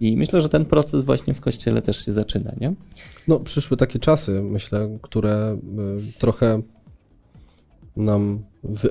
i 0.00 0.16
myślę, 0.16 0.40
że 0.40 0.48
ten 0.48 0.64
proces 0.64 1.04
właśnie 1.04 1.34
w 1.34 1.40
kościele 1.40 1.82
też 1.82 2.04
się 2.04 2.12
zaczyna, 2.12 2.52
nie? 2.60 2.74
No, 3.28 3.40
przyszły 3.40 3.76
takie 3.76 3.98
czasy, 3.98 4.42
myślę, 4.42 4.98
które 5.02 5.58
y, 6.08 6.18
trochę 6.18 6.62
nam, 7.96 8.44
wy, 8.64 8.90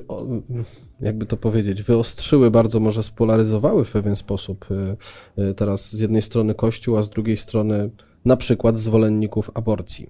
jakby 1.02 1.26
to 1.26 1.38
powiedzieć, 1.38 1.84
wyostrzyły, 1.84 2.52
bardzo 2.52 2.80
może 2.80 3.04
spolaryzowały 3.04 3.86
w 3.86 3.92
pewien 3.92 4.16
sposób 4.16 4.66
y, 4.72 5.42
y, 5.42 5.54
teraz 5.54 5.96
z 5.96 6.00
jednej 6.00 6.22
strony 6.22 6.54
Kościół, 6.54 6.98
a 6.98 7.04
z 7.04 7.10
drugiej 7.10 7.38
strony 7.38 7.90
na 8.26 8.38
przykład 8.38 8.78
zwolenników 8.78 9.52
aborcji, 9.54 10.10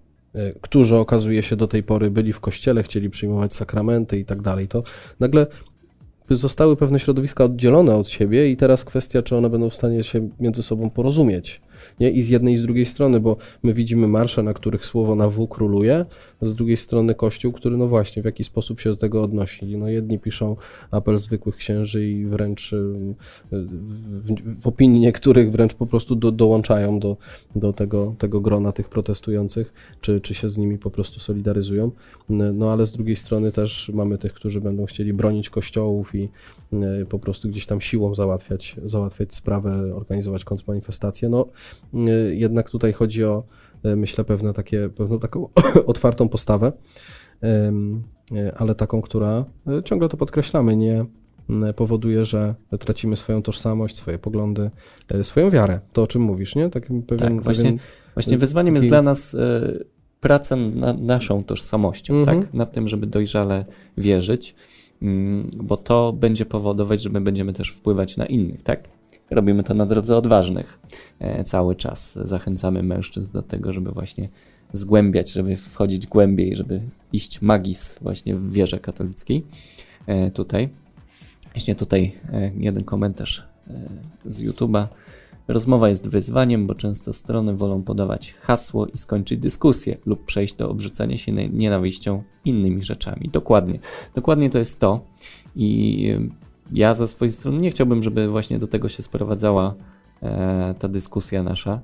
którzy 0.61 0.95
okazuje 0.95 1.43
się 1.43 1.55
do 1.55 1.67
tej 1.67 1.83
pory 1.83 2.11
byli 2.11 2.33
w 2.33 2.39
kościele, 2.39 2.83
chcieli 2.83 3.09
przyjmować 3.09 3.53
sakramenty 3.53 4.19
i 4.19 4.25
tak 4.25 4.41
dalej. 4.41 4.67
To 4.67 4.83
nagle 5.19 5.47
zostały 6.29 6.75
pewne 6.75 6.99
środowiska 6.99 7.43
oddzielone 7.43 7.95
od 7.95 8.09
siebie 8.09 8.49
i 8.49 8.57
teraz 8.57 8.85
kwestia, 8.85 9.21
czy 9.21 9.35
one 9.37 9.49
będą 9.49 9.69
w 9.69 9.75
stanie 9.75 10.03
się 10.03 10.29
między 10.39 10.63
sobą 10.63 10.89
porozumieć 10.89 11.61
nie? 11.99 12.09
I 12.09 12.21
z 12.21 12.29
jednej 12.29 12.53
i 12.53 12.57
z 12.57 12.61
drugiej 12.61 12.85
strony, 12.85 13.19
bo 13.19 13.37
my 13.63 13.73
widzimy 13.73 14.07
marsze, 14.07 14.43
na 14.43 14.53
których 14.53 14.85
słowo 14.85 15.15
na 15.15 15.29
W 15.29 15.47
króluje, 15.47 16.05
z 16.41 16.53
drugiej 16.53 16.77
strony 16.77 17.15
Kościół, 17.15 17.51
który 17.51 17.77
no 17.77 17.87
właśnie 17.87 18.21
w 18.21 18.25
jaki 18.25 18.43
sposób 18.43 18.79
się 18.79 18.89
do 18.89 18.95
tego 18.95 19.23
odnosi. 19.23 19.77
No 19.77 19.89
jedni 19.89 20.19
piszą 20.19 20.55
apel 20.91 21.17
zwykłych 21.17 21.55
księży 21.55 22.09
i 22.09 22.25
wręcz 22.25 22.73
y, 22.73 23.15
w, 23.51 24.61
w 24.61 24.67
opinii 24.67 24.99
niektórych 24.99 25.51
wręcz 25.51 25.73
po 25.73 25.85
prostu 25.85 26.15
do, 26.15 26.31
dołączają 26.31 26.99
do, 26.99 27.17
do 27.55 27.73
tego, 27.73 28.15
tego 28.17 28.41
grona 28.41 28.71
tych 28.71 28.89
protestujących, 28.89 29.73
czy, 30.01 30.21
czy 30.21 30.33
się 30.33 30.49
z 30.49 30.57
nimi 30.57 30.77
po 30.77 30.91
prostu 30.91 31.19
solidaryzują. 31.19 31.91
No 32.29 32.71
ale 32.71 32.85
z 32.85 32.93
drugiej 32.93 33.15
strony 33.15 33.51
też 33.51 33.91
mamy 33.93 34.17
tych, 34.17 34.33
którzy 34.33 34.61
będą 34.61 34.85
chcieli 34.85 35.13
bronić 35.13 35.49
kościołów 35.49 36.15
i 36.15 36.29
y, 36.73 37.05
po 37.09 37.19
prostu 37.19 37.49
gdzieś 37.49 37.65
tam 37.65 37.81
siłą 37.81 38.15
załatwiać, 38.15 38.75
załatwiać 38.85 39.35
sprawę, 39.35 39.95
organizować 39.95 40.43
kontrmanifestacje. 40.43 41.29
No 41.29 41.45
jednak 42.33 42.69
tutaj 42.69 42.93
chodzi 42.93 43.23
o, 43.23 43.43
y, 43.85 43.95
myślę, 43.95 44.23
pewne 44.23 44.53
takie, 44.53 44.89
pewną 44.89 45.19
taką 45.19 45.49
otwartą 45.85 46.29
postawę, 46.29 46.71
y, 47.43 48.55
ale 48.55 48.75
taką, 48.75 49.01
która 49.01 49.45
ciągle 49.85 50.09
to 50.09 50.17
podkreślamy, 50.17 50.75
nie 50.75 51.05
powoduje, 51.75 52.25
że 52.25 52.55
tracimy 52.79 53.15
swoją 53.15 53.41
tożsamość, 53.41 53.97
swoje 53.97 54.19
poglądy, 54.19 54.71
swoją 55.23 55.49
wiarę. 55.49 55.79
To, 55.93 56.03
o 56.03 56.07
czym 56.07 56.21
mówisz, 56.21 56.55
nie? 56.55 56.69
Takim 56.69 57.03
pewien, 57.03 57.35
tak, 57.35 57.43
właśnie, 57.43 57.63
pewien, 57.63 57.79
właśnie 58.13 58.37
wyzwaniem 58.37 58.73
taki... 58.73 58.83
jest 58.83 58.91
dla 58.91 59.01
nas 59.01 59.35
praca 60.25 60.55
nad 60.55 61.01
naszą 61.01 61.43
tożsamością, 61.43 62.13
mhm. 62.13 62.41
tak? 62.41 62.53
Nad 62.53 62.71
tym, 62.71 62.87
żeby 62.87 63.07
dojrzale 63.07 63.65
wierzyć, 63.97 64.55
mm, 65.01 65.51
bo 65.57 65.77
to 65.77 66.13
będzie 66.13 66.45
powodować, 66.45 67.01
że 67.01 67.09
my 67.09 67.21
będziemy 67.21 67.53
też 67.53 67.69
wpływać 67.71 68.17
na 68.17 68.25
innych, 68.25 68.63
tak? 68.63 68.89
Robimy 69.29 69.63
to 69.63 69.73
na 69.73 69.85
drodze 69.85 70.17
odważnych 70.17 70.79
e, 71.19 71.43
cały 71.43 71.75
czas. 71.75 72.19
Zachęcamy 72.23 72.83
mężczyzn 72.83 73.33
do 73.33 73.41
tego, 73.41 73.73
żeby 73.73 73.91
właśnie 73.91 74.29
zgłębiać, 74.73 75.31
żeby 75.31 75.55
wchodzić 75.55 76.07
głębiej, 76.07 76.55
żeby 76.55 76.81
iść 77.13 77.41
magis 77.41 77.99
właśnie 78.01 78.35
w 78.35 78.51
wierze 78.51 78.79
katolickiej. 78.79 79.45
E, 80.07 80.31
tutaj, 80.31 80.69
właśnie 81.53 81.75
tutaj 81.75 82.11
e, 82.33 82.51
jeden 82.57 82.83
komentarz 82.83 83.47
z 84.25 84.43
YouTube'a. 84.43 84.87
Rozmowa 85.47 85.89
jest 85.89 86.09
wyzwaniem, 86.09 86.67
bo 86.67 86.75
często 86.75 87.13
strony 87.13 87.55
wolą 87.55 87.83
podawać 87.83 88.33
hasło 88.41 88.87
i 88.87 88.97
skończyć 88.97 89.39
dyskusję 89.39 89.97
lub 90.05 90.25
przejść 90.25 90.55
do 90.55 90.69
obrzucania 90.69 91.17
się 91.17 91.31
nienawiścią 91.31 92.23
innymi 92.45 92.83
rzeczami. 92.83 93.29
Dokładnie. 93.33 93.79
Dokładnie 94.15 94.49
to 94.49 94.57
jest 94.57 94.79
to. 94.79 94.99
I 95.55 96.19
ja 96.71 96.93
ze 96.93 97.07
swojej 97.07 97.31
strony 97.31 97.57
nie 97.57 97.71
chciałbym, 97.71 98.03
żeby 98.03 98.27
właśnie 98.27 98.59
do 98.59 98.67
tego 98.67 98.89
się 98.89 99.03
sprowadzała 99.03 99.75
e, 100.23 100.75
ta 100.79 100.87
dyskusja 100.87 101.43
nasza, 101.43 101.81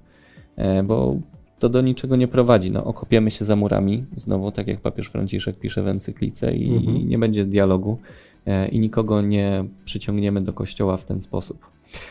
e, 0.56 0.84
bo 0.84 1.16
to 1.60 1.70
do 1.70 1.82
niczego 1.82 2.16
nie 2.16 2.28
prowadzi. 2.28 2.72
No, 2.72 2.84
okopiemy 2.84 3.32
się 3.32 3.46
za 3.46 3.56
murami, 3.56 4.06
znowu 4.16 4.52
tak 4.52 4.68
jak 4.68 4.82
papież 4.82 5.08
Franciszek 5.08 5.60
pisze 5.60 5.84
w 5.84 5.88
encyklice 5.88 6.54
i, 6.54 6.76
mhm. 6.76 6.98
i 6.98 7.06
nie 7.06 7.20
będzie 7.20 7.46
dialogu 7.46 7.98
e, 8.46 8.68
i 8.68 8.80
nikogo 8.80 9.22
nie 9.22 9.64
przyciągniemy 9.86 10.42
do 10.42 10.54
kościoła 10.54 10.98
w 10.98 11.06
ten 11.06 11.22
sposób. 11.22 11.66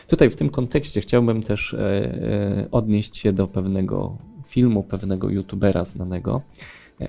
Tutaj 0.07 0.29
w 0.29 0.35
tym 0.35 0.49
kontekście 0.49 1.01
chciałbym 1.01 1.43
też 1.43 1.75
odnieść 2.71 3.17
się 3.17 3.33
do 3.33 3.47
pewnego 3.47 4.17
filmu, 4.47 4.83
pewnego 4.83 5.29
youtubera 5.29 5.85
znanego 5.85 6.41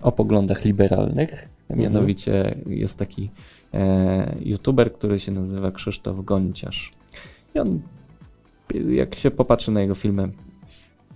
o 0.03 0.13
poglądach 0.13 0.65
liberalnych. 0.65 1.49
Mhm. 1.71 1.81
Mianowicie 1.81 2.55
jest 2.67 2.99
taki 2.99 3.31
e, 3.75 4.37
youtuber, 4.41 4.93
który 4.93 5.21
się 5.21 5.33
nazywa 5.33 5.71
Krzysztof 5.71 6.25
Gonciarz. 6.25 6.91
I 7.55 7.59
on, 7.59 7.81
jak 8.89 9.15
się 9.15 9.31
popatrzy 9.31 9.71
na 9.71 9.81
jego 9.81 9.95
filmy, 9.95 10.33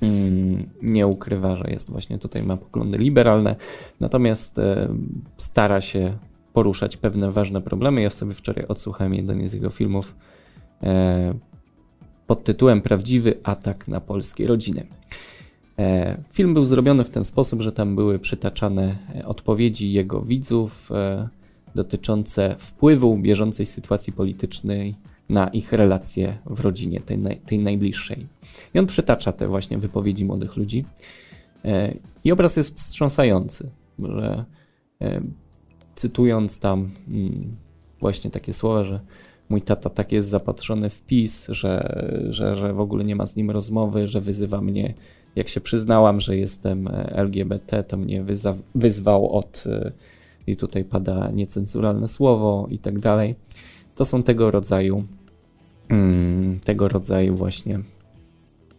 mm, 0.00 0.70
nie 0.82 1.06
ukrywa, 1.06 1.56
że 1.56 1.70
jest 1.70 1.90
właśnie 1.90 2.18
tutaj, 2.18 2.42
ma 2.42 2.56
poglądy 2.56 2.98
liberalne, 2.98 3.56
natomiast 4.00 4.58
e, 4.58 4.88
stara 5.36 5.80
się 5.80 6.18
poruszać 6.52 6.96
pewne 6.96 7.32
ważne 7.32 7.60
problemy. 7.60 8.02
Ja 8.02 8.10
sobie 8.10 8.34
wczoraj 8.34 8.66
odsłuchałem 8.66 9.14
jeden 9.14 9.48
z 9.48 9.52
jego 9.52 9.70
filmów. 9.70 10.14
E, 10.82 11.34
pod 12.26 12.44
tytułem 12.44 12.82
Prawdziwy 12.82 13.34
atak 13.42 13.88
na 13.88 14.00
polskie 14.00 14.46
rodziny. 14.46 14.86
E, 15.78 16.16
film 16.32 16.54
był 16.54 16.64
zrobiony 16.64 17.04
w 17.04 17.10
ten 17.10 17.24
sposób, 17.24 17.62
że 17.62 17.72
tam 17.72 17.96
były 17.96 18.18
przytaczane 18.18 18.96
e, 19.14 19.26
odpowiedzi 19.26 19.92
jego 19.92 20.20
widzów 20.22 20.92
e, 20.92 21.28
dotyczące 21.74 22.54
wpływu 22.58 23.16
bieżącej 23.18 23.66
sytuacji 23.66 24.12
politycznej 24.12 24.94
na 25.28 25.48
ich 25.48 25.72
relacje 25.72 26.38
w 26.46 26.60
rodzinie, 26.60 27.00
tej, 27.00 27.18
tej 27.46 27.58
najbliższej. 27.58 28.26
I 28.74 28.78
on 28.78 28.86
przytacza 28.86 29.32
te 29.32 29.48
właśnie 29.48 29.78
wypowiedzi 29.78 30.24
młodych 30.24 30.56
ludzi. 30.56 30.84
I 32.24 32.32
obraz 32.32 32.56
jest 32.56 32.76
wstrząsający, 32.76 33.70
że 33.98 34.44
cytując 35.96 36.60
tam 36.60 36.90
mm, 37.08 37.56
właśnie 38.00 38.30
takie 38.30 38.52
słowa, 38.52 38.84
że 38.84 39.00
mój 39.48 39.62
tata 39.62 39.90
tak 39.90 40.12
jest 40.12 40.28
zapatrzony 40.28 40.90
w 40.90 41.02
PiS, 41.02 41.46
że, 41.48 42.02
że, 42.30 42.56
że 42.56 42.72
w 42.72 42.80
ogóle 42.80 43.04
nie 43.04 43.16
ma 43.16 43.26
z 43.26 43.36
nim 43.36 43.50
rozmowy, 43.50 44.08
że 44.08 44.20
wyzywa 44.20 44.60
mnie 44.60 44.94
jak 45.36 45.48
się 45.48 45.60
przyznałam, 45.60 46.20
że 46.20 46.36
jestem 46.36 46.88
e, 46.88 47.12
LGBT, 47.12 47.82
to 47.82 47.96
mnie 47.96 48.24
wyza- 48.24 48.58
wyzwał 48.74 49.30
od, 49.30 49.64
e, 49.66 49.92
i 50.46 50.56
tutaj 50.56 50.84
pada 50.84 51.30
niecenzuralne 51.30 52.08
słowo 52.08 52.66
i 52.70 52.78
tak 52.78 52.98
dalej. 52.98 53.34
To 53.94 54.04
są 54.04 54.22
tego 54.22 54.50
rodzaju, 54.50 55.04
mm, 55.88 56.60
tego 56.60 56.88
rodzaju 56.88 57.34
właśnie 57.34 57.80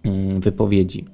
mm, 0.04 0.42
wypowiedzi. 0.42 1.06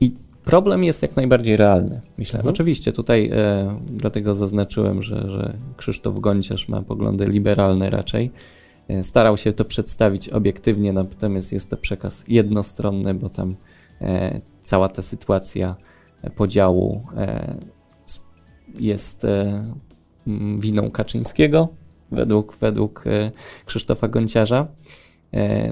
I 0.00 0.12
problem 0.44 0.84
jest 0.84 1.02
jak 1.02 1.16
najbardziej 1.16 1.56
realny, 1.56 2.00
myślę. 2.18 2.38
Mhm. 2.38 2.54
Oczywiście 2.54 2.92
tutaj 2.92 3.30
e, 3.32 3.78
dlatego 3.86 4.34
zaznaczyłem, 4.34 5.02
że, 5.02 5.30
że 5.30 5.56
Krzysztof 5.76 6.20
Gonciarz 6.20 6.68
ma 6.68 6.82
poglądy 6.82 7.26
liberalne 7.26 7.90
raczej, 7.90 8.30
starał 9.02 9.36
się 9.36 9.52
to 9.52 9.64
przedstawić 9.64 10.28
obiektywnie, 10.28 10.92
natomiast 10.92 11.52
jest 11.52 11.70
to 11.70 11.76
przekaz 11.76 12.24
jednostronny, 12.28 13.14
bo 13.14 13.28
tam 13.28 13.56
e, 14.00 14.40
cała 14.60 14.88
ta 14.88 15.02
sytuacja 15.02 15.76
podziału 16.36 17.02
e, 17.16 17.56
jest 18.78 19.26
winą 20.58 20.90
Kaczyńskiego, 20.90 21.68
według, 22.10 22.56
według 22.60 23.04
Krzysztofa 23.66 24.08
Gonciarza. 24.08 24.66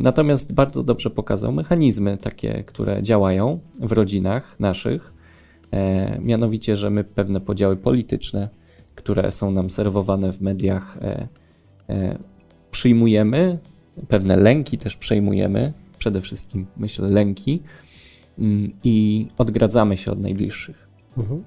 Natomiast 0.01 0.53
bardzo 0.53 0.83
dobrze 0.83 1.11
pokazał 1.11 1.53
mechanizmy 1.53 2.19
takie, 2.19 2.65
które 2.65 3.03
działają 3.03 3.61
w 3.81 3.93
rodzinach 3.93 4.61
naszych, 4.61 5.13
mianowicie, 6.21 6.77
że 6.77 6.91
my 6.91 7.05
pewne 7.05 7.41
podziały 7.41 7.77
polityczne, 7.77 8.49
które 8.95 9.33
są 9.33 9.51
nam 9.51 9.71
serwowane 9.71 10.33
w 10.33 10.41
mediach, 10.41 10.99
przyjmujemy, 12.75 13.59
pewne 14.09 14.37
lęki 14.37 14.79
też 14.79 14.97
przejmujemy, 14.97 15.73
przede 15.99 16.21
wszystkim 16.21 16.67
myślę 16.77 17.09
lęki 17.09 17.63
mm, 18.39 18.73
i 18.85 19.27
odgradzamy 19.39 19.97
się 19.97 20.11
od 20.11 20.21
najbliższych. 20.21 20.89
Mhm. 21.19 21.45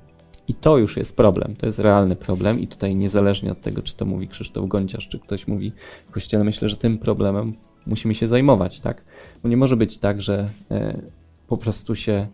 I 0.47 0.53
to 0.53 0.77
już 0.77 0.97
jest 0.97 1.17
problem, 1.17 1.55
to 1.55 1.65
jest 1.65 1.79
realny 1.79 2.15
problem 2.15 2.59
i 2.59 2.67
tutaj 2.67 2.95
niezależnie 2.95 3.51
od 3.51 3.61
tego, 3.61 3.81
czy 3.81 3.95
to 3.95 4.05
mówi 4.05 4.27
Krzysztof 4.27 4.67
Gonciarz, 4.67 5.07
czy 5.07 5.19
ktoś 5.19 5.47
mówi 5.47 5.71
w 6.07 6.11
kościele, 6.11 6.43
myślę, 6.43 6.69
że 6.69 6.77
tym 6.77 6.97
problemem 6.97 7.53
musimy 7.85 8.15
się 8.15 8.27
zajmować, 8.27 8.79
tak? 8.79 9.03
Bo 9.43 9.49
nie 9.49 9.57
może 9.57 9.77
być 9.77 9.97
tak, 9.97 10.21
że 10.21 10.49
e, 10.71 11.01
po 11.47 11.57
prostu 11.57 11.95
się 11.95 12.27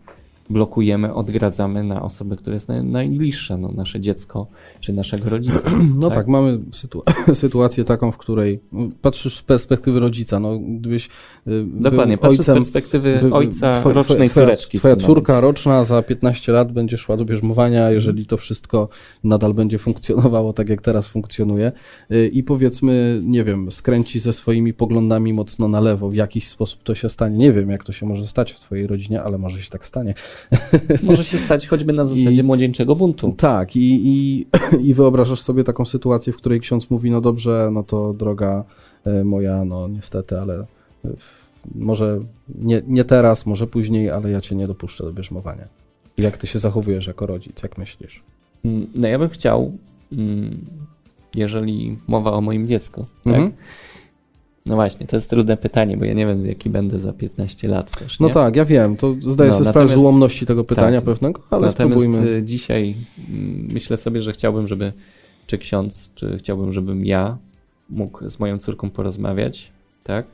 blokujemy, 0.50 1.14
odgradzamy 1.14 1.84
na 1.84 2.02
osobę, 2.02 2.36
która 2.36 2.54
jest 2.54 2.68
najbliższa, 2.82 3.56
no, 3.56 3.72
nasze 3.72 4.00
dziecko 4.00 4.46
czy 4.80 4.92
naszego 4.92 5.30
rodzica. 5.30 5.70
No 5.98 6.08
tak, 6.08 6.18
tak 6.18 6.26
mamy 6.26 6.60
sytuację 7.34 7.84
taką, 7.84 8.12
w 8.12 8.16
której 8.16 8.60
no, 8.72 8.88
patrzysz 9.02 9.36
z 9.36 9.42
perspektywy 9.42 10.00
rodzica, 10.00 10.40
no 10.40 10.58
gdybyś 10.58 11.08
y, 11.46 11.64
Dokładnie, 11.66 12.18
patrzysz 12.18 12.38
ojcem, 12.38 12.54
z 12.54 12.58
perspektywy 12.58 13.18
by, 13.22 13.32
ojca 13.32 13.82
rocznej 13.84 14.30
twoja, 14.30 14.46
córeczki. 14.46 14.78
Twoja 14.78 14.96
córka 14.96 15.32
momencie. 15.32 15.46
roczna 15.46 15.84
za 15.84 16.02
15 16.02 16.52
lat 16.52 16.72
będzie 16.72 16.98
szła 16.98 17.16
do 17.16 17.24
bierzmowania, 17.24 17.90
jeżeli 17.90 18.26
to 18.26 18.36
wszystko 18.36 18.88
nadal 19.24 19.54
będzie 19.54 19.78
funkcjonowało 19.78 20.52
tak, 20.52 20.68
jak 20.68 20.82
teraz 20.82 21.08
funkcjonuje 21.08 21.72
y, 22.12 22.28
i 22.28 22.42
powiedzmy, 22.42 23.20
nie 23.24 23.44
wiem, 23.44 23.70
skręci 23.70 24.18
ze 24.18 24.32
swoimi 24.32 24.74
poglądami 24.74 25.32
mocno 25.32 25.68
na 25.68 25.80
lewo, 25.80 26.10
w 26.10 26.14
jakiś 26.14 26.48
sposób 26.48 26.82
to 26.82 26.94
się 26.94 27.08
stanie. 27.08 27.36
Nie 27.36 27.52
wiem, 27.52 27.70
jak 27.70 27.84
to 27.84 27.92
się 27.92 28.06
może 28.06 28.26
stać 28.26 28.52
w 28.52 28.60
twojej 28.60 28.86
rodzinie, 28.86 29.22
ale 29.22 29.38
może 29.38 29.62
się 29.62 29.70
tak 29.70 29.86
stanie. 29.86 30.14
Może 31.02 31.24
się 31.24 31.38
stać 31.38 31.66
choćby 31.66 31.92
na 31.92 32.04
zasadzie 32.04 32.40
I, 32.40 32.42
młodzieńczego 32.42 32.96
buntu. 32.96 33.34
Tak, 33.36 33.76
i, 33.76 34.08
i, 34.08 34.46
i 34.88 34.94
wyobrażasz 34.94 35.40
sobie 35.40 35.64
taką 35.64 35.84
sytuację, 35.84 36.32
w 36.32 36.36
której 36.36 36.60
ksiądz 36.60 36.90
mówi, 36.90 37.10
no 37.10 37.20
dobrze, 37.20 37.68
no 37.72 37.82
to 37.82 38.12
droga 38.12 38.64
e, 39.04 39.24
moja, 39.24 39.64
no 39.64 39.88
niestety, 39.88 40.40
ale 40.40 40.54
e, 41.04 41.08
może 41.74 42.20
nie, 42.54 42.82
nie 42.86 43.04
teraz, 43.04 43.46
może 43.46 43.66
później, 43.66 44.10
ale 44.10 44.30
ja 44.30 44.40
cię 44.40 44.54
nie 44.54 44.66
dopuszczę 44.66 45.04
do 45.04 45.12
bierzmowania. 45.12 45.68
Jak 46.18 46.36
ty 46.38 46.46
się 46.46 46.58
zachowujesz 46.58 47.06
jako 47.06 47.26
rodzic, 47.26 47.62
jak 47.62 47.78
myślisz? 47.78 48.22
Mm, 48.64 48.86
no 48.94 49.08
ja 49.08 49.18
bym 49.18 49.28
chciał, 49.28 49.72
mm, 50.12 50.64
jeżeli 51.34 51.98
mowa 52.06 52.32
o 52.32 52.40
moim 52.40 52.66
dziecku, 52.66 53.06
tak? 53.24 53.34
Mhm. 53.34 53.52
No 54.66 54.74
właśnie, 54.74 55.06
to 55.06 55.16
jest 55.16 55.30
trudne 55.30 55.56
pytanie, 55.56 55.96
bo 55.96 56.04
ja 56.04 56.12
nie 56.12 56.26
wiem, 56.26 56.46
jaki 56.46 56.70
będę 56.70 56.98
za 56.98 57.12
15 57.12 57.68
lat 57.68 57.98
też. 57.98 58.20
No 58.20 58.26
nie? 58.26 58.34
No 58.34 58.40
tak, 58.40 58.56
ja 58.56 58.64
wiem, 58.64 58.96
to 58.96 59.14
zdaję 59.20 59.50
no, 59.50 59.56
sobie 59.56 59.70
sprawę 59.70 59.88
z 59.88 59.96
ułomności 59.96 60.46
tego 60.46 60.64
pytania 60.64 60.98
tak, 60.98 61.04
pewnego, 61.04 61.42
ale 61.50 61.66
natomiast 61.66 62.00
spróbujmy. 62.00 62.28
Y, 62.28 62.42
dzisiaj 62.42 62.94
mm, 63.30 63.68
myślę 63.72 63.96
sobie, 63.96 64.22
że 64.22 64.32
chciałbym, 64.32 64.68
żeby, 64.68 64.92
czy 65.46 65.58
ksiądz, 65.58 66.10
czy 66.14 66.38
chciałbym, 66.38 66.72
żebym 66.72 67.06
ja 67.06 67.36
mógł 67.90 68.28
z 68.28 68.38
moją 68.38 68.58
córką 68.58 68.90
porozmawiać, 68.90 69.72
tak? 70.04 70.26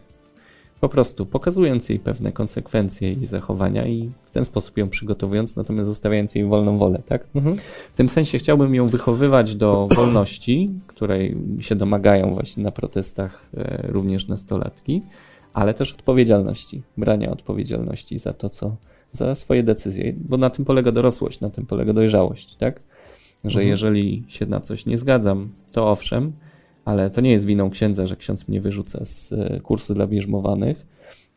Po 0.80 0.88
prostu 0.88 1.26
pokazując 1.26 1.88
jej 1.88 1.98
pewne 1.98 2.32
konsekwencje 2.32 3.12
jej 3.12 3.26
zachowania 3.26 3.86
i 3.86 4.10
w 4.22 4.30
ten 4.30 4.44
sposób 4.44 4.78
ją 4.78 4.88
przygotowując, 4.88 5.56
natomiast 5.56 5.88
zostawiając 5.88 6.34
jej 6.34 6.44
wolną 6.44 6.78
wolę, 6.78 7.02
tak? 7.06 7.26
Mhm. 7.34 7.56
W 7.92 7.96
tym 7.96 8.08
sensie 8.08 8.38
chciałbym 8.38 8.74
ją 8.74 8.88
wychowywać 8.88 9.56
do 9.56 9.86
wolności, 9.96 10.70
której 10.86 11.36
się 11.60 11.74
domagają 11.74 12.34
właśnie 12.34 12.62
na 12.62 12.70
protestach 12.70 13.46
e, 13.56 13.86
również 13.88 14.28
nastolatki, 14.28 15.02
ale 15.52 15.74
też 15.74 15.92
odpowiedzialności, 15.92 16.82
brania 16.96 17.30
odpowiedzialności 17.30 18.18
za 18.18 18.32
to, 18.32 18.48
co, 18.48 18.76
za 19.12 19.34
swoje 19.34 19.62
decyzje, 19.62 20.12
bo 20.16 20.36
na 20.36 20.50
tym 20.50 20.64
polega 20.64 20.92
dorosłość, 20.92 21.40
na 21.40 21.50
tym 21.50 21.66
polega 21.66 21.92
dojrzałość, 21.92 22.56
tak? 22.56 22.80
Że 23.44 23.60
mhm. 23.60 23.68
jeżeli 23.68 24.24
się 24.28 24.46
na 24.46 24.60
coś 24.60 24.86
nie 24.86 24.98
zgadzam, 24.98 25.48
to 25.72 25.90
owszem, 25.90 26.32
ale 26.84 27.10
to 27.10 27.20
nie 27.20 27.30
jest 27.30 27.44
winą 27.44 27.70
księdza, 27.70 28.06
że 28.06 28.16
ksiądz 28.16 28.48
mnie 28.48 28.60
wyrzuca 28.60 29.04
z 29.04 29.32
e, 29.32 29.60
kursu 29.60 29.94
dla 29.94 30.06
bierzmowanych, 30.06 30.86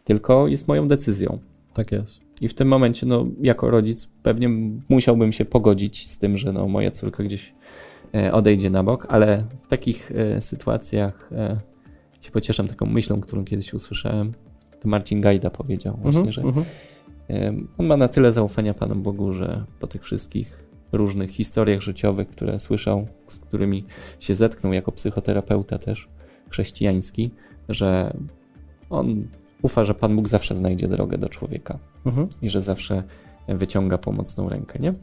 tylko 0.03 0.47
jest 0.47 0.67
moją 0.67 0.87
decyzją. 0.87 1.39
Tak 1.73 1.91
jest. 1.91 2.19
I 2.41 2.47
w 2.47 2.53
tym 2.53 2.67
momencie, 2.67 3.05
no, 3.05 3.25
jako 3.41 3.69
rodzic, 3.69 4.07
pewnie 4.23 4.49
musiałbym 4.89 5.31
się 5.31 5.45
pogodzić 5.45 6.07
z 6.07 6.17
tym, 6.17 6.37
że 6.37 6.53
no, 6.53 6.67
moja 6.67 6.91
córka 6.91 7.23
gdzieś 7.23 7.53
e, 8.15 8.31
odejdzie 8.31 8.69
na 8.69 8.83
bok, 8.83 9.07
ale 9.09 9.45
w 9.61 9.67
takich 9.67 10.11
e, 10.11 10.41
sytuacjach 10.41 11.29
się 12.21 12.31
pocieszam 12.31 12.67
taką 12.67 12.85
myślą, 12.85 13.21
którą 13.21 13.45
kiedyś 13.45 13.73
usłyszałem. 13.73 14.31
To 14.79 14.89
Marcin 14.89 15.21
Gajda 15.21 15.49
powiedział 15.49 15.97
właśnie, 16.01 16.21
uh 16.21 16.27
mhm, 16.27 16.45
-huh, 16.45 16.53
że 16.53 16.61
uh 16.61 16.67
-huh. 17.39 17.65
on 17.77 17.85
ma 17.85 17.97
na 17.97 18.07
tyle 18.07 18.31
zaufania 18.31 18.73
Panu 18.73 18.95
Bogu, 18.95 19.33
że 19.33 19.65
po 19.79 19.87
tych 19.87 20.03
wszystkich 20.03 20.62
różnych 20.93 21.31
historiach 21.31 21.81
życiowych, 21.81 22.27
które 22.27 22.59
słyszał, 22.59 23.07
z 23.27 23.39
którymi 23.39 23.85
się 24.19 24.35
zetknął 24.35 24.73
jako 24.73 24.91
psychoterapeuta 24.91 25.77
też 25.77 26.07
chrześcijański, 26.49 27.31
że 27.69 28.13
on 28.89 29.27
ufa, 29.61 29.83
że 29.83 29.93
Pan 29.93 30.15
Bóg 30.15 30.27
zawsze 30.27 30.55
znajdzie 30.55 30.87
drogę 30.87 31.17
do 31.17 31.29
człowieka 31.29 31.79
mhm. 32.05 32.27
i 32.41 32.49
że 32.49 32.61
zawsze 32.61 33.03
wyciąga 33.47 33.97
pomocną 33.97 34.49
rękę, 34.49 34.79
nie? 34.79 34.93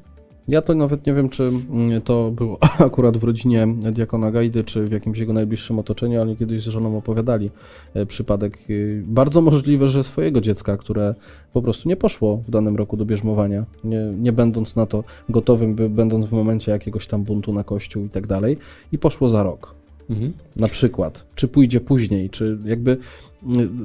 Ja 0.49 0.63
to 0.63 0.75
nawet 0.75 1.07
nie 1.07 1.15
wiem, 1.15 1.29
czy 1.29 1.43
mm, 1.71 2.01
to 2.01 2.31
było 2.31 2.59
akurat 2.79 3.17
w 3.17 3.25
rodzinie 3.25 3.69
diakona 3.93 4.31
Gajdy, 4.31 4.65
czy 4.65 4.85
w 4.85 4.93
jakimś 4.93 5.19
jego 5.19 5.33
najbliższym 5.33 5.79
otoczeniu, 5.79 6.21
ale 6.21 6.37
kiedyś 6.37 6.63
z 6.63 6.69
żoną 6.69 6.99
opowiadali 6.99 7.51
e, 7.95 8.07
przypadek 8.07 8.59
y, 8.71 9.03
bardzo 9.07 9.41
możliwe, 9.41 9.89
że 9.89 10.05
swojego 10.05 10.41
dziecka, 10.41 10.77
które 10.77 11.15
po 11.53 11.63
prostu 11.63 11.89
nie 11.89 11.97
poszło 11.97 12.37
w 12.37 12.51
danym 12.51 12.77
roku 12.77 12.97
do 12.97 13.05
bierzmowania, 13.05 13.65
nie, 13.85 14.01
nie 14.19 14.33
będąc 14.33 14.77
na 14.77 14.87
to 14.87 15.05
gotowym, 15.29 15.75
będąc 15.75 16.27
w 16.27 16.33
momencie 16.33 16.73
jakiegoś 16.73 17.07
tam 17.07 17.23
buntu 17.23 17.53
na 17.53 17.65
kościół 17.65 18.05
i 18.05 18.09
tak 18.09 18.27
dalej, 18.27 18.59
i 18.93 18.99
poszło 18.99 19.31
za 19.31 19.43
rok. 19.43 19.80
Mhm. 20.11 20.33
Na 20.57 20.69
przykład, 20.69 21.25
czy 21.35 21.49
pójdzie 21.49 21.81
później, 21.81 22.31
czy 22.31 22.59
jakby 22.65 22.97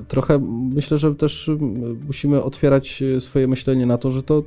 trochę 0.08 0.40
myślę, 0.74 0.98
że 0.98 1.16
też 1.16 1.52
musimy 2.08 2.44
otwierać 2.44 3.04
swoje 3.20 3.48
myślenie 3.48 3.86
na 3.86 3.98
to, 3.98 4.12
że 4.12 4.24
to, 4.24 4.44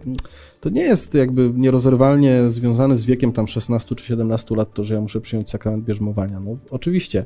to 0.61 0.69
nie 0.69 0.83
jest 0.83 1.15
jakby 1.15 1.53
nierozerwalnie 1.55 2.51
związane 2.51 2.97
z 2.97 3.05
wiekiem 3.05 3.33
tam 3.33 3.49
16 3.49 3.95
czy 3.95 4.05
17 4.05 4.57
lat, 4.57 4.75
to, 4.75 4.85
że 4.85 4.95
ja 4.95 5.01
muszę 5.01 5.21
przyjąć 5.21 5.51
sakrament 5.51 5.85
bierzmowania. 5.85 6.41
No 6.41 6.57
oczywiście, 6.71 7.25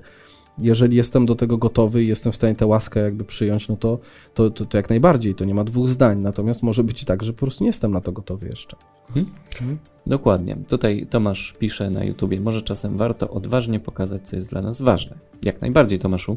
jeżeli 0.59 0.97
jestem 0.97 1.27
do 1.27 1.35
tego 1.35 1.59
gotowy 1.59 2.05
i 2.05 2.07
jestem 2.07 2.33
w 2.33 2.37
stanie 2.37 2.55
tę 2.55 2.67
łaskę 2.67 3.01
jakby 3.01 3.25
przyjąć, 3.25 3.69
no 3.69 3.77
to, 3.77 3.99
to, 4.35 4.51
to, 4.51 4.67
to 4.67 4.77
jak 4.77 4.89
najbardziej, 4.91 5.35
to 5.35 5.45
nie 5.45 5.55
ma 5.55 5.65
dwóch 5.65 5.89
zdań. 5.89 6.21
Natomiast 6.21 6.63
może 6.63 6.85
być 6.85 7.05
tak, 7.05 7.23
że 7.25 7.33
po 7.33 7.39
prostu 7.39 7.65
nie 7.65 7.69
jestem 7.69 7.91
na 7.91 8.01
to 8.01 8.13
gotowy 8.13 8.49
jeszcze. 8.49 8.77
Mhm. 9.09 9.27
Mhm. 9.61 9.79
Dokładnie. 10.07 10.57
Tutaj 10.69 11.07
Tomasz 11.11 11.55
pisze 11.59 11.91
na 11.91 12.05
YouTubie, 12.05 12.41
może 12.41 12.63
czasem 12.63 12.97
warto 12.97 13.31
odważnie 13.31 13.81
pokazać, 13.81 14.29
co 14.29 14.37
jest 14.37 14.51
dla 14.51 14.63
nas 14.63 14.83
ważne. 14.83 15.19
Jak 15.45 15.61
najbardziej, 15.61 15.99
Tomaszu. 15.99 16.37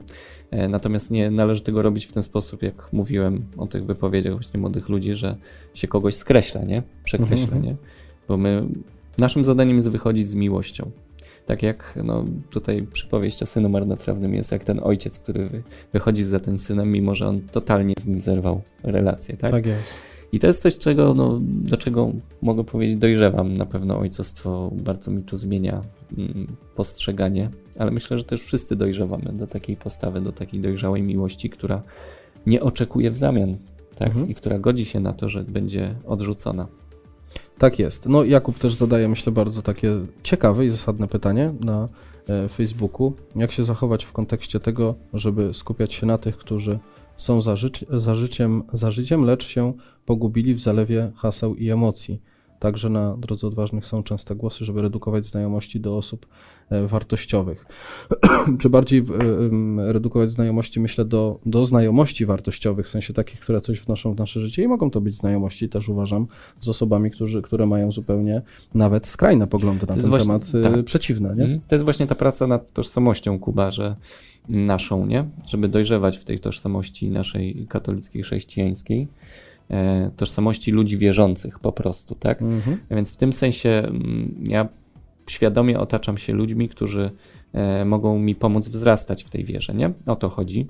E, 0.52 0.68
natomiast 0.68 1.12
nie 1.12 1.32
należy 1.32 1.62
tego 1.62 1.82
robić 1.82 2.06
w 2.06 2.12
ten 2.12 2.24
sposób, 2.24 2.64
jak 2.64 2.94
mówiłem 2.94 3.46
o 3.58 3.68
tych 3.68 3.86
wypowiedziach 3.86 4.34
właśnie 4.34 4.60
młodych 4.60 4.90
ludzi, 4.90 5.16
że 5.16 5.38
się 5.74 5.88
kogoś 5.88 6.16
skreśla, 6.16 6.64
nie? 6.64 6.84
Przekreśla, 7.04 7.46
Mhm. 7.46 7.64
nie? 7.64 7.76
Bo 8.28 8.38
my, 8.38 8.68
naszym 9.18 9.44
zadaniem 9.44 9.78
jest 9.78 9.90
wychodzić 9.90 10.28
z 10.28 10.36
miłością. 10.36 10.92
Tak 11.46 11.64
jak 11.64 12.00
no, 12.04 12.26
tutaj 12.50 12.88
przypowieść 12.94 13.44
o 13.44 13.46
synu 13.46 13.70
marnotrawnym 13.70 14.34
jest 14.34 14.52
jak 14.52 14.64
ten 14.64 14.80
ojciec, 14.84 15.20
który 15.20 15.46
wy, 15.50 15.64
wychodzi 15.94 16.24
za 16.24 16.40
tym 16.40 16.58
synem, 16.58 16.92
mimo 16.92 17.16
że 17.16 17.28
on 17.28 17.42
totalnie 17.42 17.94
z 18.00 18.06
nim 18.06 18.22
zerwał 18.22 18.62
relację, 18.84 19.38
tak? 19.38 19.52
Tak 19.52 19.66
jest. 19.66 19.84
I 20.32 20.40
to 20.40 20.48
jest 20.48 20.62
coś, 20.62 20.78
czego, 20.78 21.14
no, 21.14 21.40
do 21.42 21.78
czego 21.78 22.12
mogę 22.42 22.64
powiedzieć, 22.64 22.98
dojrzewam. 22.98 23.54
Na 23.54 23.66
pewno 23.66 24.00
ojcostwo 24.00 24.72
bardzo 24.74 25.12
mi 25.12 25.24
tu 25.24 25.38
zmienia 25.38 25.82
mm, 26.18 26.48
postrzeganie, 26.76 27.50
ale 27.80 27.92
myślę, 27.92 28.18
że 28.18 28.24
też 28.24 28.42
wszyscy 28.42 28.76
dojrzewamy 28.76 29.34
do 29.34 29.48
takiej 29.48 29.76
postawy, 29.78 30.22
do 30.22 30.32
takiej 30.32 30.60
dojrzałej 30.60 31.04
miłości, 31.04 31.50
która 31.50 31.84
nie 32.46 32.62
oczekuje 32.62 33.12
w 33.12 33.18
zamian, 33.18 33.58
tak? 33.98 34.08
Mhm. 34.08 34.30
I 34.30 34.36
która 34.36 34.60
godzi 34.60 34.86
się 34.86 35.00
na 35.00 35.14
to, 35.14 35.30
że 35.30 35.44
będzie 35.44 35.96
odrzucona. 36.06 36.68
Tak 37.58 37.80
jest. 37.80 38.06
No 38.06 38.24
Jakub 38.24 38.60
też 38.60 38.74
zadaje, 38.74 39.10
myślę, 39.10 39.32
bardzo 39.32 39.62
takie 39.62 39.92
ciekawe 40.24 40.66
i 40.66 40.70
zasadne 40.70 41.08
pytanie 41.08 41.54
na 41.60 41.90
e, 42.30 42.50
Facebooku. 42.50 43.14
Jak 43.36 43.52
się 43.52 43.64
zachować 43.64 44.06
w 44.06 44.12
kontekście 44.12 44.60
tego, 44.60 44.96
żeby 45.14 45.54
skupiać 45.54 45.94
się 45.94 46.06
na 46.06 46.18
tych, 46.18 46.38
którzy 46.38 46.80
są 47.18 47.42
za, 47.42 47.56
żyć, 47.56 47.86
za, 47.90 48.16
życiem, 48.16 48.64
za 48.74 48.92
życiem, 48.92 49.26
lecz 49.26 49.48
się 49.48 49.74
pogubili 50.06 50.54
w 50.54 50.60
zalewie 50.60 51.12
haseł 51.16 51.56
i 51.56 51.70
emocji. 51.70 52.22
Także 52.60 52.90
na 52.90 53.18
drodze 53.18 53.48
odważnych 53.48 53.86
są 53.86 54.04
częste 54.04 54.36
głosy, 54.36 54.66
żeby 54.66 54.82
redukować 54.82 55.26
znajomości 55.26 55.80
do 55.80 55.98
osób 55.98 56.26
e, 56.70 56.88
wartościowych. 56.88 57.66
Czy 58.60 58.70
bardziej 58.70 59.06
redukować 59.78 60.32
znajomości, 60.32 60.80
myślę, 60.80 61.06
do, 61.06 61.40
do 61.46 61.66
znajomości 61.66 62.26
wartościowych, 62.26 62.88
w 62.88 62.90
sensie 62.90 63.14
takich, 63.14 63.40
które 63.40 63.62
coś 63.62 63.80
wnoszą 63.80 64.14
w 64.14 64.18
nasze 64.18 64.40
życie 64.40 64.64
i 64.64 64.68
mogą 64.68 64.92
to 64.92 65.02
być 65.02 65.18
znajomości, 65.18 65.70
też 65.70 65.90
uważam, 65.90 66.28
z 66.62 66.70
osobami, 66.70 67.12
którzy, 67.12 67.42
które 67.42 67.66
mają 67.66 67.92
zupełnie 67.92 68.42
nawet 68.74 69.08
skrajne 69.08 69.48
poglądy 69.48 69.86
na 69.88 69.94
ten 69.96 70.10
właśnie- 70.10 70.26
temat, 70.26 70.52
e, 70.56 70.62
tak. 70.62 70.86
przeciwne, 70.86 71.36
nie? 71.36 71.44
Mhm. 71.44 71.62
To 71.68 71.76
jest 71.76 71.86
właśnie 71.86 72.08
ta 72.08 72.16
praca 72.16 72.48
nad 72.48 72.74
tożsamością 72.74 73.40
Kuba, 73.40 73.72
że 73.72 73.96
naszą, 74.50 75.06
nie? 75.06 75.26
Żeby 75.48 75.68
dojrzewać 75.68 76.18
w 76.18 76.24
tej 76.24 76.40
tożsamości 76.40 77.10
naszej 77.10 77.68
katolickiej, 77.70 78.24
chrześcijańskiej, 78.24 79.08
tożsamości 80.18 80.72
ludzi 80.72 80.98
wierzących 80.98 81.60
po 81.60 81.72
prostu, 81.72 82.16
tak? 82.16 82.42
Mhm. 82.42 82.78
Więc 82.92 83.14
w 83.14 83.18
tym 83.18 83.34
sensie 83.34 83.70
mm, 83.70 84.36
ja 84.48 84.68
świadomie 85.28 85.80
otaczam 85.80 86.18
się 86.18 86.34
ludźmi, 86.34 86.70
którzy 86.70 87.12
e, 87.54 87.86
mogą 87.86 88.20
mi 88.20 88.36
pomóc 88.36 88.68
wzrastać 88.68 89.24
w 89.24 89.30
tej 89.30 89.44
wierze, 89.44 89.74
nie? 89.74 89.92
O 90.06 90.16
to 90.16 90.30
chodzi. 90.30 90.68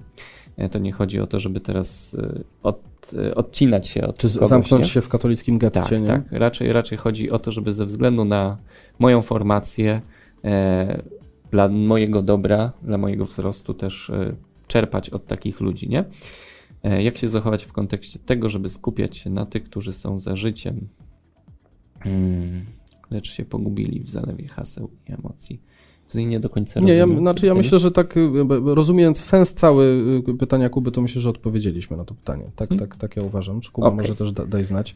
E, 0.58 0.70
to 0.70 0.80
nie 0.80 0.92
chodzi 0.92 1.20
o 1.20 1.28
to, 1.28 1.40
żeby 1.40 1.60
teraz 1.60 2.16
e, 2.20 2.44
od, 2.64 2.82
e, 3.18 3.36
odcinać 3.36 3.88
się 3.88 4.08
od 4.08 4.18
Czy 4.18 4.30
kogoś, 4.34 4.50
zamknąć 4.50 4.84
nie? 4.84 4.90
się 4.90 5.02
w 5.02 5.10
katolickim 5.10 5.58
getcie, 5.58 5.80
Tak, 5.80 5.92
nie? 5.92 6.08
tak. 6.08 6.22
Raczej, 6.32 6.74
raczej 6.74 6.98
chodzi 6.98 7.32
o 7.32 7.40
to, 7.40 7.52
żeby 7.52 7.74
ze 7.74 7.86
względu 7.86 8.26
na 8.26 8.58
moją 9.00 9.22
formację, 9.22 10.02
e, 10.44 11.02
dla 11.52 11.70
mojego 11.70 12.22
dobra, 12.22 12.72
dla 12.84 12.98
mojego 12.98 13.26
wzrostu 13.26 13.74
też 13.74 14.10
e, 14.10 14.36
czerpać 14.68 15.10
od 15.10 15.26
takich 15.28 15.60
ludzi, 15.60 15.90
nie? 15.90 16.04
E, 16.86 17.04
jak 17.04 17.18
się 17.18 17.30
zachować 17.30 17.66
w 17.66 17.72
kontekście 17.72 18.20
tego, 18.20 18.50
żeby 18.50 18.70
skupiać 18.70 19.18
się 19.18 19.30
na 19.30 19.46
tych, 19.46 19.64
którzy 19.64 19.94
są 19.94 20.20
za 20.20 20.36
życiem, 20.36 20.88
mm, 22.06 22.66
lecz 23.12 23.32
się 23.32 23.46
pogubili 23.46 24.04
w 24.04 24.10
zalewie 24.10 24.48
haseł 24.48 24.92
i 25.10 25.14
emocji. 25.14 25.62
Tutaj 26.08 26.26
nie 26.26 26.40
do 26.40 26.50
końca 26.50 26.80
Nie, 26.80 26.94
ja, 26.94 27.00
rozumiem 27.02 27.22
znaczy 27.22 27.46
ja 27.46 27.54
myślę, 27.54 27.80
że 27.80 27.92
tak 27.92 28.18
y, 28.18 28.30
rozumiejąc 28.66 29.20
sens 29.20 29.54
cały 29.54 30.04
y, 30.30 30.38
pytania 30.38 30.70
Kuby, 30.70 30.92
to 30.92 31.02
myślę, 31.02 31.22
że 31.22 31.30
odpowiedzieliśmy 31.30 31.98
na 31.98 32.06
to 32.06 32.14
pytanie. 32.14 32.44
Tak, 32.56 32.70
Hmm. 32.70 32.88
tak, 32.90 32.98
tak 32.98 33.16
ja 33.16 33.24
uważam. 33.24 33.62
Czy 33.62 33.72
Kuba 33.72 33.88
Okej. 33.88 33.98
może 34.02 34.16
też 34.16 34.32
da, 34.32 34.46
daj 34.46 34.66
znać. 34.66 34.96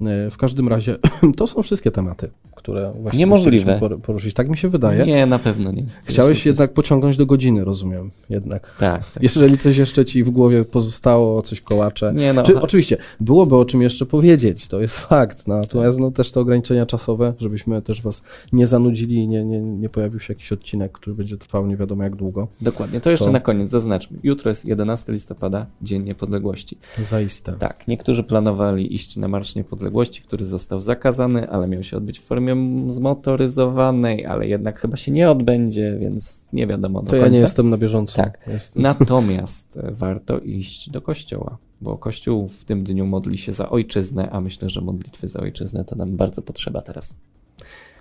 Y, 0.00 0.30
W 0.30 0.36
każdym 0.36 0.68
razie 0.68 0.96
to 1.38 1.46
są 1.46 1.62
wszystkie 1.62 1.90
tematy, 1.90 2.30
które 2.54 2.92
właśnie 3.00 3.18
Niemożliwe. 3.18 3.80
poruszyć. 4.02 4.34
Tak 4.34 4.48
mi 4.48 4.56
się 4.56 4.68
wydaje. 4.68 5.06
Nie, 5.06 5.26
na 5.26 5.38
pewno 5.38 5.72
nie. 5.72 5.86
Chciałeś 6.04 6.38
Wiesz, 6.38 6.46
jednak 6.46 6.72
pociągnąć 6.72 7.16
do 7.16 7.26
godziny, 7.26 7.64
rozumiem. 7.64 8.10
Jednak. 8.30 8.76
Tak, 8.78 9.10
tak. 9.10 9.22
Jeżeli 9.22 9.58
coś 9.58 9.76
jeszcze 9.76 10.04
ci 10.04 10.24
w 10.24 10.30
głowie 10.30 10.64
pozostało, 10.64 11.42
coś 11.42 11.60
kołacze. 11.60 12.12
Nie, 12.16 12.32
no, 12.32 12.42
Czy, 12.42 12.60
oczywiście, 12.60 12.96
byłoby 13.20 13.56
o 13.56 13.64
czym 13.64 13.82
jeszcze 13.82 14.06
powiedzieć, 14.06 14.68
to 14.68 14.80
jest 14.80 14.98
fakt. 14.98 15.46
Natomiast 15.48 16.00
no, 16.00 16.10
też 16.10 16.32
te 16.32 16.40
ograniczenia 16.40 16.86
czasowe, 16.86 17.34
żebyśmy 17.40 17.82
też 17.82 18.02
was 18.02 18.22
nie 18.52 18.66
zanudzili 18.66 19.14
i 19.16 19.28
nie, 19.28 19.44
nie, 19.44 19.60
nie 19.60 19.88
pojawił 19.88 20.20
się 20.20 20.32
jakiś 20.32 20.43
odcinek, 20.52 20.92
który 20.92 21.16
będzie 21.16 21.36
trwał 21.36 21.66
nie 21.66 21.76
wiadomo 21.76 22.04
jak 22.04 22.16
długo. 22.16 22.48
Dokładnie. 22.60 23.00
To 23.00 23.10
jeszcze 23.10 23.26
To- 23.26 23.32
na 23.32 23.40
koniec 23.40 23.70
zaznaczmy. 23.70 24.18
Jutro 24.22 24.48
jest 24.48 24.64
11 24.64 25.12
listopada, 25.12 25.66
Dzień 25.82 26.02
Niepodległości. 26.02 26.78
Zaiste. 27.02 27.52
Tak, 27.52 27.88
niektórzy 27.88 28.22
planowali 28.24 28.94
iść 28.94 29.16
na 29.16 29.28
Marsz 29.28 29.54
Niepodległości, 29.56 30.22
który 30.22 30.44
został 30.44 30.80
zakazany, 30.80 31.50
ale 31.50 31.66
miał 31.68 31.82
się 31.82 31.96
odbyć 31.96 32.18
w 32.18 32.22
formie 32.22 32.56
zmotoryzowanej, 32.86 34.26
ale 34.26 34.46
jednak 34.48 34.80
chyba 34.80 34.96
się 34.96 35.12
nie 35.12 35.30
odbędzie, 35.30 35.96
więc 36.00 36.44
nie 36.52 36.66
wiadomo 36.66 37.02
do 37.02 37.10
To 37.10 37.16
ja 37.16 37.22
końca. 37.22 37.34
nie 37.34 37.40
jestem 37.40 37.70
na 37.70 37.78
bieżąco. 37.78 38.16
Tak. 38.16 38.38
Jest, 38.46 38.76
Natomiast 38.76 39.78
warto 39.92 40.38
iść 40.38 40.90
do 40.90 41.02
kościoła, 41.02 41.58
bo 41.80 41.98
kościół 41.98 42.48
w 42.48 42.64
tym 42.64 42.84
dniu 42.84 43.06
modli 43.06 43.38
się 43.38 43.52
za 43.52 43.68
ojczyznę, 43.68 44.30
a 44.30 44.40
myślę, 44.40 44.68
że 44.68 44.80
modlitwy 44.80 45.28
za 45.28 45.40
ojczyznę 45.40 45.84
to 45.84 45.96
nam 45.96 46.16
bardzo 46.16 46.42
potrzeba 46.42 46.80
teraz. 46.82 47.16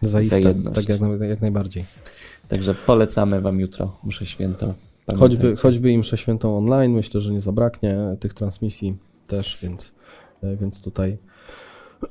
Zaiste, 0.08 0.41
za 0.41 0.49
jedność. 0.49 0.76
tak 0.76 0.89
jak, 0.89 1.30
jak 1.30 1.41
najbardziej. 1.41 1.86
Także 2.47 2.76
polecamy 2.76 3.41
wam 3.41 3.60
jutro 3.60 3.97
mszę 4.04 4.26
święto. 4.26 4.74
Choćby, 5.20 5.54
choćby 5.62 5.91
im 5.91 6.04
świętą 6.04 6.58
online, 6.58 6.93
myślę, 6.93 7.22
że 7.22 7.32
nie 7.32 7.41
zabraknie 7.41 7.97
tych 8.20 8.34
transmisji 8.34 8.97
też, 9.28 9.60
więc, 9.62 9.93
e, 10.43 10.56
więc 10.56 10.82
tutaj 10.82 11.18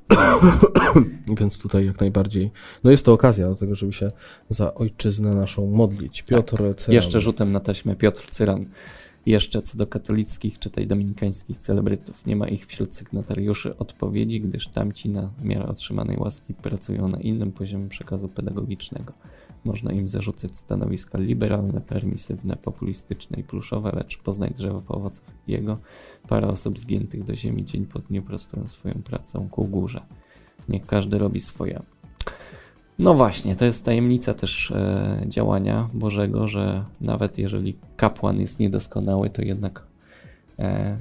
więc 1.39 1.59
tutaj 1.59 1.87
jak 1.87 2.01
najbardziej. 2.01 2.51
No 2.85 2.91
jest 2.91 3.05
to 3.05 3.13
okazja 3.13 3.49
do 3.49 3.57
tego, 3.57 3.75
żeby 3.75 3.93
się 3.93 4.11
za 4.49 4.75
ojczyznę 4.75 5.35
naszą 5.35 5.67
modlić. 5.67 6.23
Piotr. 6.23 6.57
Tak. 6.57 6.89
Jeszcze 6.89 7.21
rzutem 7.21 7.53
na 7.53 7.61
taśmę 7.61 7.97
Piotr 7.97 8.27
Cyran. 8.31 8.67
Jeszcze 9.27 9.63
co 9.63 9.79
do 9.79 9.87
katolickich, 9.87 10.59
czy 10.59 10.71
tej 10.71 10.87
dominikańskich 10.87 11.57
celebrytów, 11.57 12.27
nie 12.27 12.37
ma 12.37 12.49
ich 12.49 12.67
wśród 12.67 12.95
sygnatariuszy 12.95 13.77
odpowiedzi, 13.77 14.41
gdyż 14.41 14.69
tamci 14.69 15.09
na 15.09 15.33
miarę 15.43 15.69
otrzymanej 15.69 16.17
łaski 16.17 16.55
pracują 16.55 17.09
na 17.09 17.21
innym 17.21 17.53
poziomie 17.53 17.89
przekazu 17.89 18.29
pedagogicznego. 18.29 19.13
Można 19.65 19.93
im 19.93 20.09
zarzucać 20.09 20.57
stanowiska 20.57 21.19
liberalne, 21.19 21.81
permisywne, 21.81 22.57
populistyczne 22.57 23.41
i 23.41 23.45
pluszowe, 23.45 23.93
lecz 23.95 24.19
poznaj 24.19 24.51
drzewo 24.51 24.81
po 24.81 24.95
owocach 24.95 25.35
jego. 25.47 25.79
Parę 26.29 26.49
osób 26.49 26.79
zgiętych 26.79 27.25
do 27.25 27.37
ziemi 27.37 27.65
dzień 27.65 27.87
po 27.87 27.99
dniu 27.99 28.23
prostują 28.23 28.69
swoją 28.69 28.95
pracą 28.95 29.49
ku 29.49 29.65
górze. 29.65 30.03
Niech 30.69 30.87
każdy 30.87 31.19
robi 31.19 31.41
swoje. 31.41 31.83
No 33.03 33.15
właśnie, 33.15 33.57
to 33.57 33.65
jest 33.65 33.85
tajemnica 33.85 34.35
też 34.35 34.71
e, 34.71 35.23
działania 35.27 35.89
Bożego, 35.95 36.49
że 36.49 36.85
nawet 37.01 37.39
jeżeli 37.39 37.77
kapłan 37.97 38.41
jest 38.41 38.61
niedoskonały, 38.61 39.31
to 39.31 39.43
jednak 39.43 39.83
e, 40.59 40.99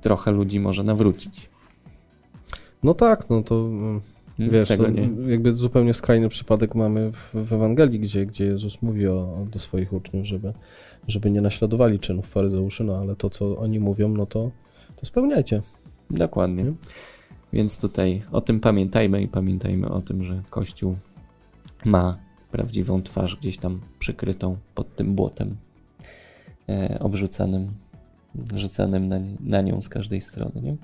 trochę 0.00 0.32
ludzi 0.32 0.60
może 0.60 0.84
nawrócić. 0.84 1.50
No 2.82 2.94
tak, 2.94 3.30
no 3.30 3.42
to 3.42 3.54
mm, 3.54 4.00
Hmm, 4.36 4.52
wiesz, 4.52 4.68
Tego 4.68 4.84
to 4.84 4.90
jakby 5.28 5.54
zupełnie 5.54 5.94
skrajny 5.94 6.28
przypadek 6.28 6.74
mamy 6.74 7.12
w, 7.12 7.30
w 7.34 7.52
Ewangelii, 7.52 8.00
gdzie, 8.00 8.26
gdzie 8.26 8.44
Jezus 8.44 8.82
mówi 8.82 9.06
o, 9.06 9.46
do 9.52 9.58
swoich 9.58 9.92
uczniów, 9.92 10.26
żeby, 10.26 10.52
żeby 11.08 11.30
nie 11.30 11.40
naśladowali 11.40 11.98
czynów 11.98 12.28
faryzeuszy, 12.28 12.84
no 12.84 12.96
ale 12.96 13.16
to, 13.16 13.30
co 13.30 13.58
oni 13.58 13.80
mówią, 13.80 14.08
no 14.08 14.26
to, 14.26 14.50
to 14.96 15.06
spełniajcie. 15.06 15.62
Dokładnie. 16.10 16.64
Nie? 16.64 16.72
Więc 17.52 17.78
tutaj 17.78 18.22
o 18.32 18.40
tym 18.40 18.60
pamiętajmy 18.60 19.22
i 19.22 19.28
pamiętajmy 19.28 19.88
o 19.88 20.00
tym, 20.00 20.24
że 20.24 20.42
Kościół 20.50 20.96
ma 21.84 22.18
prawdziwą 22.50 23.02
twarz 23.02 23.36
gdzieś 23.36 23.58
tam 23.58 23.80
przykrytą 23.98 24.56
pod 24.74 24.96
tym 24.96 25.14
błotem 25.14 25.56
e, 26.68 26.98
obrzucanym, 27.00 27.74
rzucanym 28.54 29.08
na, 29.08 29.16
na 29.40 29.62
nią 29.62 29.82
z 29.82 29.88
każdej 29.88 30.20
strony, 30.20 30.62
nie? 30.62 30.76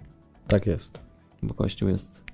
Tak 0.49 0.66
jest. 0.66 0.99
Bo 1.43 1.55
Kościół 1.55 1.88
jest 1.88 2.24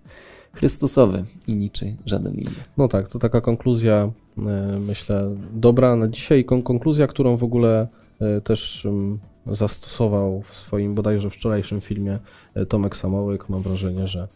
Chrystusowy 0.52 1.24
i 1.46 1.58
niczy 1.58 1.96
żaden 2.06 2.34
inny. 2.34 2.50
No 2.76 2.88
tak, 2.88 3.08
to 3.08 3.18
taka 3.18 3.40
konkluzja, 3.40 4.10
e, 4.38 4.78
myślę, 4.80 5.36
dobra 5.52 5.96
na 5.96 6.08
dzisiaj. 6.08 6.44
Kon 6.44 6.62
konkluzja, 6.62 7.06
którą 7.06 7.36
w 7.36 7.44
ogóle 7.44 7.88
e, 8.20 8.40
też 8.40 8.86
mm, 8.86 9.18
zastosował 9.46 10.42
w 10.42 10.56
swoim 10.56 10.94
bodajże 10.94 11.30
wczorajszym 11.30 11.80
filmie 11.80 12.18
e, 12.54 12.66
Tomek 12.66 12.96
Samołyk. 12.96 13.48
Mam 13.48 13.62
wrażenie, 13.62 14.06
że 14.06 14.28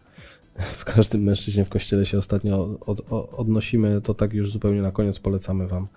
w 0.81 0.85
każdym 0.85 1.23
mężczyźnie 1.23 1.65
w 1.65 1.69
kościele 1.69 2.07
się 2.07 2.19
ostatnio 2.19 2.79
od, 2.81 3.13
o- 3.13 3.29
odnosimy. 3.29 4.01
To 4.01 4.15
tak 4.15 4.33
już 4.33 4.53
zupełnie 4.53 4.83
na 4.83 4.93
koniec 4.93 5.19
polecamy 5.19 5.69
Wam 5.69 5.89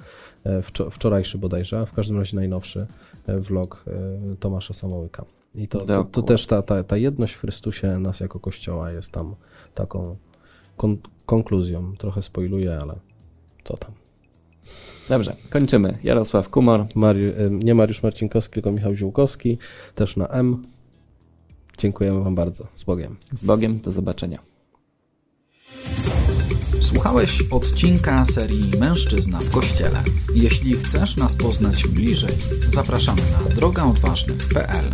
e, 0.44 0.62
wczo 0.62 0.90
wczorajszy 0.90 1.38
bodajże, 1.38 1.80
a 1.80 1.86
w 1.86 1.94
każdym 1.94 2.18
razie 2.18 2.36
najnowszy 2.36 2.88
e, 3.28 3.40
vlog 3.40 3.86
e, 3.88 4.36
Tomasza 4.36 4.74
Samołyka. 4.74 5.26
I 5.56 5.68
to, 5.68 5.80
to, 5.80 6.04
to 6.04 6.22
też 6.22 6.46
ta, 6.48 6.62
ta, 6.62 6.84
ta 6.84 6.98
jedność 6.98 7.34
w 7.34 7.40
Chrystusie 7.42 8.00
nas 8.00 8.20
jako 8.20 8.40
Kościoła 8.40 8.92
jest 8.92 9.12
tam 9.12 9.36
taką 9.74 10.16
kon 10.78 10.98
konkluzją. 11.26 11.94
Trochę 11.98 12.22
spoiluję, 12.22 12.78
ale 12.82 12.96
co 13.64 13.78
tam. 13.78 13.92
Dobrze, 15.10 15.36
kończymy. 15.50 15.98
Jarosław 16.04 16.50
Kumor. 16.50 16.86
Mari 16.96 17.34
nie 17.50 17.76
Mariusz 17.76 18.04
Marcinkowski, 18.04 18.54
tylko 18.54 18.72
Michał 18.72 18.96
Ziółkowski, 18.96 19.58
też 19.96 20.18
na 20.18 20.28
M. 20.28 20.64
Dziękujemy 21.78 22.24
Wam 22.24 22.36
bardzo. 22.36 22.68
Z 22.76 22.84
Bogiem. 22.84 23.16
Z 23.32 23.44
Bogiem, 23.44 23.80
do 23.80 23.92
zobaczenia. 23.92 24.40
Słuchałeś 26.82 27.44
odcinka 27.52 28.26
serii 28.26 28.72
Mężczyzna 28.80 29.40
w 29.40 29.50
Kościele. 29.50 30.04
Jeśli 30.36 30.74
chcesz 30.74 31.18
nas 31.18 31.36
poznać 31.36 31.88
bliżej, 31.88 32.34
zapraszamy 32.70 33.22
na 33.32 33.56
drogaodważnych.pl. 33.56 34.92